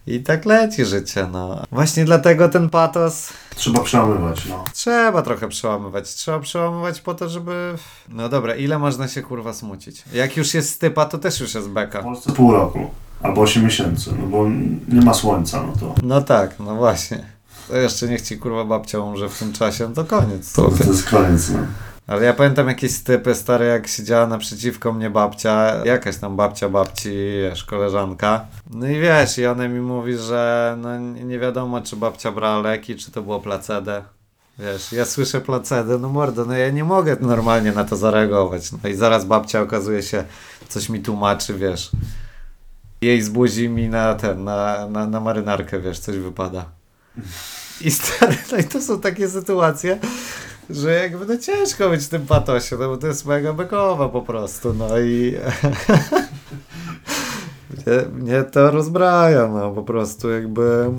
i 0.08 0.20
tak 0.24 0.46
leci 0.46 0.86
życie, 0.86 1.28
no. 1.32 1.64
Właśnie 1.72 2.06
dlatego 2.06 2.50
ten 2.50 2.70
patos 2.70 3.30
Trzeba 3.56 3.80
przełamywać, 3.80 4.46
no. 4.46 4.64
Trzeba 4.74 5.22
trochę 5.22 5.48
przełamywać. 5.48 6.14
Trzeba 6.14 6.40
przełamywać 6.40 7.02
po 7.02 7.14
to, 7.14 7.30
żeby. 7.30 7.76
No 8.10 8.30
dobra, 8.30 8.56
ile 8.56 8.80
można 8.80 9.08
się 9.08 9.22
kurwa 9.22 9.54
smucić? 9.54 10.04
Jak 10.14 10.38
już 10.38 10.54
jest 10.54 10.70
stypa, 10.70 11.06
to 11.06 11.18
też 11.18 11.40
już 11.40 11.54
jest 11.56 11.68
W 11.68 11.72
beka. 11.74 12.04
Polsce 12.04 12.32
pół 12.32 12.52
roku. 12.52 12.90
Albo 13.22 13.42
8 13.42 13.64
miesięcy, 13.64 14.12
no 14.20 14.28
bo 14.28 14.50
nie 14.88 15.02
ma 15.06 15.14
słońca, 15.14 15.64
no 15.64 15.74
to, 15.80 15.96
No 16.04 16.22
tak, 16.22 16.60
no 16.60 16.76
właśnie. 16.76 17.26
To 17.68 17.78
jeszcze 17.78 18.08
niech 18.08 18.22
ci 18.22 18.38
kurwa 18.38 18.66
babcia 18.66 19.00
umrze 19.00 19.30
w 19.30 19.40
tym 19.40 19.54
czasie, 19.54 19.88
no 19.90 19.96
to 19.96 20.06
koniec. 20.06 20.54
to, 20.54 20.70
to 20.70 20.84
jest 20.84 21.10
koniec, 21.10 21.50
no. 21.50 21.60
Ale 22.08 22.26
ja 22.26 22.34
pamiętam 22.34 22.68
jakieś 22.68 22.92
stypy 22.92 23.36
stare, 23.36 23.66
jak 23.66 23.88
siedziała 23.88 24.28
naprzeciwko 24.28 24.94
mnie 24.94 25.10
babcia, 25.10 25.86
jakaś 25.86 26.18
tam 26.18 26.36
babcia 26.36 26.70
babci, 26.70 27.10
wiesz, 27.42 27.64
koleżanka. 27.64 28.46
No 28.70 28.88
i 28.88 29.00
wiesz, 29.00 29.38
i 29.38 29.46
ona 29.46 29.68
mi 29.68 29.80
mówi, 29.80 30.18
że 30.18 30.76
no 30.82 31.00
nie 31.00 31.40
wiadomo, 31.40 31.82
czy 31.82 31.96
babcia 31.96 32.32
brała 32.32 32.62
leki, 32.62 32.96
czy 32.96 33.12
to 33.12 33.22
było 33.22 33.40
placedę. 33.40 34.04
Wiesz, 34.60 34.92
ja 34.92 35.06
słyszę 35.06 35.42
placedę, 35.42 35.98
no 35.98 36.10
mordo, 36.10 36.46
no 36.46 36.54
ja 36.54 36.70
nie 36.70 36.84
mogę 36.84 37.18
normalnie 37.22 37.72
na 37.72 37.86
to 37.86 37.96
zareagować. 37.96 38.72
No 38.72 38.90
i 38.90 38.94
zaraz 38.94 39.26
babcia 39.26 39.62
okazuje 39.62 40.04
się, 40.04 40.24
coś 40.70 40.90
mi 40.90 41.00
tłumaczy, 41.00 41.54
wiesz. 41.54 41.92
Jej 43.02 43.22
z 43.22 43.30
buzi 43.30 43.70
mi 43.70 43.90
na 43.90 44.16
ten, 44.16 44.44
na, 44.44 44.88
na, 44.90 45.08
na 45.08 45.20
marynarkę, 45.20 45.80
wiesz, 45.80 46.00
coś 46.00 46.18
wypada. 46.18 46.66
I 47.82 47.92
stary, 47.92 48.38
no 48.52 48.58
i 48.58 48.64
to 48.64 48.82
są 48.82 49.00
takie 49.00 49.30
sytuacje, 49.30 50.00
że 50.70 50.94
jakby 50.94 51.26
no 51.26 51.38
ciężko 51.38 51.90
być 51.90 52.06
w 52.06 52.10
tym 52.10 52.26
patosie, 52.26 52.78
no 52.80 52.88
bo 52.90 52.98
to 52.98 53.08
jest 53.08 53.26
mega 53.26 53.54
bekowa 53.54 54.10
po 54.10 54.22
prostu, 54.22 54.74
no 54.74 55.00
i 55.00 55.36
mnie, 57.70 57.98
mnie 58.14 58.44
to 58.44 58.72
rozbraja, 58.72 59.48
no 59.48 59.72
po 59.72 59.84
prostu 59.84 60.30
jakby, 60.30 60.92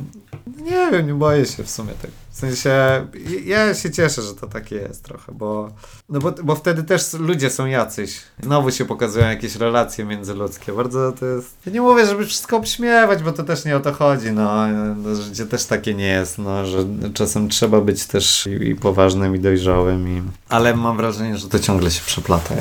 nie 0.62 0.90
wiem, 0.92 1.06
nie 1.06 1.14
boję 1.14 1.46
się 1.46 1.62
w 1.62 1.70
sumie 1.70 1.92
tego. 1.92 2.23
W 2.34 2.36
sensie, 2.36 3.06
ja 3.44 3.74
się 3.74 3.90
cieszę, 3.90 4.22
że 4.22 4.34
to 4.34 4.46
takie 4.46 4.76
jest 4.76 5.04
trochę, 5.04 5.32
bo, 5.32 5.70
no 6.08 6.20
bo, 6.20 6.32
bo 6.32 6.54
wtedy 6.54 6.82
też 6.82 7.12
ludzie 7.12 7.50
są 7.50 7.66
jacyś. 7.66 8.20
Znowu 8.42 8.70
się 8.70 8.84
pokazują 8.84 9.26
jakieś 9.26 9.56
relacje 9.56 10.04
międzyludzkie. 10.04 10.72
Bardzo 10.72 11.12
to 11.12 11.26
jest... 11.26 11.56
Ja 11.66 11.72
nie 11.72 11.80
mówię, 11.80 12.06
żeby 12.06 12.26
wszystko 12.26 12.56
obśmiewać, 12.56 13.22
bo 13.22 13.32
to 13.32 13.42
też 13.44 13.64
nie 13.64 13.76
o 13.76 13.80
to 13.80 13.92
chodzi, 13.92 14.32
no. 14.32 14.68
no 14.96 15.14
życie 15.14 15.46
też 15.46 15.64
takie 15.64 15.94
nie 15.94 16.08
jest, 16.08 16.38
no, 16.38 16.66
że 16.66 16.84
czasem 17.14 17.48
trzeba 17.48 17.80
być 17.80 18.06
też 18.06 18.46
i, 18.46 18.68
i 18.68 18.74
poważnym, 18.74 19.36
i 19.36 19.40
dojrzałym, 19.40 20.08
i... 20.08 20.22
ale 20.48 20.76
mam 20.76 20.96
wrażenie, 20.96 21.38
że 21.38 21.48
to 21.48 21.58
ciągle 21.58 21.90
się 21.90 22.02
przeplata. 22.06 22.54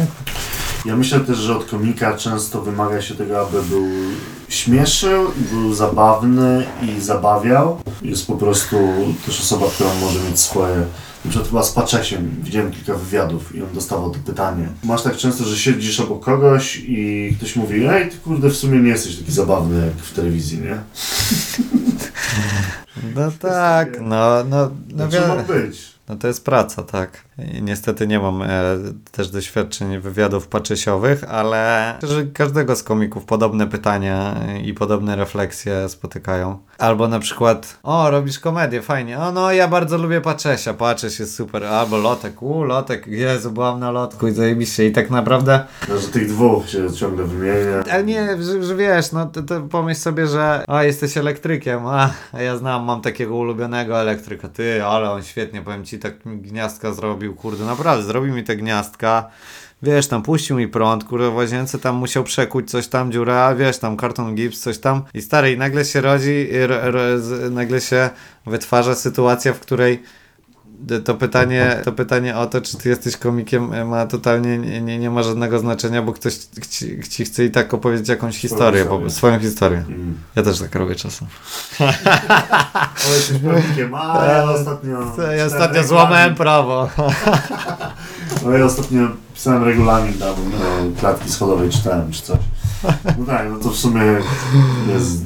Ja 0.86 0.96
myślę 0.96 1.20
też, 1.20 1.38
że 1.38 1.58
od 1.58 1.66
komika 1.66 2.18
często 2.18 2.62
wymaga 2.62 3.02
się 3.02 3.16
tego, 3.16 3.42
aby 3.42 3.64
był 3.64 3.88
śmieszył, 4.54 5.32
był 5.52 5.74
zabawny 5.74 6.66
i 6.82 7.02
zabawiał. 7.02 7.80
Jest 8.02 8.28
po 8.28 8.34
prostu 8.36 8.78
też 9.26 9.40
osoba, 9.42 9.66
która 9.76 9.90
może 10.02 10.20
mieć 10.20 10.40
swoje... 10.40 10.76
Na 11.26 11.30
przykład 11.30 11.50
chyba 11.50 11.64
z 11.64 11.72
Paczesiem 11.72 12.36
widziałem 12.44 12.72
kilka 12.72 12.94
wywiadów 12.94 13.56
i 13.56 13.62
on 13.62 13.68
dostawał 13.74 14.10
to 14.12 14.20
pytanie. 14.26 14.68
Masz 14.84 15.02
tak 15.04 15.18
często, 15.18 15.44
że 15.44 15.58
siedzisz 15.58 16.00
obok 16.00 16.24
kogoś 16.24 16.84
i 16.88 17.30
ktoś 17.38 17.56
mówi 17.56 17.86
ej, 17.86 18.10
ty 18.10 18.18
kurde 18.18 18.50
w 18.50 18.56
sumie 18.58 18.80
nie 18.80 18.90
jesteś 18.90 19.16
taki 19.18 19.32
zabawny 19.32 19.86
jak 19.86 19.96
w 19.96 20.14
telewizji, 20.14 20.60
nie? 20.62 20.78
No 23.16 23.32
tak, 23.40 24.02
no, 24.02 24.44
no, 24.50 24.70
no, 24.70 24.70
No, 24.96 25.08
wi- 25.08 25.54
być. 25.54 25.94
no 26.10 26.16
to 26.16 26.28
jest 26.28 26.46
praca, 26.46 26.84
tak. 26.84 27.24
I 27.33 27.33
niestety 27.62 28.08
nie 28.08 28.20
mam 28.20 28.42
e, 28.42 28.48
też 29.12 29.30
doświadczeń 29.30 30.00
wywiadów 30.00 30.48
paczesiowych, 30.48 31.24
ale 31.24 31.94
że 32.04 32.26
każdego 32.26 32.76
z 32.76 32.84
komików 32.84 33.26
podobne 33.26 33.68
pytania 33.68 34.36
i 34.64 34.74
podobne 34.74 35.16
refleksje 35.16 35.90
spotykają. 35.90 36.58
Albo 36.78 37.08
na 37.08 37.20
przykład, 37.20 37.80
o, 37.84 38.10
robisz 38.12 38.40
komedię, 38.40 38.82
fajnie. 38.82 39.20
O, 39.20 39.32
no, 39.32 39.52
ja 39.52 39.68
bardzo 39.68 39.98
lubię 39.98 40.22
Paczesia, 40.22 40.74
Pacześ 40.74 41.20
jest 41.20 41.36
super. 41.36 41.64
Albo 41.64 41.98
Lotek, 41.98 42.42
u, 42.42 42.64
Lotek, 42.64 43.08
Jezu, 43.08 43.52
byłam 43.52 43.80
na 43.80 43.92
Lotku 43.92 44.28
i 44.28 44.32
zajebiście. 44.32 44.88
I 44.88 44.92
tak 44.92 45.10
naprawdę 45.10 45.66
No, 45.90 45.98
że 45.98 46.08
tych 46.08 46.28
dwóch 46.28 46.70
się 46.70 46.92
ciągle 46.94 47.26
wymienia. 47.26 47.84
ale 47.92 48.04
nie, 48.04 48.44
że, 48.44 48.64
że 48.64 48.76
wiesz, 48.76 49.12
no 49.12 49.26
to, 49.26 49.44
to 49.44 49.62
pomyśl 49.62 50.00
sobie, 50.02 50.28
że 50.28 50.64
a 50.68 50.84
jesteś 50.84 51.18
elektrykiem, 51.18 51.88
a, 51.98 52.10
ja 52.40 52.58
znam, 52.58 52.84
mam 52.84 53.02
takiego 53.02 53.36
ulubionego 53.36 54.00
elektryka, 54.02 54.48
ty, 54.48 54.84
ale 54.86 55.12
on 55.12 55.24
świetnie, 55.24 55.62
powiem 55.62 55.86
ci, 55.86 56.00
tak 56.00 56.14
gniazdka 56.26 56.94
zrobił, 57.24 57.36
kurde, 57.36 57.66
naprawdę, 57.66 58.04
zrobił 58.06 58.34
mi 58.34 58.44
te 58.44 58.56
gniazdka, 58.56 59.30
wiesz, 59.84 60.08
tam 60.08 60.24
puścił 60.24 60.58
mi 60.58 60.68
prąd, 60.68 61.04
kurde, 61.04 61.30
w 61.30 61.36
łazience 61.36 61.80
tam 61.80 61.96
musiał 61.96 62.24
przekuć 62.24 62.70
coś 62.70 62.88
tam, 62.88 63.12
dziura, 63.12 63.56
wiesz, 63.56 63.78
tam 63.78 63.98
karton 63.98 64.36
gips, 64.36 64.60
coś 64.60 64.78
tam. 64.78 65.04
I 65.14 65.22
stary, 65.22 65.52
i 65.52 65.58
nagle 65.58 65.86
się 65.86 66.02
rodzi, 66.02 66.48
nagle 67.52 67.82
się 67.82 68.10
wytwarza 68.46 68.96
sytuacja, 68.96 69.54
w 69.54 69.60
której 69.60 70.04
to 71.04 71.16
pytanie, 71.16 71.82
to 71.86 71.92
pytanie 71.92 72.38
o 72.38 72.46
to, 72.46 72.62
czy 72.62 72.78
ty 72.78 72.90
jesteś 72.90 73.18
komikiem, 73.18 73.74
e, 73.74 73.86
ma 73.86 74.06
totalnie 74.06 74.58
nie, 74.58 74.82
nie, 74.82 75.00
nie 75.00 75.10
ma 75.10 75.24
żadnego 75.24 75.60
znaczenia, 75.60 76.02
bo 76.02 76.14
ktoś 76.14 76.34
ci, 76.70 77.00
ci 77.10 77.26
chce 77.26 77.46
i 77.46 77.52
tak 77.52 77.74
opowiedzieć 77.74 78.10
jakąś 78.10 78.38
historię, 78.38 78.86
po, 78.86 79.10
swoją 79.10 79.40
historię. 79.40 79.84
Mm. 79.88 80.18
Ja 80.36 80.44
też 80.44 80.60
tak 80.60 80.76
robię 80.76 80.96
czasem. 80.96 81.28
O, 83.10 83.14
jesteś 83.14 83.38
prawnikiem, 83.40 83.96
a 83.96 84.26
ja 84.26 84.44
ostatnio... 84.60 85.16
Ja 85.38 85.46
ostatnio 85.46 85.84
złamałem 85.84 86.36
prawo. 86.36 86.90
No 88.46 88.52
ja 88.52 88.66
ostatnio 88.66 89.08
pisałem 89.34 89.64
regulamin 89.64 90.14
tam 90.14 90.36
no, 90.52 91.00
klatki 91.00 91.30
schodowej 91.30 91.70
czytałem 91.70 92.12
czy 92.12 92.22
coś. 92.22 92.40
No 93.20 93.26
tak, 93.26 93.50
no 93.50 93.60
to 93.60 93.70
w 93.70 93.78
sumie 93.78 94.02
jest 94.94 95.22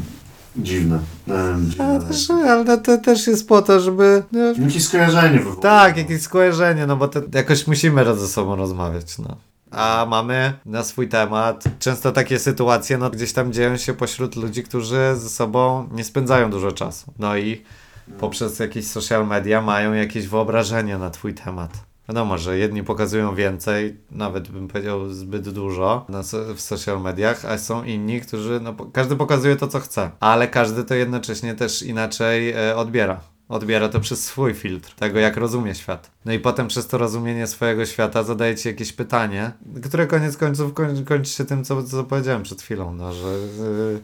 dziwne. 0.57 0.99
Em, 1.29 1.71
Ale 1.79 1.99
dziwne. 1.99 1.99
też, 2.07 2.29
ale 2.31 2.77
to 2.77 2.97
też 2.97 3.27
jest 3.27 3.47
po 3.47 3.61
to, 3.61 3.79
żeby... 3.79 4.23
No, 4.31 4.39
Jakieś 4.39 4.85
skojarzenie 4.85 5.37
wywołuje. 5.37 5.61
tak, 5.61 5.97
jakieś 5.97 6.21
skojarzenie, 6.21 6.87
no 6.87 6.95
bo 6.97 7.07
to 7.07 7.19
jakoś 7.33 7.67
musimy 7.67 8.03
raz 8.03 8.19
ze 8.19 8.27
sobą 8.27 8.55
rozmawiać, 8.55 9.17
no. 9.17 9.37
A 9.71 10.05
mamy 10.09 10.53
na 10.65 10.83
swój 10.83 11.07
temat 11.09 11.63
często 11.79 12.11
takie 12.11 12.39
sytuacje, 12.39 12.97
no 12.97 13.09
gdzieś 13.09 13.33
tam 13.33 13.53
dzieją 13.53 13.77
się 13.77 13.93
pośród 13.93 14.35
ludzi, 14.35 14.63
którzy 14.63 15.15
ze 15.15 15.29
sobą 15.29 15.87
nie 15.91 16.03
spędzają 16.03 16.51
dużo 16.51 16.71
czasu. 16.71 17.13
No 17.19 17.37
i 17.37 17.61
poprzez 18.19 18.59
jakieś 18.59 18.87
social 18.87 19.27
media 19.27 19.61
mają 19.61 19.93
jakieś 19.93 20.27
wyobrażenie 20.27 20.97
na 20.97 21.09
twój 21.09 21.33
temat. 21.33 21.71
Wiadomo, 22.09 22.37
że 22.37 22.57
jedni 22.57 22.83
pokazują 22.83 23.35
więcej, 23.35 23.97
nawet 24.11 24.47
bym 24.47 24.67
powiedział 24.67 25.09
zbyt 25.09 25.49
dużo 25.49 26.05
na, 26.09 26.23
w 26.55 26.61
social 26.61 27.01
mediach, 27.01 27.45
a 27.45 27.57
są 27.57 27.83
inni, 27.83 28.21
którzy, 28.21 28.59
no 28.63 28.75
każdy 28.93 29.15
pokazuje 29.15 29.55
to, 29.55 29.67
co 29.67 29.79
chce, 29.79 30.11
ale 30.19 30.47
każdy 30.47 30.83
to 30.83 30.95
jednocześnie 30.95 31.55
też 31.55 31.81
inaczej 31.81 32.51
e, 32.51 32.75
odbiera. 32.75 33.19
Odbiera 33.49 33.89
to 33.89 33.99
przez 33.99 34.23
swój 34.23 34.53
filtr, 34.53 34.95
tego 34.95 35.19
jak 35.19 35.37
rozumie 35.37 35.75
świat. 35.75 36.11
No 36.25 36.33
i 36.33 36.39
potem 36.39 36.67
przez 36.67 36.87
to 36.87 36.97
rozumienie 36.97 37.47
swojego 37.47 37.85
świata 37.85 38.23
zadaje 38.23 38.55
ci 38.55 38.67
jakieś 38.67 38.93
pytanie, 38.93 39.51
które 39.83 40.07
koniec 40.07 40.37
końców 40.37 40.73
koń, 40.73 41.05
kończy 41.05 41.31
się 41.31 41.45
tym, 41.45 41.63
co, 41.63 41.83
co 41.83 42.03
powiedziałem 42.03 42.43
przed 42.43 42.61
chwilą, 42.61 42.95
no, 42.95 43.13
że 43.13 43.27
y, 43.27 43.99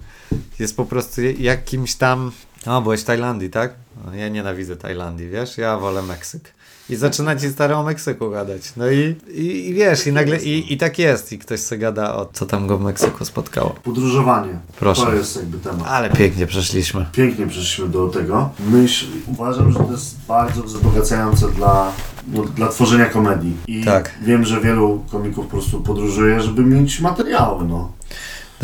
jest 0.60 0.78
po 0.78 0.86
prostu 0.86 1.22
jakimś 1.22 1.96
tam... 1.96 2.32
O, 2.66 2.82
byłeś 2.82 3.02
w 3.02 3.04
Tajlandii, 3.04 3.50
tak? 3.50 3.74
No, 4.06 4.16
ja 4.16 4.30
nienawidzę 4.30 4.76
Tajlandii, 4.78 5.30
wiesz? 5.30 5.58
Ja 5.58 5.78
wolę 5.78 6.02
Meksyk. 6.02 6.54
I 6.90 6.96
zaczyna 6.96 7.36
ci 7.36 7.50
stary 7.50 7.76
o 7.76 7.84
Meksyku 7.84 8.32
gadać. 8.32 8.62
No 8.78 8.90
i, 8.92 9.16
i, 9.34 9.70
i 9.70 9.74
wiesz, 9.74 10.08
i 10.08 10.12
nagle, 10.14 10.38
i, 10.38 10.74
i 10.74 10.78
tak 10.78 11.00
jest. 11.00 11.34
I 11.34 11.40
ktoś 11.40 11.60
se 11.60 11.78
gada 11.78 12.16
o 12.16 12.30
co 12.34 12.46
tam 12.46 12.68
go 12.68 12.78
w 12.78 12.82
Meksyku 12.82 13.26
spotkało. 13.26 13.70
Podróżowanie. 13.70 14.60
Proszę. 14.80 15.06
To 15.06 15.14
jest 15.14 15.36
jakby 15.36 15.58
temat. 15.58 15.88
Ale 15.88 16.10
pięknie 16.10 16.48
przeszliśmy. 16.48 17.06
Pięknie 17.12 17.48
przeszliśmy 17.48 17.88
do 17.88 18.08
tego. 18.08 18.50
Myśl, 18.70 19.06
uważam, 19.28 19.72
że 19.72 19.80
to 19.80 19.92
jest 19.92 20.16
bardzo 20.28 20.64
wzbogacające 20.64 21.52
dla, 21.52 21.92
no, 22.28 22.44
dla 22.44 22.68
tworzenia 22.68 23.06
komedii. 23.06 23.58
I 23.68 23.84
Tak. 23.84 24.12
wiem, 24.22 24.46
że 24.46 24.62
wielu 24.62 25.04
komików 25.12 25.46
po 25.46 25.52
prostu 25.52 25.82
podróżuje, 25.82 26.42
żeby 26.42 26.66
mieć 26.66 27.00
materiały, 27.00 27.68
no. 27.68 27.92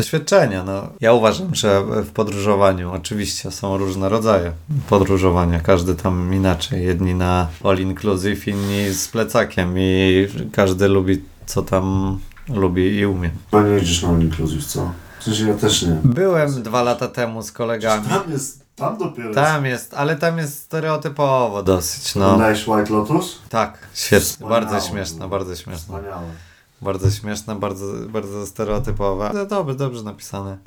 Doświadczenia, 0.00 0.64
no. 0.64 0.88
Ja 1.00 1.12
uważam, 1.12 1.54
że 1.54 1.82
w 1.82 2.10
podróżowaniu 2.12 2.92
oczywiście 2.92 3.50
są 3.50 3.76
różne 3.78 4.08
rodzaje 4.08 4.52
podróżowania, 4.88 5.60
każdy 5.60 5.94
tam 5.94 6.34
inaczej. 6.34 6.84
Jedni 6.84 7.14
na 7.14 7.48
all 7.64 7.78
inclusive, 7.78 8.48
inni 8.48 8.90
z 8.90 9.08
plecakiem 9.08 9.74
i 9.78 10.28
każdy 10.52 10.88
lubi 10.88 11.22
co 11.46 11.62
tam 11.62 12.18
lubi 12.48 12.98
i 12.98 13.06
umie. 13.06 13.30
Chyba 13.50 13.62
nie 13.62 13.70
jedziesz 13.70 14.02
na 14.02 14.08
all 14.08 14.20
inclusive, 14.20 14.66
co? 14.66 14.92
W 15.20 15.24
sensie 15.24 15.48
ja 15.48 15.54
też 15.54 15.82
nie. 15.82 15.96
Byłem 16.04 16.62
dwa 16.62 16.82
lata 16.82 17.08
temu 17.08 17.42
z 17.42 17.52
kolegami. 17.52 18.08
Tam 18.08 18.30
jest, 18.30 18.64
tam 18.76 18.98
dopiero 18.98 19.34
Tam 19.34 19.66
jest, 19.66 19.94
ale 19.94 20.16
tam 20.16 20.38
jest 20.38 20.58
stereotypowo 20.62 21.62
dosyć, 21.62 22.14
no. 22.14 22.24
Oglądałeś 22.24 22.68
White 22.68 22.92
Lotus? 22.92 23.38
Tak, 23.48 23.78
świetnie, 23.94 24.46
bardzo 24.48 24.80
śmieszne, 24.80 25.28
bardzo 25.28 25.56
śmieszne. 25.56 25.76
Wspaniałe. 25.76 26.49
Bardzo 26.82 27.10
śmieszne, 27.10 27.56
bardzo, 27.56 27.86
bardzo 28.08 28.46
stereotypowe. 28.46 29.30
No, 29.34 29.46
dobrze, 29.46 29.74
dobrze 29.74 30.02
napisane. 30.02 30.58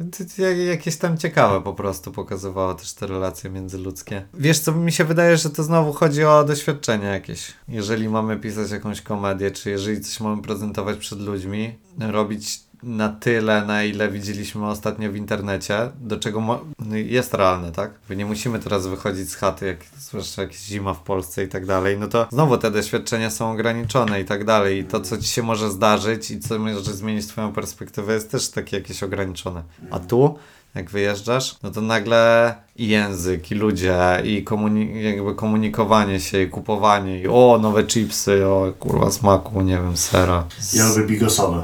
Jakieś 0.67 0.97
tam 0.97 1.17
ciekawe 1.17 1.61
po 1.61 1.73
prostu 1.73 2.11
pokazywało 2.11 2.73
też 2.73 2.93
te 2.93 3.07
relacje 3.07 3.49
międzyludzkie. 3.49 4.25
Wiesz 4.33 4.59
co, 4.59 4.71
mi 4.71 4.91
się 4.91 5.05
wydaje, 5.05 5.37
że 5.37 5.49
to 5.49 5.63
znowu 5.63 5.93
chodzi 5.93 6.23
o 6.23 6.43
doświadczenie 6.43 7.05
jakieś. 7.05 7.53
Jeżeli 7.67 8.09
mamy 8.09 8.37
pisać 8.37 8.71
jakąś 8.71 9.01
komedię, 9.01 9.51
czy 9.51 9.69
jeżeli 9.69 10.01
coś 10.01 10.19
mamy 10.19 10.41
prezentować 10.41 10.97
przed 10.97 11.19
ludźmi, 11.19 11.75
robić 11.99 12.63
na 12.83 13.09
tyle, 13.09 13.65
na 13.65 13.83
ile 13.83 14.09
widzieliśmy 14.09 14.67
ostatnio 14.67 15.11
w 15.11 15.15
internecie, 15.15 15.89
do 16.01 16.17
czego 16.19 16.41
no 16.79 16.95
jest 16.95 17.33
realne, 17.33 17.71
tak? 17.71 17.91
Nie 18.15 18.25
musimy 18.25 18.59
teraz 18.59 18.87
wychodzić 18.87 19.29
z 19.29 19.35
chaty, 19.35 19.65
jak 19.65 19.77
zwłaszcza 19.99 20.41
jak 20.41 20.53
zima 20.53 20.93
w 20.93 20.99
Polsce 20.99 21.43
i 21.43 21.47
tak 21.47 21.65
dalej, 21.65 21.97
no 21.99 22.07
to 22.07 22.27
znowu 22.31 22.57
te 22.57 22.71
doświadczenia 22.71 23.29
są 23.29 23.51
ograniczone 23.51 24.21
i 24.21 24.25
tak 24.25 24.45
dalej. 24.45 24.79
I 24.79 24.83
to, 24.83 25.01
co 25.01 25.17
ci 25.17 25.27
się 25.27 25.43
może 25.43 25.71
zdarzyć 25.71 26.31
i 26.31 26.39
co 26.39 26.59
może 26.59 26.93
zmienić 26.93 27.27
twoją 27.27 27.53
perspektywę, 27.53 28.13
jest 28.13 28.31
też 28.31 28.49
takie 28.49 28.77
jakieś 28.77 29.03
ograniczone. 29.03 29.63
A 29.91 29.99
tu, 29.99 30.37
jak 30.75 30.89
wyjeżdżasz, 30.89 31.55
no 31.63 31.71
to 31.71 31.81
nagle 31.81 32.55
i 32.75 32.87
język, 32.87 33.51
i 33.51 33.55
ludzie, 33.55 33.97
i 34.23 34.43
komuni- 34.45 34.95
jakby 34.95 35.35
komunikowanie 35.35 36.19
się, 36.19 36.41
i 36.41 36.49
kupowanie, 36.49 37.19
i 37.21 37.27
o, 37.27 37.59
nowe 37.61 37.83
chipsy, 37.83 38.45
o, 38.47 38.73
kurwa, 38.79 39.11
smaku, 39.11 39.61
nie 39.61 39.75
wiem, 39.77 39.97
sera. 39.97 40.43
Z- 40.59 40.73
Ja 40.73 40.87
lubię 40.89 41.03
bigosowe. 41.03 41.63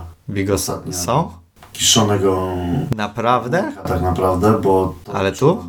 Ostatnio. 0.53 0.93
są? 0.93 1.31
Kiszonego 1.73 2.47
Naprawdę? 2.95 3.73
tak 3.87 4.01
naprawdę, 4.01 4.59
bo... 4.61 4.95
Ale 5.13 5.31
tu? 5.31 5.63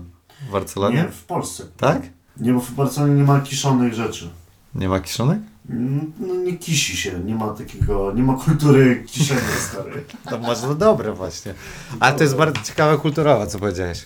W 0.49 0.53
Barcelonie? 0.53 0.97
Nie, 0.97 1.05
w 1.09 1.25
Polsce. 1.25 1.65
Tak? 1.77 2.03
Nie, 2.37 2.53
bo 2.53 2.61
w 2.61 2.71
Barcelonie 2.71 3.15
nie 3.15 3.25
ma 3.25 3.41
kiszonych 3.41 3.95
rzeczy. 3.95 4.31
Nie 4.75 4.89
ma 4.89 5.01
kiszonek? 5.01 5.39
Mm, 5.71 6.13
No 6.21 6.35
nie 6.35 6.57
kisi 6.59 6.97
się, 6.97 7.21
nie 7.25 7.35
ma 7.35 7.49
takiego, 7.49 8.13
nie 8.13 8.23
ma 8.23 8.35
kultury 8.35 9.05
kiszenia 9.07 9.41
stary. 9.71 10.05
To 10.31 10.39
może 10.39 10.75
dobre 10.75 11.13
właśnie. 11.13 11.55
Ale 12.01 12.17
to 12.17 12.23
jest 12.23 12.37
bardzo 12.37 12.61
ciekawe 12.65 12.99
kulturowe, 12.99 13.47
co 13.47 13.59
powiedziałeś. 13.59 14.05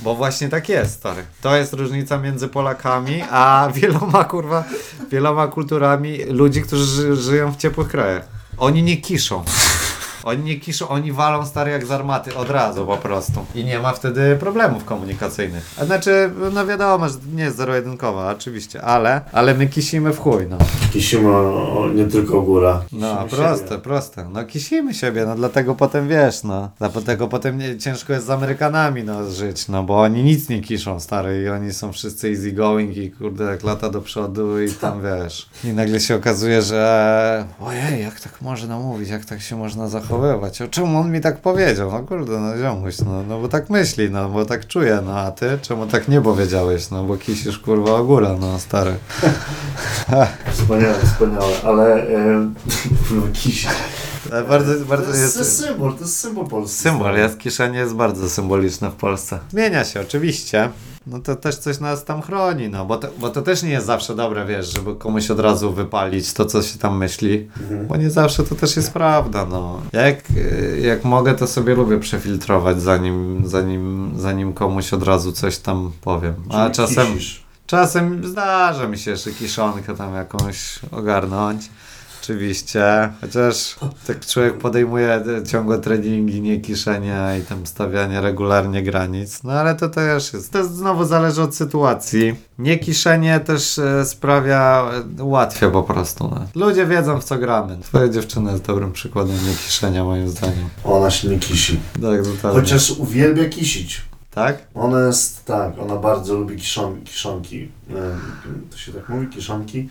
Bo 0.00 0.14
właśnie 0.14 0.48
tak 0.48 0.68
jest, 0.68 0.94
stary. 0.94 1.22
To 1.40 1.56
jest 1.56 1.72
różnica 1.72 2.18
między 2.18 2.48
Polakami, 2.48 3.22
a 3.30 3.68
wieloma, 3.74 4.24
kurwa, 4.24 4.64
wieloma 5.10 5.46
kulturami 5.46 6.18
ludzi, 6.24 6.62
którzy 6.62 6.84
ży 6.84 7.16
żyją 7.16 7.52
w 7.52 7.56
ciepłych 7.56 7.88
krajach. 7.88 8.28
Oni 8.58 8.82
nie 8.82 8.96
kiszą. 8.96 9.44
Oni 10.24 10.42
nie 10.44 10.56
kiszą, 10.60 10.88
oni 10.88 11.12
walą 11.12 11.46
stary 11.46 11.70
jak 11.70 11.86
z 11.86 11.90
armaty 11.90 12.34
od 12.34 12.50
razu 12.50 12.86
po 12.86 12.96
prostu. 12.96 13.46
I 13.54 13.64
nie 13.64 13.78
ma 13.78 13.92
wtedy 13.92 14.36
problemów 14.40 14.84
komunikacyjnych. 14.84 15.74
A 15.80 15.84
znaczy, 15.84 16.30
no 16.52 16.66
wiadomo, 16.66 17.08
że 17.08 17.14
nie 17.34 17.42
jest 17.44 17.56
zero-jedynkowa, 17.56 18.30
oczywiście, 18.30 18.82
ale, 18.82 19.20
ale 19.32 19.54
my 19.54 19.66
kisimy 19.66 20.12
w 20.12 20.18
chuj, 20.18 20.46
no. 20.50 20.58
Kisimy 20.92 21.28
o, 21.28 21.78
o, 21.78 21.88
nie 21.88 22.04
tylko 22.04 22.40
góra. 22.42 22.82
No, 22.92 23.24
Kisimy 23.24 23.42
proste, 23.42 23.68
siebie. 23.68 23.80
proste. 23.82 24.28
No 24.32 24.44
kisimy 24.44 24.94
siebie, 24.94 25.26
no 25.26 25.34
dlatego 25.34 25.74
potem 25.74 26.08
wiesz, 26.08 26.42
no. 26.44 26.70
Dlatego 26.78 27.28
potem 27.28 27.58
nie, 27.58 27.78
ciężko 27.78 28.12
jest 28.12 28.26
z 28.26 28.30
Amerykanami 28.30 29.04
no, 29.04 29.30
żyć, 29.30 29.68
no 29.68 29.82
bo 29.82 30.00
oni 30.00 30.22
nic 30.22 30.48
nie 30.48 30.60
kiszą, 30.60 31.00
stary, 31.00 31.42
i 31.42 31.48
oni 31.48 31.72
są 31.72 31.92
wszyscy 31.92 32.28
easy 32.28 32.52
going 32.52 32.96
i 32.96 33.10
kurde 33.10 33.44
jak 33.44 33.62
lata 33.64 33.90
do 33.90 34.00
przodu 34.00 34.60
i 34.62 34.72
tam 34.72 35.02
wiesz. 35.02 35.48
I 35.64 35.68
nagle 35.68 36.00
się 36.00 36.14
okazuje, 36.16 36.62
że 36.62 37.44
ojej, 37.60 38.02
jak 38.02 38.20
tak 38.20 38.42
można 38.42 38.78
mówić, 38.78 39.08
jak 39.08 39.24
tak 39.24 39.40
się 39.40 39.56
można 39.56 39.88
zachować. 39.88 40.13
Zachowywać. 40.14 40.62
O 40.62 40.68
czemu 40.68 40.98
on 40.98 41.10
mi 41.10 41.20
tak 41.20 41.38
powiedział? 41.38 41.92
No 41.92 42.02
kurde, 42.02 42.40
no 42.40 42.58
ziomuś, 42.58 42.98
no, 42.98 43.22
no 43.28 43.40
bo 43.40 43.48
tak 43.48 43.70
myśli, 43.70 44.10
no 44.10 44.28
bo 44.28 44.44
tak 44.44 44.66
czuje, 44.66 44.98
no 45.06 45.18
a 45.18 45.30
ty 45.30 45.58
czemu 45.62 45.86
tak 45.86 46.08
nie 46.08 46.20
powiedziałeś? 46.20 46.90
No 46.90 47.04
bo 47.04 47.16
kisisz 47.16 47.58
kurwa 47.58 47.90
o 47.90 48.04
górę, 48.04 48.36
no 48.40 48.58
stary. 48.58 48.94
Wspaniałe, 50.52 50.94
wspaniałe, 50.94 51.52
ale 51.64 52.08
e, 52.08 52.50
kisi. 53.34 53.68
Ale 54.34 54.44
bardzo, 54.44 54.84
bardzo 54.84 55.10
To 55.12 55.16
jest, 55.16 55.36
jest... 55.38 55.58
symbol, 55.64 55.94
to 55.94 56.00
jest 56.00 56.16
symbol 56.20 56.46
polski. 56.46 56.82
Symbol, 56.82 57.16
jest 57.16 57.38
kieszenie 57.38 57.78
jest 57.78 57.94
bardzo 57.94 58.30
symboliczne 58.30 58.90
w 58.90 58.94
Polsce. 58.94 59.38
Zmienia 59.50 59.84
się, 59.84 60.00
oczywiście. 60.00 60.70
No 61.06 61.18
to 61.18 61.36
też 61.36 61.56
coś 61.56 61.80
nas 61.80 62.04
tam 62.04 62.22
chroni, 62.22 62.68
no 62.68 62.84
bo 62.86 62.96
to, 62.96 63.08
bo 63.18 63.30
to 63.30 63.42
też 63.42 63.62
nie 63.62 63.70
jest 63.70 63.86
zawsze 63.86 64.14
dobre, 64.14 64.46
wiesz, 64.46 64.74
żeby 64.74 64.94
komuś 64.94 65.30
od 65.30 65.40
razu 65.40 65.72
wypalić 65.72 66.32
to, 66.32 66.44
co 66.46 66.62
się 66.62 66.78
tam 66.78 66.96
myśli, 66.98 67.48
Mhm. 67.60 67.86
bo 67.86 67.96
nie 67.96 68.10
zawsze 68.10 68.44
to 68.44 68.54
też 68.54 68.76
jest 68.76 68.92
prawda, 68.92 69.46
no. 69.46 69.80
Jak, 69.92 70.16
y, 70.30 70.80
jak 70.84 71.04
mogę, 71.04 71.34
to 71.34 71.46
sobie 71.46 71.74
lubię 71.74 71.98
przefiltrować, 71.98 72.82
zanim, 72.82 73.42
zanim, 73.46 74.12
zanim 74.16 74.52
komuś 74.52 74.92
od 74.92 75.02
razu 75.02 75.32
coś 75.32 75.58
tam 75.58 75.92
powiem. 76.00 76.34
A 76.50 76.70
czasem, 76.70 77.06
czasem 77.66 78.26
zdarza 78.28 78.86
mi 78.88 78.98
się 78.98 79.10
jeszcze 79.10 79.30
kiszonkę 79.32 79.96
tam 79.96 80.14
jakąś 80.14 80.78
ogarnąć. 80.92 81.70
Oczywiście, 82.24 83.10
chociaż 83.20 83.76
tak 84.06 84.26
człowiek 84.26 84.58
podejmuje 84.58 85.24
ciągłe 85.46 85.78
treningi, 85.78 86.40
nie 86.40 86.60
kiszenia 86.60 87.36
i 87.36 87.42
tam 87.42 87.66
stawianie 87.66 88.20
regularnie 88.20 88.82
granic, 88.82 89.42
no 89.42 89.52
ale 89.52 89.74
to 89.74 89.88
też 89.88 90.32
jest, 90.32 90.52
to 90.52 90.64
znowu 90.64 91.04
zależy 91.04 91.42
od 91.42 91.54
sytuacji. 91.54 92.34
Nie 92.58 92.78
kiszenie 92.78 93.40
też 93.40 93.78
e, 93.78 94.04
sprawia, 94.04 94.90
e, 95.18 95.22
ułatwia 95.22 95.70
po 95.70 95.82
prostu. 95.82 96.30
No. 96.30 96.66
Ludzie 96.66 96.86
wiedzą 96.86 97.20
w 97.20 97.24
co 97.24 97.38
gramy. 97.38 97.78
Twoja 97.82 98.08
dziewczyna 98.08 98.50
jest 98.50 98.64
dobrym 98.64 98.92
przykładem 98.92 99.36
nie 99.36 99.54
kiszenia 99.66 100.04
moim 100.04 100.28
zdaniem. 100.28 100.68
Ona 100.84 101.10
się 101.10 101.28
nie 101.28 101.38
kisi. 101.38 101.80
Tak, 101.94 102.02
totalnie. 102.02 102.60
Chociaż 102.60 102.90
uwielbia 102.90 103.48
kisić. 103.48 104.02
Tak? 104.34 104.66
Ona 104.74 105.06
jest, 105.06 105.44
tak, 105.44 105.78
ona 105.78 105.96
bardzo 105.96 106.34
lubi 106.34 106.56
kiszon, 106.56 107.02
kiszonki. 107.04 107.68
E, 107.90 107.94
To 108.70 108.76
się 108.78 108.92
tak 108.92 109.08
mówi, 109.08 109.26
kiszonki. 109.26 109.88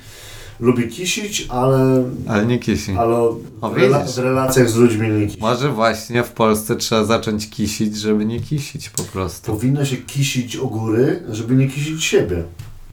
Lubi 0.59 0.87
kisić, 0.87 1.47
ale, 1.49 2.03
Ale 2.27 2.45
nie 2.45 2.59
kisi. 2.59 2.91
ale 2.97 3.15
O, 3.15 3.33
w, 3.61 3.73
rela- 3.75 4.13
w 4.15 4.17
relacjach 4.17 4.69
z 4.69 4.75
ludźmi 4.75 5.09
nie 5.09 5.27
kisi. 5.27 5.39
Może 5.41 5.69
właśnie 5.69 6.23
w 6.23 6.31
Polsce 6.31 6.75
trzeba 6.75 7.03
zacząć 7.05 7.49
kisić, 7.49 7.97
żeby 7.97 8.25
nie 8.25 8.39
kisić 8.39 8.89
po 8.89 9.03
prostu. 9.03 9.51
Powinno 9.51 9.85
się 9.85 9.97
kisić 9.97 10.55
o 10.57 10.65
góry, 10.67 11.23
żeby 11.29 11.55
nie 11.55 11.67
kisić 11.67 12.03
siebie. 12.03 12.43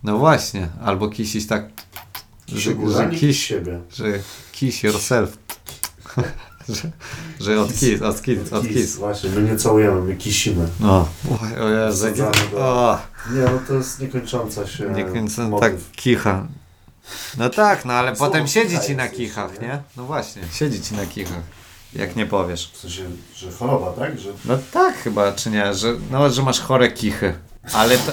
No 0.05 0.19
właśnie, 0.19 0.69
albo 0.85 1.09
kisić 1.09 1.47
tak, 1.47 1.69
Kiś 2.47 2.63
że, 2.63 2.71
o 2.71 2.75
górę, 2.75 2.95
że, 2.97 3.11
kiss, 3.19 3.37
siebie. 3.37 3.81
że 3.95 4.05
kiss 4.53 4.83
yourself. 4.83 5.39
że, 6.75 6.91
że 7.41 7.61
od 7.61 7.75
kiss, 7.75 8.03
od 8.03 8.23
kiss, 8.23 8.53
od 8.53 8.69
Kiss. 8.69 8.97
Właśnie, 8.97 9.31
my 9.31 9.43
nie 9.43 9.57
całujemy, 9.57 10.01
my 10.01 10.17
kisimy. 10.17 10.69
No, 10.81 11.09
o, 11.31 11.65
o 11.65 11.69
Jezu, 11.69 12.07
o, 12.57 12.99
Nie, 13.33 13.41
no 13.41 13.61
to 13.69 13.75
jest 13.75 14.01
niekończąca 14.01 14.67
się 14.67 14.91
nie 14.91 15.05
kończę, 15.05 15.49
motyw. 15.49 15.71
tak 15.71 15.93
kicha. 15.97 16.47
No 17.39 17.51
tak, 17.51 17.85
no 17.85 17.93
ale 17.93 18.17
potem 18.17 18.47
siedzi 18.49 18.81
ci 18.81 18.97
na 18.97 19.09
kichach, 19.09 19.51
jeszcze, 19.51 19.67
nie? 19.67 19.73
nie? 19.73 19.83
No 19.97 20.05
właśnie, 20.05 20.43
siedzi 20.53 20.83
ci 20.83 20.95
na 20.95 21.07
kichach, 21.07 21.43
jak 21.93 22.17
nie 22.17 22.27
powiesz. 22.27 22.71
W 22.75 22.77
sensie, 22.77 23.03
że 23.37 23.53
choroba, 23.53 23.93
tak? 23.93 24.19
Że 24.19 24.31
No 24.45 24.59
tak 24.73 24.95
chyba, 24.97 25.33
czy 25.33 25.51
nie, 25.51 25.75
że, 25.75 25.95
no, 26.11 26.31
że 26.31 26.43
masz 26.43 26.61
chore 26.61 26.93
kichy, 26.93 27.35
ale 27.73 27.99
to... 27.99 28.13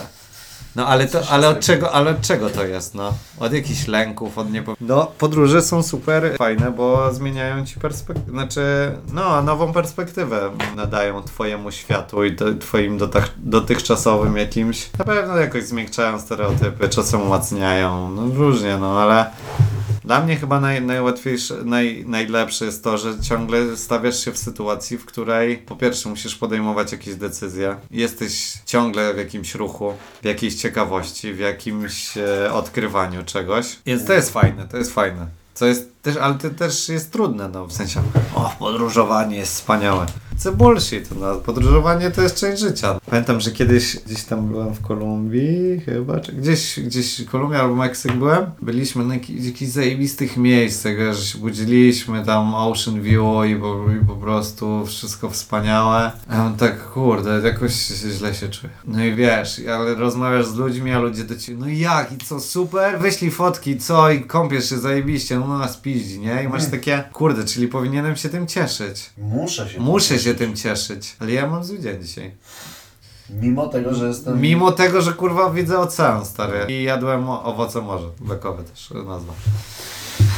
No 0.78 0.88
ale 0.88 1.08
to, 1.08 1.22
ale 1.30 1.50
od 1.50 1.60
czego, 1.60 1.92
ale 1.92 2.12
od 2.12 2.22
czego 2.22 2.50
to 2.50 2.66
jest, 2.66 2.96
no? 2.96 3.14
Od 3.40 3.54
jakichś 3.54 3.88
lęków, 3.88 4.38
od 4.38 4.52
niepo... 4.52 4.76
No, 4.82 5.12
podróże 5.18 5.62
są 5.62 5.84
super 5.84 6.36
fajne, 6.38 6.72
bo 6.72 7.14
zmieniają 7.14 7.66
ci 7.66 7.80
perspektywę, 7.80 8.32
znaczy, 8.32 8.62
no, 9.14 9.42
nową 9.42 9.74
perspektywę 9.74 10.52
nadają 10.76 11.24
twojemu 11.24 11.72
światu 11.72 12.24
i 12.24 12.36
to, 12.36 12.46
twoim 12.54 12.98
dotach, 12.98 13.30
dotychczasowym 13.38 14.38
jakimś, 14.38 14.90
na 15.00 15.06
pewno 15.06 15.38
jakoś 15.38 15.64
zmiękczają 15.64 16.20
stereotypy, 16.20 16.90
czasem 16.90 17.22
umacniają, 17.22 18.10
no 18.10 18.36
różnie, 18.36 18.78
no, 18.78 19.02
ale 19.02 19.26
dla 20.08 20.22
mnie 20.22 20.36
chyba 20.36 20.60
naj, 20.60 20.82
najłatwiejsze, 20.82 21.56
naj, 21.66 22.04
najlepsze 22.08 22.66
jest 22.66 22.84
to, 22.84 22.98
że 22.98 23.22
ciągle 23.22 23.78
stawiasz 23.78 24.26
się 24.26 24.32
w 24.32 24.38
sytuacji, 24.38 24.98
w 24.98 25.06
której 25.06 25.58
po 25.58 25.76
pierwsze 25.76 26.10
musisz 26.10 26.36
podejmować 26.36 26.92
jakieś 26.92 27.16
decyzje, 27.16 27.76
jesteś 27.92 28.54
ciągle 28.66 29.14
w 29.14 29.18
jakimś 29.18 29.56
ruchu, 29.56 29.94
w 30.22 30.26
jakiejś 30.26 30.56
ciekawości, 30.56 31.34
w 31.34 31.40
jakimś 31.40 32.18
e, 32.18 32.54
odkrywaniu 32.54 33.24
czegoś. 33.24 33.66
Więc 33.86 34.06
to 34.06 34.14
jest 34.14 34.34
fajne, 34.34 34.68
to 34.68 34.78
jest 34.78 34.94
fajne. 34.94 35.28
Co 35.54 35.66
jest 35.66 36.02
też, 36.02 36.18
ale 36.18 36.36
to 36.36 36.50
też 36.50 36.90
jest 36.90 37.12
trudne, 37.12 37.50
no 37.50 37.66
w 37.68 37.74
sensie, 37.74 38.02
o, 38.36 38.56
podróżowanie 38.60 39.38
jest 39.38 39.54
wspaniałe. 39.54 40.06
Co 40.38 40.52
bullshit, 40.52 41.10
no, 41.20 41.36
podróżowanie 41.36 42.12
to 42.12 42.22
jest 42.22 42.36
część 42.36 42.62
życia. 42.62 43.00
Pamiętam, 43.06 43.40
że 43.42 43.52
kiedyś 43.52 43.98
gdzieś 44.06 44.24
tam 44.24 44.48
byłem 44.48 44.74
w 44.76 44.82
Kolumbii 44.82 45.80
chyba, 45.86 46.20
czy 46.20 46.32
gdzieś, 46.34 46.80
gdzieś 46.80 47.26
Kolumbia 47.26 47.60
albo 47.60 47.76
Meksyk 47.76 48.14
byłem. 48.14 48.46
Byliśmy 48.62 49.06
na 49.06 49.14
jakich- 49.14 49.46
jakichś 49.46 49.72
zajebistych 49.72 50.38
miejscach, 50.38 50.94
że 51.14 51.22
się 51.26 51.38
budziliśmy 51.40 52.26
tam 52.26 52.56
Ocean 52.56 53.02
View 53.02 53.22
i 53.50 53.56
po, 53.56 53.86
i 54.02 54.06
po 54.06 54.16
prostu 54.16 54.86
wszystko 54.86 55.30
wspaniałe. 55.30 56.12
Ja 56.30 56.54
tak, 56.58 56.92
kurde, 56.92 57.42
jakoś 57.44 57.74
się 57.76 58.10
źle 58.12 58.36
się 58.36 58.50
czuję. 58.50 58.74
No 58.86 59.06
i 59.06 59.16
wiesz, 59.16 59.62
ale 59.76 59.96
rozmawiasz 59.96 60.46
z 60.48 60.56
ludźmi, 60.56 60.92
a 60.92 61.00
ludzie 61.00 61.24
do 61.24 61.36
ciebie, 61.36 61.58
no 61.60 61.68
jak, 61.68 62.12
i 62.12 62.18
co, 62.18 62.40
super? 62.40 63.00
Wyślij 63.00 63.32
fotki, 63.32 63.78
co, 63.78 64.10
i 64.12 64.22
kąpiesz 64.22 64.70
się 64.70 64.78
zajebiście, 64.78 65.40
no 65.40 65.58
nas 65.58 65.78
piździ, 65.78 66.20
nie? 66.20 66.44
I 66.44 66.48
masz 66.48 66.66
takie, 66.66 67.04
kurde, 67.14 67.46
czyli 67.46 67.68
powinienem 67.68 68.16
się 68.16 68.30
tym 68.30 68.48
cieszyć. 68.48 69.10
muszę 69.18 69.70
się 69.70 69.80
Muszę 69.80 70.20
tym 70.20 70.27
się 70.28 70.36
tym 70.36 70.56
cieszyć, 70.56 71.16
ale 71.20 71.32
ja 71.32 71.48
mam 71.48 71.64
zły 71.64 71.80
dzień 71.80 72.04
dzisiaj. 72.04 72.32
Mimo 73.30 73.68
tego, 73.68 73.94
że 73.94 74.08
jestem... 74.08 74.42
Mimo 74.42 74.72
tego, 74.72 75.02
że 75.02 75.14
kurwa 75.14 75.50
widzę 75.50 75.80
ocean, 75.80 76.26
stary. 76.26 76.66
I 76.68 76.84
jadłem 76.84 77.30
owoce 77.30 77.82
morza, 77.82 78.08
bekowe 78.20 78.64
też 78.64 78.90
nazwa. 79.08 79.34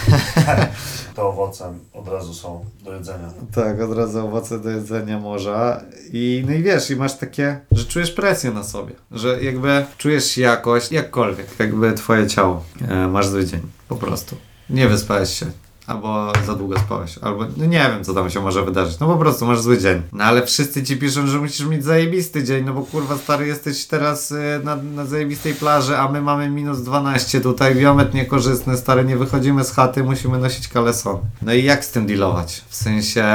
Te 1.16 1.24
owoce 1.24 1.74
od 1.94 2.08
razu 2.08 2.34
są 2.34 2.66
do 2.84 2.94
jedzenia. 2.94 3.30
Tak, 3.56 3.82
od 3.82 3.98
razu 3.98 4.28
owoce 4.28 4.60
do 4.60 4.70
jedzenia 4.70 5.20
morza. 5.20 5.82
I 6.14 6.44
no 6.48 6.54
i 6.54 6.64
wiesz, 6.64 6.92
i 6.92 6.96
masz 6.96 7.18
takie, 7.18 7.60
że 7.72 7.86
czujesz 7.86 8.12
presję 8.12 8.52
na 8.52 8.64
sobie. 8.64 8.94
Że 9.12 9.44
jakby 9.44 9.86
czujesz 9.98 10.26
się 10.26 10.42
jakoś, 10.42 10.92
jakkolwiek, 10.92 11.48
jakby 11.60 11.94
twoje 11.94 12.28
ciało. 12.28 12.64
E, 12.88 13.08
masz 13.08 13.28
zły 13.28 13.46
dzień, 13.46 13.62
po 13.88 13.96
prostu. 13.96 14.36
Nie 14.70 14.88
wyspałeś 14.88 15.40
się. 15.40 15.46
Albo 15.90 16.34
za 16.46 16.56
długo 16.56 16.80
spałeś, 16.80 17.18
albo 17.18 17.46
no 17.58 17.66
nie 17.66 17.78
wiem, 17.80 18.04
co 18.04 18.14
tam 18.14 18.30
się 18.30 18.42
może 18.42 18.66
wydarzyć. 18.66 19.00
No 19.00 19.08
po 19.08 19.18
prostu 19.18 19.46
masz 19.46 19.62
zły 19.62 19.78
dzień. 19.78 20.02
No 20.14 20.24
ale 20.24 20.46
wszyscy 20.46 20.84
ci 20.84 20.98
piszą, 20.98 21.28
że 21.28 21.38
musisz 21.38 21.66
mieć 21.68 21.84
zajebisty 21.84 22.44
dzień, 22.44 22.66
no 22.66 22.74
bo 22.74 22.82
kurwa 22.82 23.18
stary 23.18 23.48
jesteś 23.48 23.86
teraz 23.86 24.32
y, 24.32 24.62
na, 24.64 24.76
na 24.76 25.06
zajebistej 25.06 25.54
plaży, 25.54 25.98
a 25.98 26.12
my 26.12 26.22
mamy 26.22 26.50
minus 26.50 26.82
12 26.82 27.42
tutaj, 27.42 27.76
biometr 27.76 28.14
niekorzystny, 28.16 28.78
stary, 28.78 29.06
nie 29.06 29.18
wychodzimy 29.18 29.64
z 29.64 29.72
chaty, 29.72 30.04
musimy 30.04 30.40
nosić 30.40 30.68
kalesony. 30.68 31.20
No 31.42 31.54
i 31.54 31.64
jak 31.64 31.86
z 31.86 31.92
tym 31.92 32.08
dealować? 32.08 32.64
W 32.70 32.76
sensie... 32.76 33.26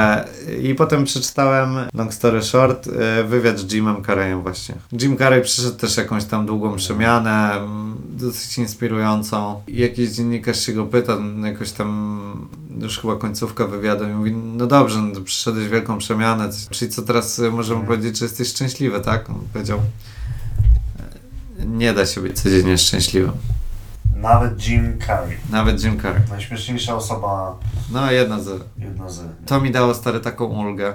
I 0.61 0.75
potem 0.75 1.03
przeczytałem, 1.03 1.69
long 1.93 2.13
story 2.13 2.41
short, 2.43 2.87
y, 2.87 3.23
wywiad 3.23 3.59
z 3.59 3.73
Jimem 3.73 4.03
Carreyem 4.03 4.41
właśnie. 4.41 4.75
Jim 5.01 5.17
Carrey 5.17 5.41
przyszedł 5.41 5.77
też 5.77 5.97
jakąś 5.97 6.25
tam 6.25 6.45
długą 6.45 6.75
przemianę, 6.75 7.51
mm, 7.51 7.97
dosyć 8.09 8.57
inspirującą. 8.57 9.61
Jakiś 9.67 10.09
dziennikarz 10.09 10.65
się 10.65 10.73
go 10.73 10.85
pyta, 10.85 11.17
no 11.19 11.47
jakoś 11.47 11.71
tam 11.71 12.44
już 12.81 12.99
chyba 12.99 13.15
końcówka 13.15 13.67
wywiadu 13.67 14.03
i 14.05 14.07
mówi, 14.13 14.31
no 14.31 14.67
dobrze, 14.67 15.01
no 15.01 15.21
przyszedłeś 15.21 15.67
wielką 15.67 15.97
przemianę, 15.97 16.49
czyli 16.69 16.91
co 16.91 17.01
teraz 17.01 17.39
y, 17.39 17.51
możemy 17.51 17.85
powiedzieć, 17.85 18.17
że 18.17 18.25
jesteś 18.25 18.47
szczęśliwy, 18.47 18.99
tak? 19.01 19.29
On 19.29 19.35
powiedział, 19.53 19.79
"E, 21.59 21.65
nie 21.65 21.93
da 21.93 22.05
się 22.05 22.21
być 22.21 22.39
codziennie 22.41 22.77
szczęśliwym. 22.77 23.31
Nawet 24.15 24.67
Jim 24.67 24.99
Carrey. 25.07 25.37
Nawet 25.49 25.83
Jim 25.83 25.99
Carrey. 26.01 26.21
Najśmieszniejsza 26.29 26.95
osoba, 26.95 27.55
No, 27.91 28.11
jedna 28.11 28.39
z... 28.39 28.61
jedna 28.77 29.09
z... 29.09 29.19
To 29.45 29.61
mi 29.61 29.71
dało 29.71 29.93
stary 29.93 30.19
taką 30.19 30.45
ulgę, 30.45 30.93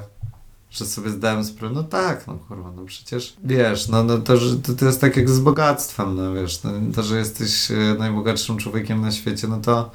że 0.70 0.84
sobie 0.86 1.11
zdałem 1.11 1.44
sprawę, 1.44 1.74
no 1.74 1.82
tak, 1.82 2.26
no 2.26 2.34
kurwa, 2.34 2.72
no 2.76 2.84
przecież 2.84 3.36
wiesz, 3.44 3.88
no, 3.88 4.05
no 4.05 4.18
to, 4.18 4.36
że 4.36 4.57
to, 4.57 4.72
to 4.74 4.84
jest 4.86 5.01
tak 5.01 5.16
jak 5.16 5.30
z 5.30 5.40
bogactwem, 5.40 6.16
no 6.16 6.32
wiesz, 6.32 6.62
no, 6.62 6.70
to, 6.94 7.03
że 7.03 7.18
jesteś 7.18 7.70
e, 7.70 7.74
najbogatszym 7.98 8.59
człowiekiem 8.59 9.01
na 9.01 9.11
świecie, 9.12 9.48
no 9.48 9.61
to 9.61 9.90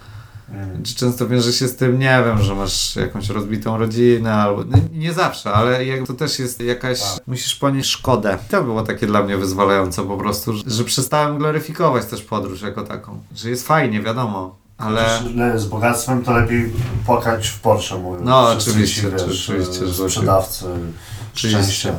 często 0.98 1.28
wiąże 1.28 1.54
się 1.54 1.68
z 1.68 1.76
tym, 1.76 2.00
nie 2.00 2.24
wiem, 2.26 2.42
że 2.44 2.56
masz 2.56 2.96
jakąś 2.96 3.30
rozbitą 3.30 3.78
rodzinę, 3.78 4.34
albo 4.34 4.64
no, 4.64 4.78
nie 4.94 5.14
zawsze, 5.14 5.54
ale 5.54 5.86
jak, 5.86 6.08
to 6.08 6.14
też 6.14 6.40
jest 6.40 6.62
jakaś, 6.62 7.02
Tak. 7.02 7.28
musisz 7.28 7.56
ponieść 7.56 7.90
szkodę. 7.90 8.38
To 8.50 8.64
było 8.64 8.84
takie 8.84 9.08
dla 9.08 9.24
mnie 9.24 9.38
wyzwalające 9.38 10.08
po 10.08 10.18
prostu, 10.18 10.54
że, 10.54 10.64
że 10.68 10.84
przestałem 10.84 11.38
gloryfikować 11.38 12.06
też 12.06 12.22
podróż 12.22 12.62
jako 12.62 12.84
taką, 12.84 13.20
że 13.36 13.50
jest 13.50 13.68
fajnie, 13.68 14.02
wiadomo, 14.02 14.56
ale... 14.78 15.20
Ale... 15.20 15.60
Z 15.60 15.66
bogactwem 15.66 16.24
to 16.24 16.32
lepiej 16.34 16.74
płakać 17.06 17.48
w 17.48 17.60
Porsche, 17.60 17.98
mówią. 17.98 18.22
No, 18.24 18.52
Wszyscy 18.52 18.70
oczywiście, 18.72 19.02
ci, 19.02 19.08
wiesz, 19.08 19.50
oczywiście, 19.50 19.88
że- 19.88 20.10
Sprzedawcy, 20.10 20.66
Oczywiście. 21.36 21.62
szczęścia. 21.62 21.94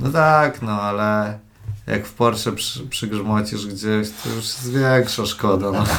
No 0.00 0.10
tak, 0.10 0.62
no 0.62 0.82
ale 0.82 1.38
jak 1.86 2.06
w 2.06 2.12
Porsche 2.12 2.52
przy, 2.52 2.86
przygrzmocisz 2.86 3.66
gdzieś, 3.66 4.08
to 4.22 4.28
już 4.28 4.44
jest 4.44 4.72
większa 4.72 5.26
szkoda. 5.26 5.72
No. 5.72 5.84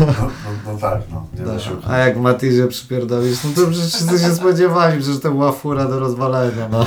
No, 0.00 0.06
no, 0.06 0.72
no 0.72 0.78
tak, 0.78 1.00
no. 1.12 1.26
Nie 1.38 1.44
da 1.44 1.58
się 1.58 1.70
A 1.88 1.96
jak 1.96 2.16
Matizie 2.16 2.66
przypierdolisz, 2.66 3.44
no 3.44 3.50
to 3.50 3.70
przecież 3.70 3.94
wszyscy 3.94 4.18
się 4.18 4.34
spodziewali, 4.34 5.02
przecież 5.02 5.20
to 5.20 5.30
była 5.30 5.52
fura 5.52 5.84
do 5.84 5.98
rozwalenia, 5.98 6.68
no. 6.70 6.86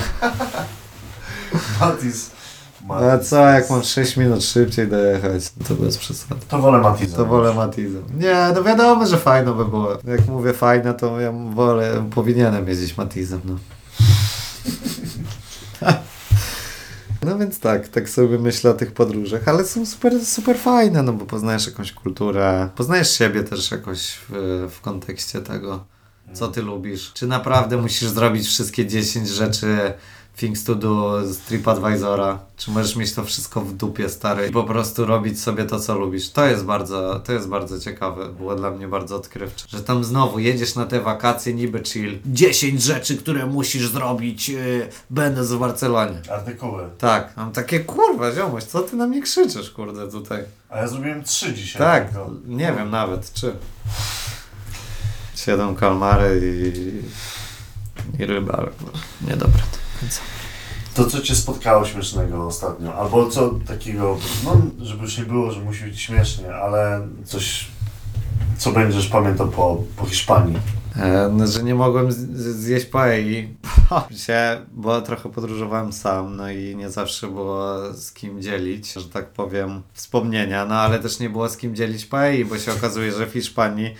Matiz. 1.81 2.31
A 2.89 3.17
co, 3.17 3.45
jak 3.45 3.69
mam 3.69 3.83
6 3.83 4.17
minut 4.17 4.43
szybciej 4.43 4.87
dojechać, 4.87 5.43
to 5.67 5.75
bez 5.75 5.97
przesady. 5.97 6.41
To 6.47 6.59
wolę 6.59 6.77
Matiza. 6.77 7.17
To 7.17 7.25
wolę 7.25 7.53
Matizem. 7.53 8.03
Nie, 8.17 8.47
no 8.55 8.63
wiadomo, 8.63 9.05
że 9.05 9.17
fajno 9.17 9.53
by 9.53 9.65
było. 9.65 9.97
Jak 10.07 10.27
mówię 10.27 10.53
fajne, 10.53 10.93
to 10.93 11.19
ja 11.19 11.31
wolę, 11.53 12.09
powinienem 12.15 12.67
jeździć 12.67 12.97
Matizem, 12.97 13.41
no. 13.45 13.55
No 17.25 17.37
więc 17.37 17.59
tak, 17.59 17.87
tak 17.87 18.09
sobie 18.09 18.39
myślę 18.39 18.71
o 18.71 18.73
tych 18.73 18.91
podróżach, 18.91 19.47
ale 19.47 19.65
są 19.65 19.85
super, 19.85 20.25
super 20.25 20.57
fajne, 20.57 21.03
no 21.03 21.13
bo 21.13 21.25
poznajesz 21.25 21.67
jakąś 21.67 21.91
kulturę, 21.91 22.69
poznajesz 22.75 23.17
siebie 23.17 23.43
też 23.43 23.71
jakoś 23.71 24.17
w, 24.29 24.67
w 24.71 24.81
kontekście 24.81 25.41
tego, 25.41 25.85
co 26.33 26.47
ty 26.47 26.61
lubisz. 26.61 27.13
Czy 27.13 27.27
naprawdę 27.27 27.77
musisz 27.77 28.09
zrobić 28.09 28.47
wszystkie 28.47 28.87
10 28.87 29.27
rzeczy 29.27 29.93
things 30.41 30.63
to 30.63 30.75
do 30.75 31.21
z 31.27 31.37
TripAdvisora, 31.37 32.39
czy 32.57 32.71
możesz 32.71 32.95
mieć 32.95 33.13
to 33.13 33.23
wszystko 33.23 33.61
w 33.61 33.73
dupie 33.73 34.09
stary 34.09 34.47
i 34.47 34.51
po 34.51 34.63
prostu 34.63 35.05
robić 35.05 35.41
sobie 35.41 35.65
to, 35.65 35.79
co 35.79 35.97
lubisz. 35.97 36.29
To 36.29 36.45
jest 36.45 36.65
bardzo, 36.65 37.19
to 37.19 37.33
jest 37.33 37.47
bardzo 37.47 37.79
ciekawe, 37.79 38.29
było 38.29 38.55
dla 38.55 38.71
mnie 38.71 38.87
bardzo 38.87 39.15
odkrywcze. 39.15 39.65
Że 39.69 39.83
tam 39.83 40.03
znowu 40.03 40.39
jedziesz 40.39 40.75
na 40.75 40.85
te 40.85 41.01
wakacje 41.01 41.53
niby 41.53 41.83
chill. 41.83 42.19
10 42.25 42.81
rzeczy, 42.81 43.17
które 43.17 43.45
musisz 43.45 43.87
zrobić 43.87 44.49
yy, 44.49 44.89
będąc 45.09 45.47
w 45.47 45.59
Barcelonie. 45.59 46.21
Artykuły. 46.31 46.83
Tak, 46.97 47.37
mam 47.37 47.51
takie 47.51 47.79
kurwa 47.79 48.31
ziomość, 48.31 48.65
co 48.65 48.81
ty 48.81 48.95
na 48.95 49.07
mnie 49.07 49.21
krzyczysz 49.21 49.69
kurde 49.69 50.11
tutaj? 50.11 50.43
A 50.69 50.77
ja 50.77 50.87
zrobiłem 50.87 51.23
trzy 51.23 51.53
dzisiaj. 51.53 51.79
Tak, 51.79 52.05
tylko. 52.05 52.31
nie 52.47 52.73
wiem 52.77 52.89
nawet, 52.89 53.33
czy. 53.33 53.55
Siedzą 55.35 55.75
kalmary 55.75 56.41
i, 58.17 58.21
i 58.21 58.25
ryba, 58.25 58.53
ale 58.53 58.69
niedobre 59.27 59.61
to. 59.71 59.80
Więc... 60.01 60.19
To, 60.93 61.05
co 61.05 61.21
cię 61.21 61.35
spotkało 61.35 61.85
śmiesznego 61.85 62.47
ostatnio, 62.47 62.95
albo 62.95 63.29
co 63.29 63.49
takiego, 63.67 64.17
no, 64.43 64.61
żeby 64.85 65.01
już 65.01 65.17
nie 65.17 65.23
było, 65.23 65.51
że 65.51 65.59
musi 65.59 65.83
być 65.83 66.01
śmiesznie, 66.01 66.55
ale 66.55 67.07
coś, 67.25 67.67
co 68.57 68.71
będziesz 68.71 69.07
pamiętał 69.07 69.47
po, 69.47 69.83
po 69.95 70.05
Hiszpanii. 70.05 70.57
E, 70.95 71.29
no, 71.33 71.47
że 71.47 71.63
nie 71.63 71.75
mogłem 71.75 72.11
zjeść 72.11 72.85
paei, 72.85 73.55
bo 74.71 75.01
trochę 75.01 75.29
podróżowałem 75.29 75.93
sam, 75.93 76.35
no 76.35 76.51
i 76.51 76.75
nie 76.75 76.89
zawsze 76.89 77.27
było 77.27 77.93
z 77.93 78.11
kim 78.11 78.41
dzielić, 78.41 78.93
że 78.93 79.09
tak 79.09 79.29
powiem, 79.29 79.81
wspomnienia, 79.93 80.65
no 80.65 80.75
ale 80.75 80.99
też 80.99 81.19
nie 81.19 81.29
było 81.29 81.49
z 81.49 81.57
kim 81.57 81.75
dzielić 81.75 82.05
paei, 82.05 82.45
bo 82.45 82.57
się 82.57 82.71
okazuje, 82.71 83.11
że 83.11 83.27
w 83.27 83.33
Hiszpanii 83.33 83.95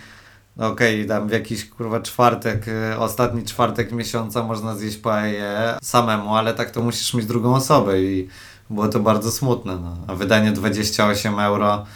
no 0.56 0.66
okej, 0.66 1.06
tam 1.06 1.28
w 1.28 1.30
jakiś 1.30 1.68
kurwa 1.68 2.00
czwartek, 2.00 2.68
y, 2.68 2.98
ostatni 2.98 3.44
czwartek 3.44 3.92
miesiąca 3.92 4.42
można 4.42 4.76
zjeść 4.76 4.96
paeję 4.96 5.74
samemu, 5.82 6.34
ale 6.34 6.54
tak 6.54 6.70
to 6.70 6.82
musisz 6.82 7.14
mieć 7.14 7.26
drugą 7.26 7.54
osobę 7.54 8.02
i 8.02 8.28
było 8.70 8.88
to 8.88 9.00
bardzo 9.00 9.30
smutne, 9.30 9.76
no. 9.76 9.96
A 10.06 10.14
wydanie 10.14 10.52
28 10.52 11.38
euro 11.38 11.86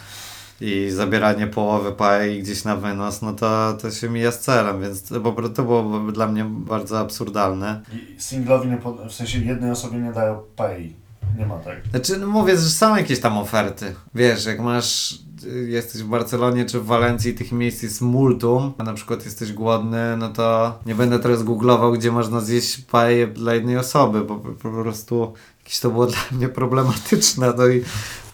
i 0.61 0.89
zabieranie 0.89 1.47
połowy 1.47 1.91
paei 1.91 2.39
gdzieś 2.43 2.63
na 2.63 2.75
wynos, 2.75 3.21
no 3.21 3.33
to, 3.33 3.77
to 3.81 3.91
się 3.91 4.09
mija 4.09 4.31
z 4.31 4.39
celem, 4.39 4.81
więc 4.81 5.03
to, 5.03 5.49
to 5.55 5.63
było 5.63 6.11
dla 6.11 6.27
mnie 6.27 6.45
bardzo 6.45 6.99
absurdalne. 6.99 7.81
I 7.93 8.21
singlowi, 8.21 8.69
w 9.09 9.13
sensie 9.13 9.39
jednej 9.39 9.71
osobie 9.71 9.97
nie 9.97 10.11
dają 10.11 10.39
paei. 10.55 11.06
Nie 11.37 11.45
ma 11.45 11.57
tak. 11.57 11.77
Znaczy, 11.89 12.17
no 12.17 12.27
mówię, 12.27 12.57
że 12.57 12.69
są 12.69 12.95
jakieś 12.95 13.19
tam 13.19 13.37
oferty. 13.37 13.95
Wiesz, 14.15 14.45
jak 14.45 14.59
masz, 14.59 15.19
jesteś 15.67 16.03
w 16.03 16.07
Barcelonie 16.07 16.65
czy 16.65 16.79
w 16.79 16.85
Walencji, 16.85 17.33
tych 17.33 17.51
miejsc 17.51 17.83
jest 17.83 18.01
multum, 18.01 18.73
a 18.77 18.83
na 18.83 18.93
przykład 18.93 19.25
jesteś 19.25 19.53
głodny, 19.53 20.17
no 20.17 20.29
to 20.29 20.79
nie 20.85 20.95
będę 20.95 21.19
teraz 21.19 21.43
googlował, 21.43 21.91
gdzie 21.91 22.11
można 22.11 22.41
zjeść 22.41 22.77
paję 22.77 23.27
dla 23.27 23.53
jednej 23.53 23.77
osoby, 23.77 24.21
bo 24.21 24.35
po, 24.35 24.71
prostu 24.71 25.33
jakieś 25.63 25.79
to 25.79 25.89
było 25.89 26.07
dla 26.07 26.19
mnie 26.31 26.49
problematyczne, 26.49 27.53
no 27.57 27.67
i 27.67 27.83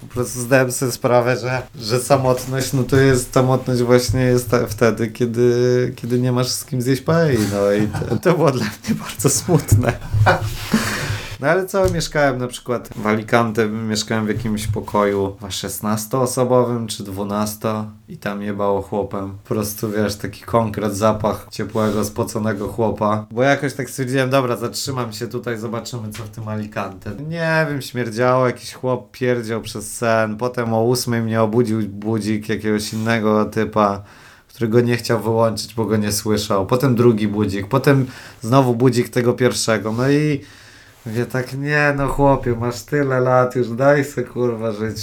po 0.02 0.08
prostu 0.08 0.40
zdałem 0.40 0.72
sobie 0.72 0.92
sprawę, 0.92 1.38
że, 1.38 1.62
że 1.82 2.00
samotność, 2.00 2.74
no 2.74 2.84
to 2.84 2.98
jest, 2.98 3.34
samotność 3.34 3.82
właśnie 3.82 4.22
jest 4.22 4.50
ta, 4.50 4.68
wtedy, 4.68 5.08
kiedy, 5.08 5.94
kiedy 5.96 6.20
nie 6.20 6.32
masz 6.32 6.50
z 6.50 6.66
kim 6.66 6.82
zjeść 6.82 7.02
paei, 7.02 7.38
no 7.54 7.72
i 7.72 7.88
to, 7.88 8.16
to 8.16 8.34
było 8.34 8.52
dla 8.52 8.66
mnie 8.66 8.96
bardzo 9.00 9.30
smutne. 9.30 9.94
No 11.44 11.50
ale 11.50 11.66
co, 11.66 11.90
mieszkałem 11.90 12.38
na 12.38 12.48
przykład 12.48 12.90
w 12.96 13.08
Alicante, 13.08 13.68
mieszkałem 13.68 14.26
w 14.26 14.28
jakimś 14.28 14.68
pokoju 14.68 15.36
chyba 15.36 15.48
16-osobowym 15.48 16.88
czy 16.88 17.04
12 17.04 17.70
i 18.10 18.18
tam 18.18 18.42
jebało 18.42 18.82
chłopem. 18.82 19.32
Po 19.44 19.50
prostu 19.50 19.92
wiesz, 19.92 20.16
taki 20.16 20.42
konkret 20.42 20.96
zapach 20.96 21.48
ciepłego, 21.52 22.06
spoconego 22.06 22.68
chłopa. 22.68 23.26
Bo 23.32 23.44
jakoś 23.44 23.74
tak 23.74 23.90
stwierdziłem, 23.90 24.30
dobra, 24.30 24.56
zatrzymam 24.56 25.14
się 25.14 25.28
tutaj, 25.28 25.58
zobaczymy 25.58 26.12
co 26.12 26.24
w 26.24 26.30
tym 26.30 26.48
Alicante. 26.48 27.12
Nie 27.30 27.66
wiem, 27.70 27.82
śmierdziało, 27.82 28.48
jakiś 28.48 28.74
chłop 28.74 29.12
pierdział 29.12 29.62
przez 29.62 29.98
sen, 29.98 30.38
potem 30.38 30.74
o 30.74 30.90
8 30.90 31.24
mnie 31.24 31.42
obudził 31.42 31.80
budzik 31.88 32.50
jakiegoś 32.50 32.94
innego 32.94 33.46
typa 33.46 34.04
którego 34.48 34.82
nie 34.82 34.98
chciał 34.98 35.22
wyłączyć, 35.22 35.74
bo 35.74 35.86
go 35.86 35.98
nie 35.98 36.12
słyszał. 36.12 36.66
Potem 36.66 36.96
drugi 36.96 37.28
budzik, 37.28 37.68
potem 37.68 38.06
znowu 38.42 38.76
budzik 38.76 39.10
tego 39.10 39.34
pierwszego. 39.34 39.92
No 39.92 40.10
i 40.10 40.42
Mówię 41.06 41.26
tak, 41.26 41.54
nie 41.54 41.94
no 41.98 42.08
chłopie, 42.08 42.56
masz 42.56 42.82
tyle 42.82 43.20
lat, 43.20 43.56
już 43.56 43.70
daj 43.70 44.06
se 44.06 44.24
kurwa 44.24 44.72
żyć, 44.72 44.98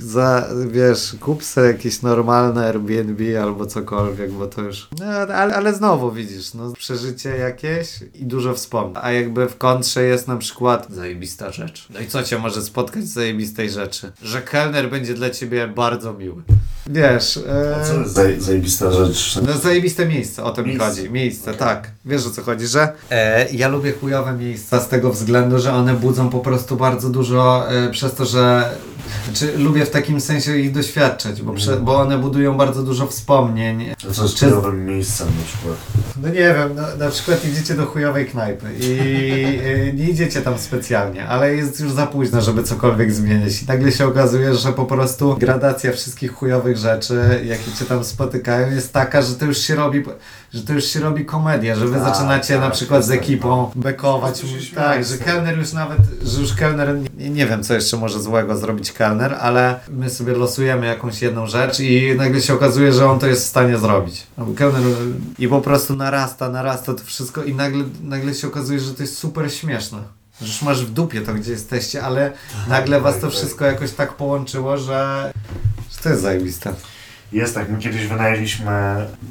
za, 0.00 0.48
wiesz, 0.66 1.16
kup 1.20 1.44
se 1.44 1.66
jakieś 1.66 2.02
normalne 2.02 2.66
Airbnb 2.66 3.42
albo 3.42 3.66
cokolwiek, 3.66 4.32
bo 4.32 4.46
to 4.46 4.62
już, 4.62 4.88
no 4.98 5.06
ale, 5.06 5.54
ale 5.54 5.74
znowu 5.74 6.12
widzisz, 6.12 6.54
no 6.54 6.72
przeżycie 6.72 7.28
jakieś 7.28 7.88
i 8.14 8.26
dużo 8.26 8.54
wspomnień, 8.54 8.96
a 9.02 9.12
jakby 9.12 9.48
w 9.48 9.58
kontrze 9.58 10.02
jest 10.02 10.28
na 10.28 10.36
przykład 10.36 10.90
zajebista 10.90 11.52
rzecz. 11.52 11.88
No 11.90 12.00
i 12.00 12.06
co 12.06 12.22
cię 12.22 12.38
może 12.38 12.62
spotkać 12.62 13.04
z 13.04 13.12
zajebistej 13.12 13.70
rzeczy? 13.70 14.12
Że 14.22 14.42
kelner 14.42 14.90
będzie 14.90 15.14
dla 15.14 15.30
ciebie 15.30 15.68
bardzo 15.68 16.12
miły. 16.14 16.42
Wiesz, 16.88 17.40
A 17.78 17.84
co 17.84 17.94
e... 17.94 17.98
jest 17.98 18.14
zaj, 18.14 18.40
zajebista 18.40 18.92
rzecz? 18.92 19.38
No 19.46 19.58
zajebiste 19.58 20.06
miejsce, 20.06 20.44
o 20.44 20.50
to 20.50 20.62
mi 20.62 20.76
chodzi. 20.76 21.10
Miejsce, 21.10 21.50
Okej. 21.50 21.58
tak. 21.58 21.90
Wiesz 22.04 22.26
o 22.26 22.30
co 22.30 22.42
chodzi, 22.42 22.66
że 22.66 22.92
e, 23.10 23.50
ja 23.52 23.68
lubię 23.68 23.92
chujowe 23.92 24.32
miejsca 24.32 24.80
z 24.80 24.88
tego 24.88 25.10
względu, 25.12 25.58
że 25.58 25.72
one 25.72 25.94
budzą 25.94 26.30
po 26.30 26.40
prostu 26.40 26.76
bardzo 26.76 27.10
dużo 27.10 27.70
e, 27.70 27.90
przez 27.90 28.14
to, 28.14 28.24
że 28.24 28.70
lubię 29.56 29.86
w 29.86 29.90
takim 29.90 30.20
sensie 30.20 30.56
ich 30.58 30.72
doświadczać, 30.72 31.42
bo, 31.42 31.52
prze, 31.52 31.76
bo 31.76 32.00
one 32.00 32.18
budują 32.18 32.56
bardzo 32.56 32.82
dużo 32.82 33.06
wspomnień. 33.06 33.90
A 34.10 34.12
co 34.12 34.22
jest 34.22 34.34
Czy- 34.34 34.46
chujowym 34.46 34.86
miejscem 34.86 35.26
na 35.26 35.44
przykład? 35.44 35.76
No 36.22 36.28
nie 36.28 36.34
wiem, 36.34 36.70
no, 36.76 37.04
na 37.04 37.10
przykład 37.10 37.44
idziecie 37.44 37.74
do 37.74 37.86
chujowej 37.86 38.26
knajpy 38.26 38.66
i 38.80 38.98
e, 39.64 39.92
nie 39.92 40.10
idziecie 40.10 40.42
tam 40.42 40.58
specjalnie, 40.58 41.28
ale 41.28 41.54
jest 41.54 41.80
już 41.80 41.92
za 41.92 42.06
późno, 42.06 42.42
żeby 42.42 42.62
cokolwiek 42.62 43.12
zmienić. 43.12 43.62
I 43.62 43.66
nagle 43.66 43.92
się 43.92 44.06
okazuje, 44.06 44.54
że 44.54 44.72
po 44.72 44.84
prostu 44.84 45.36
gradacja 45.36 45.92
wszystkich 45.92 46.32
chujowych 46.32 46.77
rzeczy, 46.78 47.44
jakie 47.44 47.72
cię 47.78 47.84
tam 47.84 48.04
spotykają, 48.04 48.70
jest 48.70 48.92
taka, 48.92 49.22
że 49.22 49.34
to 49.34 49.44
już 49.44 49.58
się 49.58 49.74
robi, 49.74 50.02
że 50.54 50.62
to 50.62 50.72
już 50.72 50.84
się 50.84 51.00
robi 51.00 51.24
komedia, 51.24 51.76
że 51.76 51.86
wy 51.86 52.00
Tak, 52.00 52.14
zaczynacie 52.14 52.54
tak, 52.54 52.62
na 52.62 52.70
przykład 52.70 53.04
z 53.04 53.08
tak, 53.08 53.18
ekipą 53.18 53.70
bekować. 53.74 54.42
Tak, 54.74 55.04
że 55.04 55.18
kelner 55.18 55.58
już 55.58 55.72
nawet, 55.72 55.98
że 56.22 56.40
już 56.40 56.54
kelner, 56.54 56.96
nie, 57.18 57.30
nie 57.30 57.46
wiem 57.46 57.64
co 57.64 57.74
jeszcze 57.74 57.96
może 57.96 58.22
złego 58.22 58.56
zrobić 58.56 58.92
kelner, 58.92 59.36
ale 59.40 59.80
my 59.90 60.10
sobie 60.10 60.32
losujemy 60.32 60.86
jakąś 60.86 61.22
jedną 61.22 61.46
rzecz 61.46 61.80
i 61.80 62.14
nagle 62.16 62.40
się 62.40 62.54
okazuje, 62.54 62.92
że 62.92 63.10
on 63.10 63.18
to 63.18 63.26
jest 63.26 63.44
w 63.44 63.48
stanie 63.48 63.78
zrobić. 63.78 64.26
Kelner 64.56 64.82
i 65.38 65.48
po 65.48 65.60
prostu 65.60 65.96
narasta, 65.96 66.48
narasta 66.48 66.94
to 66.94 67.04
wszystko 67.04 67.44
i 67.44 67.54
nagle, 67.54 67.84
nagle 68.02 68.34
się 68.34 68.46
okazuje, 68.46 68.80
że 68.80 68.94
to 68.94 69.02
jest 69.02 69.18
super 69.18 69.52
śmieszne. 69.52 70.17
Że 70.40 70.46
już 70.46 70.62
masz 70.62 70.84
w 70.84 70.90
dupie 70.90 71.20
to, 71.20 71.34
gdzie 71.34 71.52
jesteście, 71.52 72.02
ale 72.02 72.32
nagle 72.68 73.00
was 73.00 73.14
to 73.14 73.20
tak, 73.20 73.30
wszystko 73.30 73.64
jakoś 73.64 73.92
tak 73.92 74.14
połączyło, 74.14 74.76
że, 74.76 75.32
że 75.90 76.02
to 76.02 76.08
jest 76.08 76.22
zajebiste. 76.22 76.72
Jest 77.32 77.54
tak, 77.54 77.70
my 77.70 77.78
kiedyś 77.78 78.06
wynajęliśmy 78.06 78.70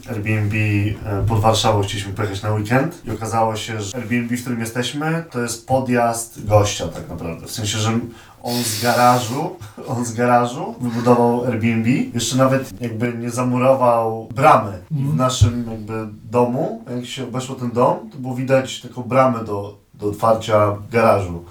Airbnb 0.10 0.56
e, 0.56 1.26
pod 1.28 1.40
Warszawą, 1.40 1.82
chcieliśmy 1.82 2.14
pojechać 2.14 2.42
na 2.42 2.54
weekend 2.54 3.02
i 3.06 3.12
okazało 3.12 3.56
się, 3.56 3.82
że 3.82 3.98
Airbnb, 3.98 4.38
w 4.38 4.42
którym 4.42 4.60
jesteśmy, 4.60 5.24
to 5.32 5.42
jest 5.42 5.68
podjazd 5.68 6.46
gościa 6.46 6.88
tak 6.88 7.10
naprawdę. 7.10 7.48
W 7.48 7.52
sensie, 7.52 7.78
że 7.78 8.00
on 8.44 8.64
z 8.64 8.82
garażu, 8.82 9.56
on 9.98 10.06
z 10.06 10.14
garażu 10.14 10.76
wybudował 10.82 11.46
Airbnb, 11.46 11.90
jeszcze 12.14 12.38
nawet 12.38 12.82
jakby 12.82 13.14
nie 13.14 13.30
zamurował 13.30 14.30
bramy 14.36 14.80
i 14.92 15.04
w 15.04 15.16
naszym 15.16 15.72
jakby 15.72 16.08
domu, 16.32 16.86
jak 16.96 17.06
się 17.06 17.24
obeszło 17.24 17.56
ten 17.56 17.72
dom, 17.72 18.10
to 18.12 18.18
było 18.18 18.36
widać 18.36 18.82
taką 18.82 19.04
bramę 19.04 19.46
do, 19.46 19.78
do 20.00 20.08
otwarcia 20.10 20.76
garażu. 20.92 21.46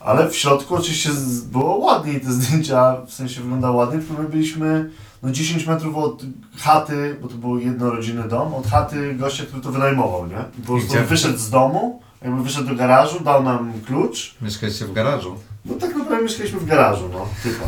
Ale 0.00 0.30
w 0.30 0.36
środku 0.36 0.74
oczywiście 0.74 1.10
było 1.52 1.76
ładniej 1.76 2.20
te 2.20 2.32
zdjęcia, 2.38 2.96
w 3.06 3.12
sensie 3.12 3.40
wyglądało 3.40 3.76
ładnie, 3.76 3.98
tylko 3.98 4.22
my 4.22 4.28
byliśmy 4.28 4.90
no 5.22 5.30
10 5.30 5.66
metrów 5.66 5.96
od 5.96 6.22
chaty, 6.58 7.16
bo 7.22 7.28
to 7.28 7.34
był 7.34 7.58
jednorodzinny 7.58 8.28
dom, 8.28 8.54
od 8.54 8.66
chaty 8.66 9.14
gościa, 9.14 9.44
który 9.46 9.62
to 9.62 9.72
wynajmował, 9.72 10.26
nie? 10.26 10.44
I 10.58 10.62
po 10.62 10.72
prostu 10.72 10.94
wyszedł 11.08 11.38
z 11.38 11.50
domu, 11.50 12.02
jakby 12.22 12.42
wyszedł 12.42 12.68
do 12.68 12.74
garażu, 12.74 13.20
dał 13.20 13.42
nam 13.42 13.72
klucz, 13.86 14.34
Mieszkacie 14.42 14.84
w 14.84 14.92
garażu. 14.92 15.34
no 15.64 15.74
tak 15.74 15.96
naprawdę 15.96 16.24
mieszkaliśmy 16.24 16.60
w 16.60 16.66
garażu, 16.66 17.08
no, 17.12 17.26
typa. 17.42 17.64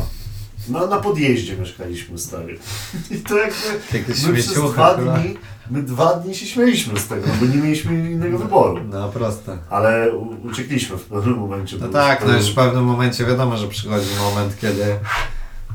No 0.68 0.86
na 0.86 0.96
podjeździe 0.96 1.56
mieszkaliśmy 1.56 2.18
stary. 2.18 2.58
I 3.10 3.16
to 3.16 3.36
jakby 3.38 3.98
Jakieś 3.98 4.24
my 4.26 4.34
przez 4.34 4.52
dwa 4.54 4.96
chyba. 4.96 5.18
dni, 5.18 5.34
my 5.70 5.82
dwa 5.82 6.14
dni 6.14 6.34
się 6.34 6.46
śmieliśmy 6.46 6.98
z 7.00 7.06
tego, 7.06 7.26
bo 7.40 7.46
nie 7.46 7.56
mieliśmy 7.56 8.10
innego 8.10 8.38
wyboru. 8.38 8.84
No 8.90 9.08
proste. 9.08 9.58
Ale 9.70 10.12
u- 10.16 10.46
uciekliśmy 10.46 10.96
w 10.96 11.04
pewnym 11.04 11.34
momencie. 11.38 11.76
No 11.80 11.86
bo 11.86 11.92
tak, 11.92 12.20
no 12.20 12.26
to- 12.26 12.36
już 12.36 12.50
w 12.50 12.54
pewnym 12.54 12.84
momencie 12.84 13.24
wiadomo, 13.24 13.56
że 13.56 13.68
przychodzi 13.68 14.06
moment, 14.20 14.56
kiedy 14.60 14.84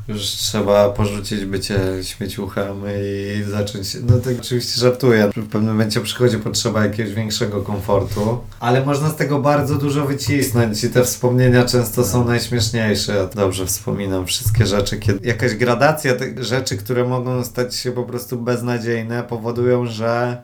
już 0.08 0.22
trzeba 0.22 0.90
porzucić 0.90 1.46
bycie 1.46 1.80
śmieciuchem 2.02 2.82
i 3.04 3.44
zacząć, 3.44 3.98
no 4.10 4.18
tak 4.18 4.34
oczywiście 4.40 4.82
żartuję, 4.82 5.30
w 5.36 5.50
pewnym 5.50 5.72
momencie 5.72 6.02
przychodzi 6.02 6.38
potrzeba 6.38 6.86
jakiegoś 6.86 7.14
większego 7.14 7.62
komfortu, 7.62 8.40
ale 8.60 8.86
można 8.86 9.10
z 9.10 9.16
tego 9.16 9.40
bardzo 9.40 9.76
dużo 9.76 10.06
wycisnąć 10.06 10.84
i 10.84 10.90
te 10.90 11.04
wspomnienia 11.04 11.66
często 11.66 12.06
są 12.06 12.26
najśmieszniejsze. 12.26 13.30
Dobrze 13.36 13.66
wspominam 13.66 14.26
wszystkie 14.26 14.66
rzeczy, 14.66 14.98
kiedy 14.98 15.28
jakaś 15.28 15.56
gradacja 15.56 16.16
tych 16.16 16.44
rzeczy, 16.44 16.78
które 16.78 17.04
mogą 17.04 17.44
stać 17.44 17.76
się 17.76 17.92
po 17.92 18.04
prostu 18.04 18.38
beznadziejne, 18.38 19.24
powodują, 19.24 19.86
że 19.86 20.42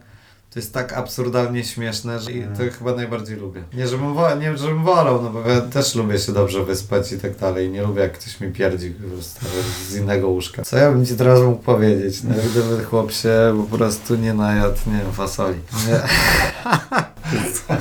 to 0.53 0.59
jest 0.59 0.73
tak 0.73 0.93
absurdalnie 0.93 1.63
śmieszne, 1.63 2.19
że 2.19 2.31
i 2.31 2.43
to 2.43 2.77
chyba 2.77 2.93
najbardziej 2.95 3.35
lubię. 3.37 3.63
Nie 3.73 3.87
żebym, 3.87 4.13
wo- 4.13 4.35
nie, 4.35 4.57
żebym 4.57 4.83
wolał, 4.83 5.21
no 5.21 5.29
bo 5.29 5.49
ja 5.49 5.61
też 5.61 5.95
lubię 5.95 6.19
się 6.19 6.31
dobrze 6.31 6.65
wyspać 6.65 7.11
i 7.11 7.17
tak 7.17 7.37
dalej. 7.37 7.69
Nie 7.69 7.81
lubię, 7.83 8.01
jak 8.01 8.13
ktoś 8.13 8.39
mi 8.39 8.51
pierdzi 8.51 8.89
po 8.91 9.07
prostu 9.09 9.45
z 9.89 9.95
innego 9.95 10.27
łóżka. 10.29 10.63
Co 10.63 10.77
ja 10.77 10.91
bym 10.91 11.05
ci 11.05 11.15
teraz 11.15 11.39
mógł 11.41 11.61
powiedzieć? 11.63 12.23
No, 12.23 12.35
gdyby 12.51 12.83
chłop 12.83 13.11
się 13.11 13.65
po 13.71 13.77
prostu 13.77 14.15
nie 14.15 14.33
najadł, 14.33 14.77
nie 14.87 14.97
wiem, 15.03 15.11
fasoli. 15.13 15.57
Nie. 15.87 16.01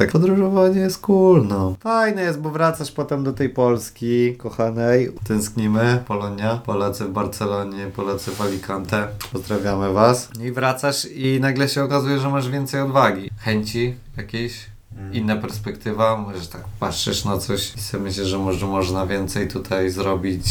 Tak, 0.00 0.12
podróżowanie 0.12 0.80
jest 0.80 0.98
cool, 0.98 1.46
no. 1.46 1.74
Fajne 1.80 2.22
jest, 2.22 2.40
bo 2.40 2.50
wracasz 2.50 2.92
potem 2.92 3.24
do 3.24 3.32
tej 3.32 3.48
Polski, 3.48 4.34
kochanej. 4.36 5.12
Tęsknimy, 5.24 6.02
Polonia. 6.06 6.56
Polacy 6.66 7.04
w 7.04 7.10
Barcelonie, 7.10 7.86
Polacy 7.96 8.30
w 8.30 8.40
Alicante. 8.40 9.08
Pozdrawiamy 9.32 9.92
was. 9.92 10.28
I 10.40 10.52
wracasz 10.52 11.04
i 11.04 11.40
nagle 11.40 11.68
się 11.68 11.84
okazuje, 11.84 12.18
że 12.18 12.28
masz 12.28 12.48
więcej 12.48 12.80
odwagi. 12.80 13.30
Chęci 13.38 13.94
jakiejś, 14.16 14.70
Mm. 14.98 15.14
inna 15.14 15.36
perspektywa, 15.36 16.16
możesz 16.16 16.48
tak 16.48 16.64
patrzysz 16.80 17.24
na 17.24 17.38
coś 17.38 17.74
i 17.76 17.80
sobie 17.80 18.02
myślisz, 18.04 18.26
że 18.26 18.38
może 18.38 18.66
można 18.66 19.06
więcej 19.06 19.48
tutaj 19.48 19.90
zrobić. 19.90 20.44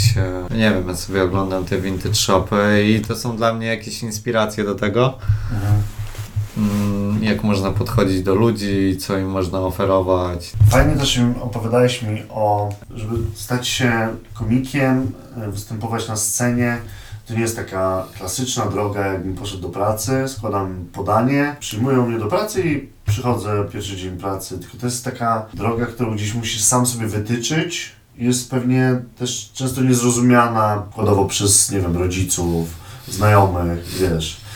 E, 0.52 0.56
Nie 0.56 0.72
wiem, 0.72 0.88
ja 0.88 0.96
sobie 0.96 1.24
oglądam 1.24 1.66
te 1.66 1.78
vintage 1.82 2.16
shopy 2.16 2.84
i 2.88 3.02
to 3.02 3.16
są 3.16 3.38
dla 3.38 3.54
mnie 3.54 3.68
jakieś 3.68 4.04
inspiracje 4.04 4.64
do 4.64 4.76
tego. 4.76 5.18
Mhm. 5.54 5.82
Jak 7.22 7.44
można 7.44 7.72
podchodzić 7.72 8.24
do 8.24 8.36
ludzi, 8.36 8.98
co 9.00 9.18
im 9.18 9.30
można 9.30 9.60
oferować. 9.60 10.52
Fajnie 10.70 10.96
też 10.96 11.20
opowiadałeś 11.42 12.02
mi 12.02 12.24
o, 12.30 12.70
żeby 12.96 13.16
stać 13.36 13.68
się 13.68 14.08
komikiem, 14.34 15.12
e, 15.38 15.52
występować 15.52 16.08
na 16.08 16.16
scenie. 16.16 16.78
To 17.28 17.34
nie 17.34 17.42
jest 17.42 17.56
taka 17.56 18.06
klasyczna 18.18 18.66
droga, 18.66 19.08
jakbym 19.08 19.36
poszedł 19.36 19.62
do 19.62 19.70
pracy, 19.70 20.24
składam 20.28 20.86
podanie, 20.94 21.56
przyjmują 21.60 22.10
mnie 22.10 22.20
do 22.20 22.26
pracy 22.26 22.62
i 22.62 22.90
przychodzę 23.12 23.66
pierwszy 23.74 23.98
dzień 23.98 24.18
pracy. 24.18 24.60
Tylko 24.60 24.78
to 24.78 24.86
jest 24.86 25.06
taka 25.06 25.46
droga, 25.54 25.86
którą 25.86 26.16
gdzieś 26.16 26.34
musisz 26.34 26.64
sam 26.64 26.86
sobie 26.86 27.08
wytyczyć. 27.08 27.92
Jest 28.18 28.50
pewnie 28.50 29.02
też 29.18 29.52
często 29.54 29.82
niezrozumiana 29.82 30.84
przykładowo 30.88 31.26
przez, 31.26 31.72
nie 31.72 31.80
wiem, 31.80 31.98
rodziców, 31.98 32.68
znajomych, 33.08 33.86
wiesz. 34.00 34.49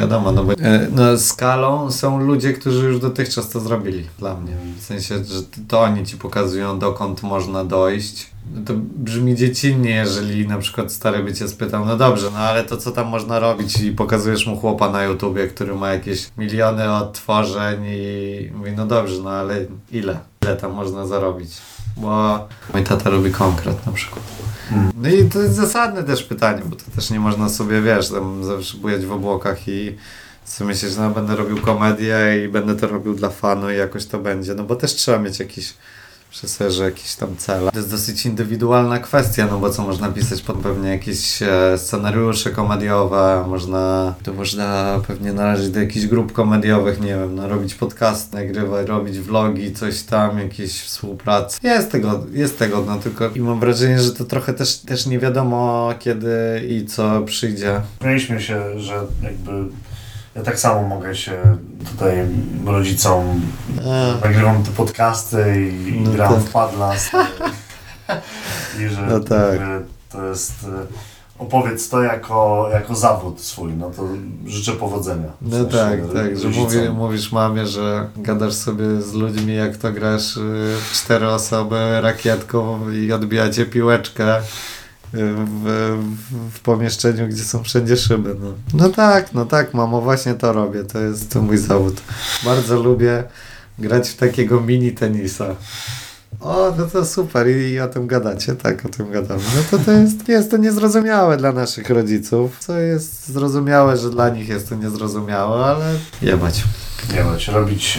Wiadomo, 0.00 0.32
no 0.32 0.44
bo 0.44 0.52
e, 0.52 0.88
no, 0.92 1.18
skalą 1.18 1.90
są 1.90 2.20
ludzie, 2.20 2.52
którzy 2.52 2.86
już 2.86 2.98
dotychczas 2.98 3.50
to 3.50 3.60
zrobili 3.60 4.04
dla 4.18 4.36
mnie. 4.36 4.52
W 4.78 4.82
sensie, 4.82 5.24
że 5.24 5.42
to 5.68 5.80
oni 5.80 6.06
ci 6.06 6.16
pokazują, 6.16 6.78
dokąd 6.78 7.22
można 7.22 7.64
dojść. 7.64 8.30
To 8.66 8.74
brzmi 8.76 9.34
dziecinnie, 9.34 9.90
jeżeli 9.90 10.48
na 10.48 10.58
przykład 10.58 10.92
stary 10.92 11.22
by 11.22 11.34
cię 11.34 11.48
spytał, 11.48 11.84
no 11.84 11.96
dobrze, 11.96 12.30
no 12.32 12.38
ale 12.38 12.64
to 12.64 12.76
co 12.76 12.90
tam 12.90 13.06
można 13.06 13.38
robić 13.38 13.80
i 13.80 13.92
pokazujesz 13.92 14.46
mu 14.46 14.56
chłopa 14.56 14.90
na 14.90 15.04
YouTubie, 15.04 15.46
który 15.46 15.74
ma 15.74 15.92
jakieś 15.92 16.30
miliony 16.38 16.92
odtworzeń 16.92 17.84
i 17.86 18.50
mówi, 18.54 18.72
no 18.72 18.86
dobrze, 18.86 19.22
no 19.22 19.30
ale 19.30 19.66
ile? 19.92 20.18
Ile 20.44 20.56
tam 20.56 20.72
można 20.72 21.06
zarobić? 21.06 21.50
Bo 21.96 22.38
mój 22.74 22.82
tata 22.84 23.10
robi 23.10 23.30
konkret 23.30 23.86
na 23.86 23.92
przykład. 23.92 24.24
No 24.96 25.08
i 25.08 25.24
to 25.24 25.42
jest 25.42 25.54
zasadne 25.54 26.02
też 26.02 26.22
pytanie, 26.22 26.62
bo 26.64 26.76
to 26.76 26.84
też 26.94 27.10
nie 27.10 27.20
można 27.20 27.48
sobie, 27.48 27.82
wiesz, 27.82 28.08
tam 28.08 28.44
zawsze 28.44 28.78
bujać 28.78 29.06
w 29.06 29.12
obłokach 29.12 29.68
i 29.68 29.96
sobie 30.44 30.68
myśleć, 30.68 30.96
no 30.96 31.10
będę 31.10 31.36
robił 31.36 31.60
komedię 31.60 32.44
i 32.44 32.48
będę 32.48 32.76
to 32.76 32.86
robił 32.86 33.14
dla 33.14 33.30
fanu 33.30 33.70
i 33.70 33.76
jakoś 33.76 34.06
to 34.06 34.18
będzie, 34.18 34.54
no 34.54 34.64
bo 34.64 34.76
też 34.76 34.94
trzeba 34.94 35.18
mieć 35.18 35.38
jakiś 35.38 35.74
serze 36.42 36.84
jakiś 36.84 37.14
tam 37.14 37.36
cel. 37.36 37.70
To 37.70 37.78
jest 37.78 37.90
dosyć 37.90 38.26
indywidualna 38.26 38.98
kwestia, 38.98 39.46
no 39.50 39.58
bo 39.58 39.70
co 39.70 39.82
można 39.82 40.08
pisać 40.08 40.42
pod 40.42 40.56
pewnie 40.56 40.88
jakieś 40.88 41.42
e, 41.42 41.78
scenariusze 41.78 42.50
komediowe, 42.50 43.44
można, 43.48 44.14
to 44.22 44.32
można 44.32 45.00
pewnie 45.06 45.32
należeć 45.32 45.70
do 45.70 45.80
jakichś 45.80 46.06
grup 46.06 46.32
komediowych, 46.32 47.00
nie 47.00 47.08
wiem, 47.08 47.34
no 47.34 47.48
robić 47.48 47.74
podcast, 47.74 48.32
nagrywać, 48.32 48.88
robić 48.88 49.18
vlogi, 49.18 49.72
coś 49.72 50.02
tam, 50.02 50.38
jakieś 50.38 50.82
współpracy. 50.82 51.58
Jest 51.62 51.92
tego, 51.92 52.26
jest 52.32 52.58
tego, 52.58 52.84
no 52.86 52.96
tylko 52.96 53.28
i 53.28 53.40
mam 53.40 53.60
wrażenie, 53.60 54.00
że 54.00 54.12
to 54.12 54.24
trochę 54.24 54.54
też, 54.54 54.76
też 54.76 55.06
nie 55.06 55.18
wiadomo 55.18 55.94
kiedy 55.98 56.62
i 56.68 56.86
co 56.86 57.22
przyjdzie. 57.22 57.80
Śmieliśmy 58.00 58.40
się, 58.40 58.80
że 58.80 59.06
jakby 59.22 59.64
ja 60.36 60.42
tak 60.42 60.58
samo 60.58 60.82
mogę 60.82 61.14
się 61.14 61.58
tutaj 61.90 62.26
rodzicom 62.66 63.40
nagrywam 64.22 64.62
te 64.62 64.70
podcasty 64.70 65.70
i, 65.88 66.00
No 66.00 66.10
gram 66.10 66.34
tak. 66.34 66.42
w 66.42 66.52
Padlas. 66.52 67.10
I 68.80 68.88
że 68.88 69.06
No 69.06 69.20
tak. 69.20 69.60
to 70.12 70.26
jest 70.26 70.52
e, 70.64 70.86
opowiedz 71.38 71.88
to 71.88 72.02
jako, 72.02 72.68
jako 72.72 72.94
zawód 72.94 73.40
swój, 73.40 73.72
no 73.72 73.90
to 73.90 74.02
życzę 74.46 74.72
powodzenia. 74.72 75.28
No 75.42 75.50
sensie 75.50 75.78
tak, 75.78 76.00
tak, 76.12 76.38
że 76.38 76.48
mówi, 76.48 76.78
mówisz 76.94 77.32
mamie, 77.32 77.66
że 77.66 78.08
gadasz 78.16 78.54
sobie 78.54 79.02
z 79.02 79.12
ludźmi, 79.12 79.54
jak 79.54 79.76
to 79.76 79.92
grasz 79.92 80.36
y, 80.36 80.40
w 80.90 80.92
cztery 80.92 81.28
osoby 81.28 82.00
rakietką 82.00 82.90
i 82.90 83.12
odbijacie 83.12 83.66
piłeczkę 83.66 84.36
w, 85.14 85.98
w, 86.52 86.60
pomieszczeniu, 86.60 87.28
gdzie 87.28 87.44
są 87.44 87.62
wszędzie 87.62 87.96
szyby. 87.96 88.36
No. 88.40 88.54
no 88.74 88.88
tak, 88.88 89.34
no 89.34 89.46
tak, 89.46 89.74
mamo, 89.74 90.00
właśnie 90.00 90.34
to 90.34 90.52
robię, 90.52 90.84
to 90.84 91.00
jest 91.00 91.30
to 91.30 91.42
mój 91.42 91.58
zawód. 91.58 92.00
Bardzo 92.44 92.82
lubię 92.82 93.24
grać 93.78 94.08
w 94.08 94.16
takiego 94.16 94.60
mini 94.60 94.92
tenisa. 94.92 95.56
O, 96.40 96.72
no 96.78 96.86
to 96.86 97.04
super 97.04 97.48
i, 97.48 97.80
o 97.80 97.88
tym 97.88 98.06
gadacie, 98.06 98.54
tak, 98.54 98.86
o 98.86 98.88
tym 98.88 99.10
gadamy. 99.10 99.42
No 99.56 99.78
to 99.78 99.84
to 99.84 99.92
jest, 99.92 100.28
jest 100.28 100.50
to 100.50 100.56
niezrozumiałe 100.56 101.36
dla 101.36 101.52
naszych 101.52 101.90
rodziców, 101.90 102.56
co 102.60 102.78
jest 102.78 103.28
zrozumiałe, 103.28 103.96
że 103.96 104.10
dla 104.10 104.28
nich 104.28 104.48
jest 104.48 104.68
to 104.68 104.74
niezrozumiałe, 104.74 105.64
ale 105.64 105.94
jebać. 106.22 106.64
Nie 107.12 107.24
bać, 107.24 107.48
robić, 107.48 107.98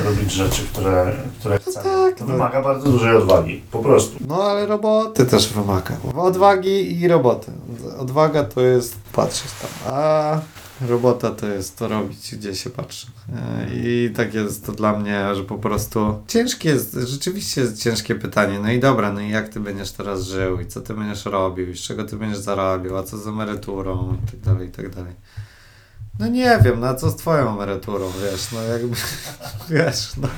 e, 0.00 0.04
robić 0.04 0.32
rzeczy, 0.32 0.62
które, 0.72 1.12
które 1.38 1.58
chcemy. 1.58 1.84
tak, 1.84 2.18
to 2.18 2.24
no. 2.24 2.32
wymaga 2.32 2.62
bardzo 2.62 2.90
dużej 2.90 3.16
odwagi, 3.16 3.62
po 3.70 3.78
prostu. 3.78 4.16
No 4.28 4.42
ale 4.42 4.66
roboty 4.66 5.26
też 5.26 5.52
wymaga. 5.52 5.96
Odwagi 6.16 7.00
i 7.00 7.08
roboty. 7.08 7.52
Odwaga 7.98 8.44
to 8.44 8.60
jest 8.60 8.96
patrzeć 9.12 9.50
tam, 9.52 9.94
a 9.94 10.40
robota 10.88 11.30
to 11.30 11.46
jest 11.46 11.78
to 11.78 11.88
robić, 11.88 12.34
gdzie 12.34 12.54
się 12.54 12.70
patrzy. 12.70 13.06
E, 13.36 13.66
I 13.74 14.12
tak 14.16 14.34
jest 14.34 14.66
to 14.66 14.72
dla 14.72 14.98
mnie, 14.98 15.34
że 15.34 15.44
po 15.44 15.58
prostu 15.58 16.22
ciężkie 16.28 16.68
jest, 16.68 16.94
rzeczywiście 16.94 17.60
jest 17.60 17.82
ciężkie 17.82 18.14
pytanie. 18.14 18.58
No 18.62 18.72
i 18.72 18.80
dobra, 18.80 19.12
no 19.12 19.20
i 19.20 19.30
jak 19.30 19.48
ty 19.48 19.60
będziesz 19.60 19.92
teraz 19.92 20.24
żył 20.24 20.60
i 20.60 20.66
co 20.66 20.80
ty 20.80 20.94
będziesz 20.94 21.24
robił 21.24 21.70
i 21.70 21.76
z 21.76 21.80
czego 21.80 22.04
ty 22.04 22.16
będziesz 22.16 22.38
zarabiał, 22.38 22.96
a 22.96 23.02
co 23.02 23.18
z 23.18 23.26
emeryturą 23.26 24.18
i 24.24 24.30
tak 24.30 24.40
dalej, 24.40 24.68
i 24.68 24.72
tak 24.72 24.94
dalej. 24.94 25.12
No 26.18 26.26
nie 26.26 26.58
wiem, 26.64 26.80
no 26.80 26.86
a 26.86 26.94
co 26.94 27.10
z 27.10 27.16
twoją 27.16 27.54
emeryturą, 27.54 28.12
wiesz, 28.22 28.52
no 28.52 28.62
jakby, 28.62 28.96
wiesz, 29.76 30.12
no. 30.16 30.28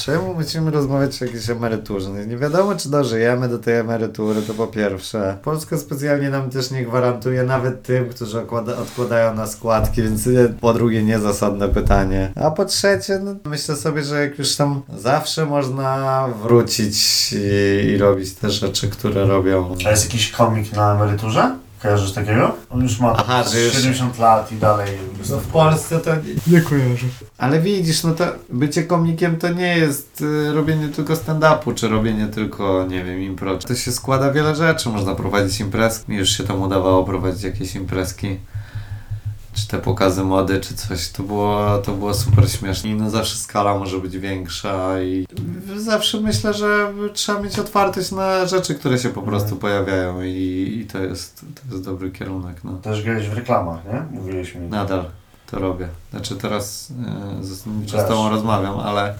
Czemu 0.00 0.34
musimy 0.34 0.70
rozmawiać 0.70 1.22
o 1.22 1.24
jakiejś 1.24 1.50
emeryturze? 1.50 2.08
No 2.08 2.24
Nie 2.24 2.36
wiadomo, 2.36 2.74
czy 2.74 2.90
dożyjemy 2.90 3.48
do 3.48 3.58
tej 3.58 3.74
emerytury, 3.76 4.42
to 4.42 4.54
po 4.54 4.66
pierwsze. 4.66 5.38
Polska 5.42 5.78
specjalnie 5.78 6.30
nam 6.30 6.50
też 6.50 6.70
nie 6.70 6.84
gwarantuje 6.84 7.42
nawet 7.42 7.82
tym, 7.82 8.08
którzy 8.08 8.40
odkładają 8.80 9.34
na 9.34 9.46
składki, 9.46 10.02
więc 10.02 10.26
nie- 10.26 10.48
po 10.60 10.74
drugie 10.74 11.02
niezasadne 11.02 11.68
pytanie. 11.68 12.32
A 12.42 12.50
po 12.50 12.64
trzecie, 12.64 13.18
no, 13.24 13.34
myślę 13.44 13.76
sobie, 13.76 14.02
że 14.04 14.20
jak 14.24 14.38
już 14.38 14.56
tam 14.56 14.82
zawsze 14.98 15.46
można 15.46 16.28
wrócić 16.42 16.96
i, 17.32 17.86
i 17.88 17.98
robić 17.98 18.34
te 18.34 18.50
rzeczy, 18.50 18.88
które 18.88 19.26
robią. 19.26 19.74
A 19.86 19.90
jest 19.90 20.04
jakiś 20.04 20.30
komik 20.30 20.72
na 20.72 20.94
emeryturze? 20.94 21.56
Kojarzysz 21.82 22.12
takiego? 22.12 22.54
On 22.70 22.82
już 22.82 23.00
ma 23.00 23.12
Aha, 23.16 23.44
że 23.52 23.60
już- 23.60 23.72
70 23.74 24.18
lat 24.18 24.52
i 24.52 24.56
dalej 24.56 24.88
No 25.30 25.36
w. 25.38 25.46
Polsce 25.46 25.98
to 26.00 26.10
nie, 26.46 26.60
kojarzę. 26.60 27.06
Ale 27.38 27.60
widzisz, 27.60 28.02
no 28.02 28.14
to 28.14 28.24
bycie 28.48 28.82
komikiem 28.84 29.36
to 29.36 29.48
nie 29.48 29.78
jest 29.78 30.20
y, 30.20 30.52
robienie 30.52 30.88
tylko 30.88 31.14
stand-upu, 31.14 31.74
czy 31.74 31.88
robienie 31.88 32.26
tylko, 32.26 32.86
nie 32.88 33.04
wiem, 33.04 33.22
imprez. 33.22 33.64
To 33.64 33.74
się 33.74 33.92
składa 33.92 34.32
wiele 34.32 34.56
rzeczy. 34.56 34.88
Można 34.88 35.14
prowadzić 35.14 35.60
imprezki. 35.60 36.10
Mi 36.12 36.16
już 36.18 36.28
się 36.28 36.44
tam 36.44 36.62
udawało 36.62 37.04
prowadzić 37.04 37.42
jakieś 37.42 37.74
imprezki. 37.74 38.38
Czy 39.52 39.68
te 39.68 39.78
pokazy 39.78 40.24
mody, 40.24 40.60
czy 40.60 40.74
coś, 40.74 41.08
to 41.08 41.22
było, 41.22 41.78
to 41.78 41.92
było 41.92 42.14
super 42.14 42.50
śmieszne. 42.50 42.90
I 42.90 42.94
no 42.94 43.10
zawsze 43.10 43.36
skala 43.36 43.78
może 43.78 43.98
być 43.98 44.18
większa 44.18 45.00
i 45.02 45.26
zawsze 45.76 46.20
myślę, 46.20 46.54
że 46.54 46.92
trzeba 47.12 47.40
mieć 47.40 47.58
otwartość 47.58 48.10
na 48.10 48.46
rzeczy, 48.46 48.74
które 48.74 48.98
się 48.98 49.08
po 49.08 49.22
prostu 49.22 49.54
Mhm. 49.54 49.60
pojawiają 49.60 50.22
i, 50.22 50.78
i 50.82 50.86
to, 50.92 50.98
jest, 50.98 51.40
to 51.40 51.74
jest 51.74 51.84
dobry 51.84 52.10
kierunek. 52.10 52.56
No. 52.64 52.72
Też 52.72 53.02
grałeś 53.02 53.28
w 53.28 53.32
reklamach, 53.32 53.78
nie? 53.84 54.20
Mówiłeś 54.20 54.54
mi. 54.54 54.68
Nadal 54.68 55.04
to 55.50 55.58
robię. 55.58 55.88
Znaczy 56.10 56.36
teraz 56.36 56.92
e, 57.40 57.44
z, 57.44 57.64
z 57.90 58.08
tobą 58.08 58.28
rozmawiam, 58.30 58.80
ale... 58.80 59.14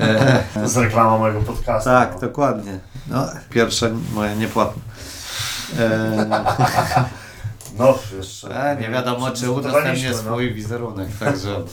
E, 0.00 0.44
To 0.54 0.60
jest 0.60 0.76
reklama 0.76 1.18
mojego 1.18 1.40
podcastu. 1.40 1.90
tak, 1.90 2.14
no. 2.14 2.20
dokładnie. 2.20 2.78
No, 3.10 3.26
pierwsze 3.50 3.90
moje 4.14 4.36
niepłatne. 4.36 4.82
E, 5.78 6.44
No, 7.78 7.98
jeszcze. 8.16 8.70
e, 8.70 8.80
nie 8.80 8.88
wiadomo, 8.88 9.30
czy 9.30 9.50
udostępnię 9.50 10.10
no. 10.10 10.16
swój 10.16 10.54
wizerunek, 10.54 11.08
także... 11.20 11.56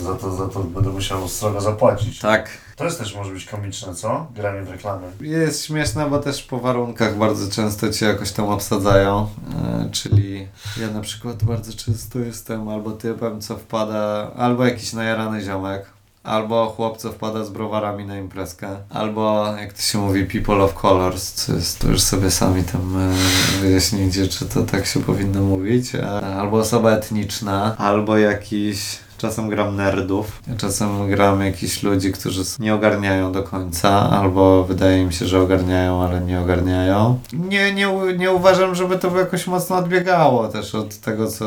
Za 0.00 0.14
to, 0.14 0.36
za 0.36 0.48
to 0.48 0.60
będę 0.60 0.90
musiał 0.90 1.28
strogo 1.28 1.60
zapłacić. 1.60 2.18
Tak, 2.18 2.48
To 2.76 2.84
jest 2.84 2.98
też 2.98 3.14
może 3.14 3.32
być 3.32 3.44
komiczne, 3.44 3.94
co? 3.94 4.26
Granie 4.34 4.62
w 4.62 4.70
reklamy. 4.70 5.06
Jest 5.20 5.64
śmieszne, 5.64 6.10
bo 6.10 6.18
też 6.18 6.42
po 6.42 6.60
warunkach 6.60 7.18
bardzo 7.18 7.50
często 7.54 7.90
cię 7.90 8.06
jakoś 8.06 8.32
tam 8.32 8.48
obsadzają. 8.48 9.28
E, 9.54 9.88
czyli 9.90 10.48
ja 10.80 10.90
na 10.90 11.00
przykład 11.00 11.44
bardzo 11.44 11.72
często 11.72 12.18
jestem 12.18 12.68
albo 12.68 12.92
typem, 12.92 13.40
co 13.40 13.56
wpada, 13.56 14.30
albo 14.36 14.64
jakiś 14.64 14.92
najarany 14.92 15.40
ziomek, 15.40 15.86
albo 16.24 16.66
chłop, 16.66 16.96
co 16.96 17.12
wpada 17.12 17.44
z 17.44 17.50
browarami 17.50 18.04
na 18.04 18.18
imprezkę, 18.18 18.68
albo 18.90 19.54
jak 19.60 19.72
to 19.72 19.82
się 19.82 19.98
mówi, 19.98 20.24
people 20.24 20.64
of 20.64 20.74
colors, 20.74 21.32
co 21.32 21.54
jest, 21.54 21.78
to 21.78 21.88
już 21.88 22.00
sobie 22.00 22.30
sami 22.30 22.64
tam 22.64 22.96
e, 22.96 23.14
wyjaśnijcie, 23.60 24.28
czy 24.28 24.46
to 24.46 24.62
tak 24.62 24.86
się 24.86 25.02
powinno 25.02 25.42
mówić, 25.42 25.94
e, 25.94 26.20
albo 26.20 26.56
osoba 26.56 26.90
etniczna, 26.90 27.76
albo 27.78 28.18
jakiś 28.18 28.98
Czasem 29.22 29.48
gram 29.48 29.76
nerdów, 29.76 30.42
czasem 30.56 31.10
gram 31.10 31.40
jakichś 31.40 31.82
ludzi, 31.82 32.12
którzy 32.12 32.42
nie 32.58 32.74
ogarniają 32.74 33.32
do 33.32 33.42
końca, 33.42 34.10
albo 34.10 34.64
wydaje 34.64 35.04
mi 35.04 35.12
się, 35.12 35.26
że 35.26 35.40
ogarniają, 35.40 36.02
ale 36.02 36.20
nie 36.20 36.40
ogarniają. 36.40 37.18
Nie, 37.32 37.74
nie, 37.74 37.88
nie 38.18 38.32
uważam, 38.32 38.74
żeby 38.74 38.98
to 38.98 39.18
jakoś 39.18 39.46
mocno 39.46 39.76
odbiegało 39.76 40.48
też 40.48 40.74
od 40.74 40.96
tego, 40.96 41.30
co, 41.30 41.44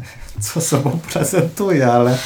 co 0.40 0.60
sobą 0.60 0.98
prezentuję, 1.12 1.92
ale 1.92 2.18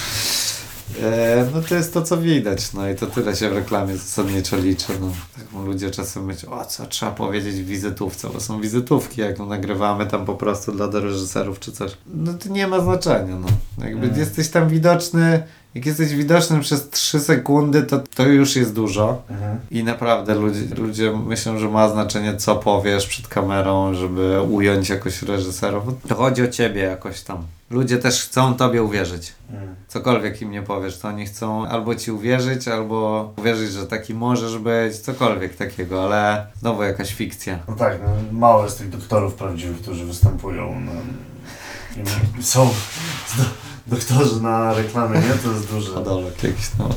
e, 1.02 1.46
no 1.54 1.62
to 1.62 1.74
jest 1.74 1.94
to, 1.94 2.02
co 2.02 2.16
widać, 2.16 2.72
no 2.72 2.88
i 2.88 2.94
to 2.94 3.06
tyle 3.06 3.36
się 3.36 3.50
w 3.50 3.52
reklamie 3.52 3.96
zasadniczo 3.96 4.56
liczy. 4.56 4.92
No. 5.00 5.12
Tak 5.36 5.64
ludzie 5.64 5.90
czasem 5.90 6.24
myślą, 6.24 6.52
o 6.52 6.64
co 6.64 6.86
trzeba 6.86 7.12
powiedzieć 7.12 7.54
w 7.54 7.66
wizytówce, 7.66 8.28
bo 8.28 8.40
są 8.40 8.60
wizytówki, 8.60 9.20
jak 9.20 9.38
no, 9.38 9.46
nagrywamy 9.46 10.06
tam 10.06 10.24
po 10.24 10.34
prostu 10.34 10.72
dla 10.72 10.86
reżyserów 11.00 11.60
czy 11.60 11.72
coś. 11.72 11.96
No 12.06 12.34
to 12.34 12.48
nie 12.48 12.66
ma 12.66 12.80
znaczenia, 12.80 13.36
no. 13.38 13.48
Jakby 13.84 14.20
jesteś 14.20 14.48
tam 14.48 14.68
widoczny, 14.68 15.42
jak 15.74 15.86
jesteś 15.86 16.14
widoczny 16.14 16.60
przez 16.60 16.90
3 16.90 17.20
sekundy, 17.20 17.82
to, 17.82 17.98
to 18.14 18.26
już 18.26 18.56
jest 18.56 18.74
dużo. 18.74 19.22
Mhm. 19.30 19.58
I 19.70 19.84
naprawdę 19.84 20.34
ludzie, 20.34 20.74
ludzie 20.74 21.12
myślą, 21.16 21.58
że 21.58 21.68
ma 21.68 21.88
znaczenie, 21.88 22.36
co 22.36 22.56
powiesz 22.56 23.06
przed 23.06 23.28
kamerą, 23.28 23.94
żeby 23.94 24.40
ująć 24.50 24.88
jakoś 24.88 25.22
reżyserów. 25.22 25.84
To 26.08 26.14
chodzi 26.14 26.42
o 26.42 26.48
ciebie 26.48 26.80
jakoś 26.80 27.20
tam. 27.20 27.44
Ludzie 27.70 27.98
też 27.98 28.24
chcą 28.24 28.54
tobie 28.54 28.82
uwierzyć. 28.82 29.32
Mhm. 29.50 29.74
Cokolwiek 29.88 30.42
im 30.42 30.50
nie 30.50 30.62
powiesz, 30.62 30.98
to 30.98 31.08
oni 31.08 31.26
chcą 31.26 31.66
albo 31.66 31.94
ci 31.94 32.12
uwierzyć, 32.12 32.68
albo 32.68 33.32
uwierzyć, 33.36 33.72
że 33.72 33.86
taki 33.86 34.14
możesz 34.14 34.58
być, 34.58 34.96
cokolwiek 34.96 35.56
takiego, 35.56 36.04
ale 36.04 36.46
znowu 36.60 36.82
jakaś 36.82 37.14
fikcja. 37.14 37.58
No 37.68 37.74
tak, 37.74 37.98
no, 38.02 38.38
mało 38.38 38.64
jest 38.64 38.78
tych 38.78 38.90
doktorów 38.90 39.34
prawdziwych, 39.34 39.80
którzy 39.80 40.04
występują. 40.04 40.80
No, 40.80 40.92
są 42.40 42.70
doktorzy 43.86 44.42
na 44.42 44.74
reklamie, 44.74 45.18
nie? 45.18 45.34
To 45.44 45.52
jest 45.52 45.72
duże. 45.72 45.92
Padolek 45.92 46.42
jakiś 46.42 46.70
no. 46.78 46.88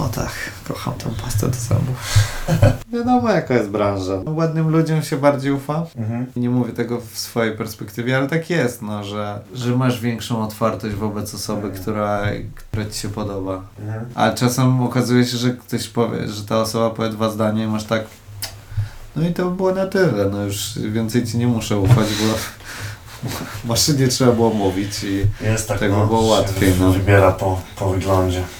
O 0.00 0.08
tak, 0.08 0.32
kocham 0.68 0.94
tą 0.94 1.10
pastę 1.24 1.48
do 1.48 1.54
zębów. 1.54 2.18
Wiadomo 2.92 3.30
jaka 3.30 3.54
jest 3.54 3.70
branża. 3.70 4.20
Ładnym 4.26 4.68
ludziom 4.68 5.02
się 5.02 5.16
bardziej 5.16 5.52
ufa. 5.52 5.86
Mhm. 5.96 6.26
Nie 6.36 6.50
mówię 6.50 6.72
tego 6.72 7.00
w 7.00 7.18
swojej 7.18 7.56
perspektywie, 7.56 8.16
ale 8.16 8.28
tak 8.28 8.50
jest, 8.50 8.82
no, 8.82 9.04
że, 9.04 9.40
że 9.54 9.76
masz 9.76 10.00
większą 10.00 10.42
otwartość 10.42 10.94
wobec 10.94 11.34
osoby, 11.34 11.70
która, 11.70 12.22
która 12.54 12.84
ci 12.84 12.98
się 12.98 13.08
podoba. 13.08 13.62
Mhm. 13.80 14.04
Ale 14.14 14.34
czasem 14.34 14.82
okazuje 14.82 15.26
się, 15.26 15.36
że 15.36 15.50
ktoś 15.50 15.88
powie, 15.88 16.28
że 16.28 16.44
ta 16.44 16.60
osoba 16.60 16.90
powie 16.90 17.08
dwa 17.08 17.30
zdania 17.30 17.64
i 17.64 17.66
masz 17.66 17.84
tak. 17.84 18.04
No 19.16 19.28
i 19.28 19.32
to 19.32 19.50
by 19.50 19.56
było 19.56 19.72
na 19.72 19.86
tyle. 19.86 20.28
No 20.32 20.42
już 20.42 20.78
więcej 20.78 21.26
ci 21.26 21.38
nie 21.38 21.46
muszę 21.46 21.78
ufać, 21.78 22.06
bo 22.06 22.34
maszynie 23.64 24.08
trzeba 24.08 24.32
było 24.32 24.50
mówić 24.50 25.04
i 25.04 25.44
Jest 25.44 25.68
tak, 25.68 25.80
by 25.80 25.88
no, 25.88 26.06
było 26.06 26.20
łatwiej, 26.20 26.72
no. 26.80 26.92
Wybiera 26.92 27.32
po, 27.32 27.60
po 27.76 27.90
wyglądzie. 27.90 28.42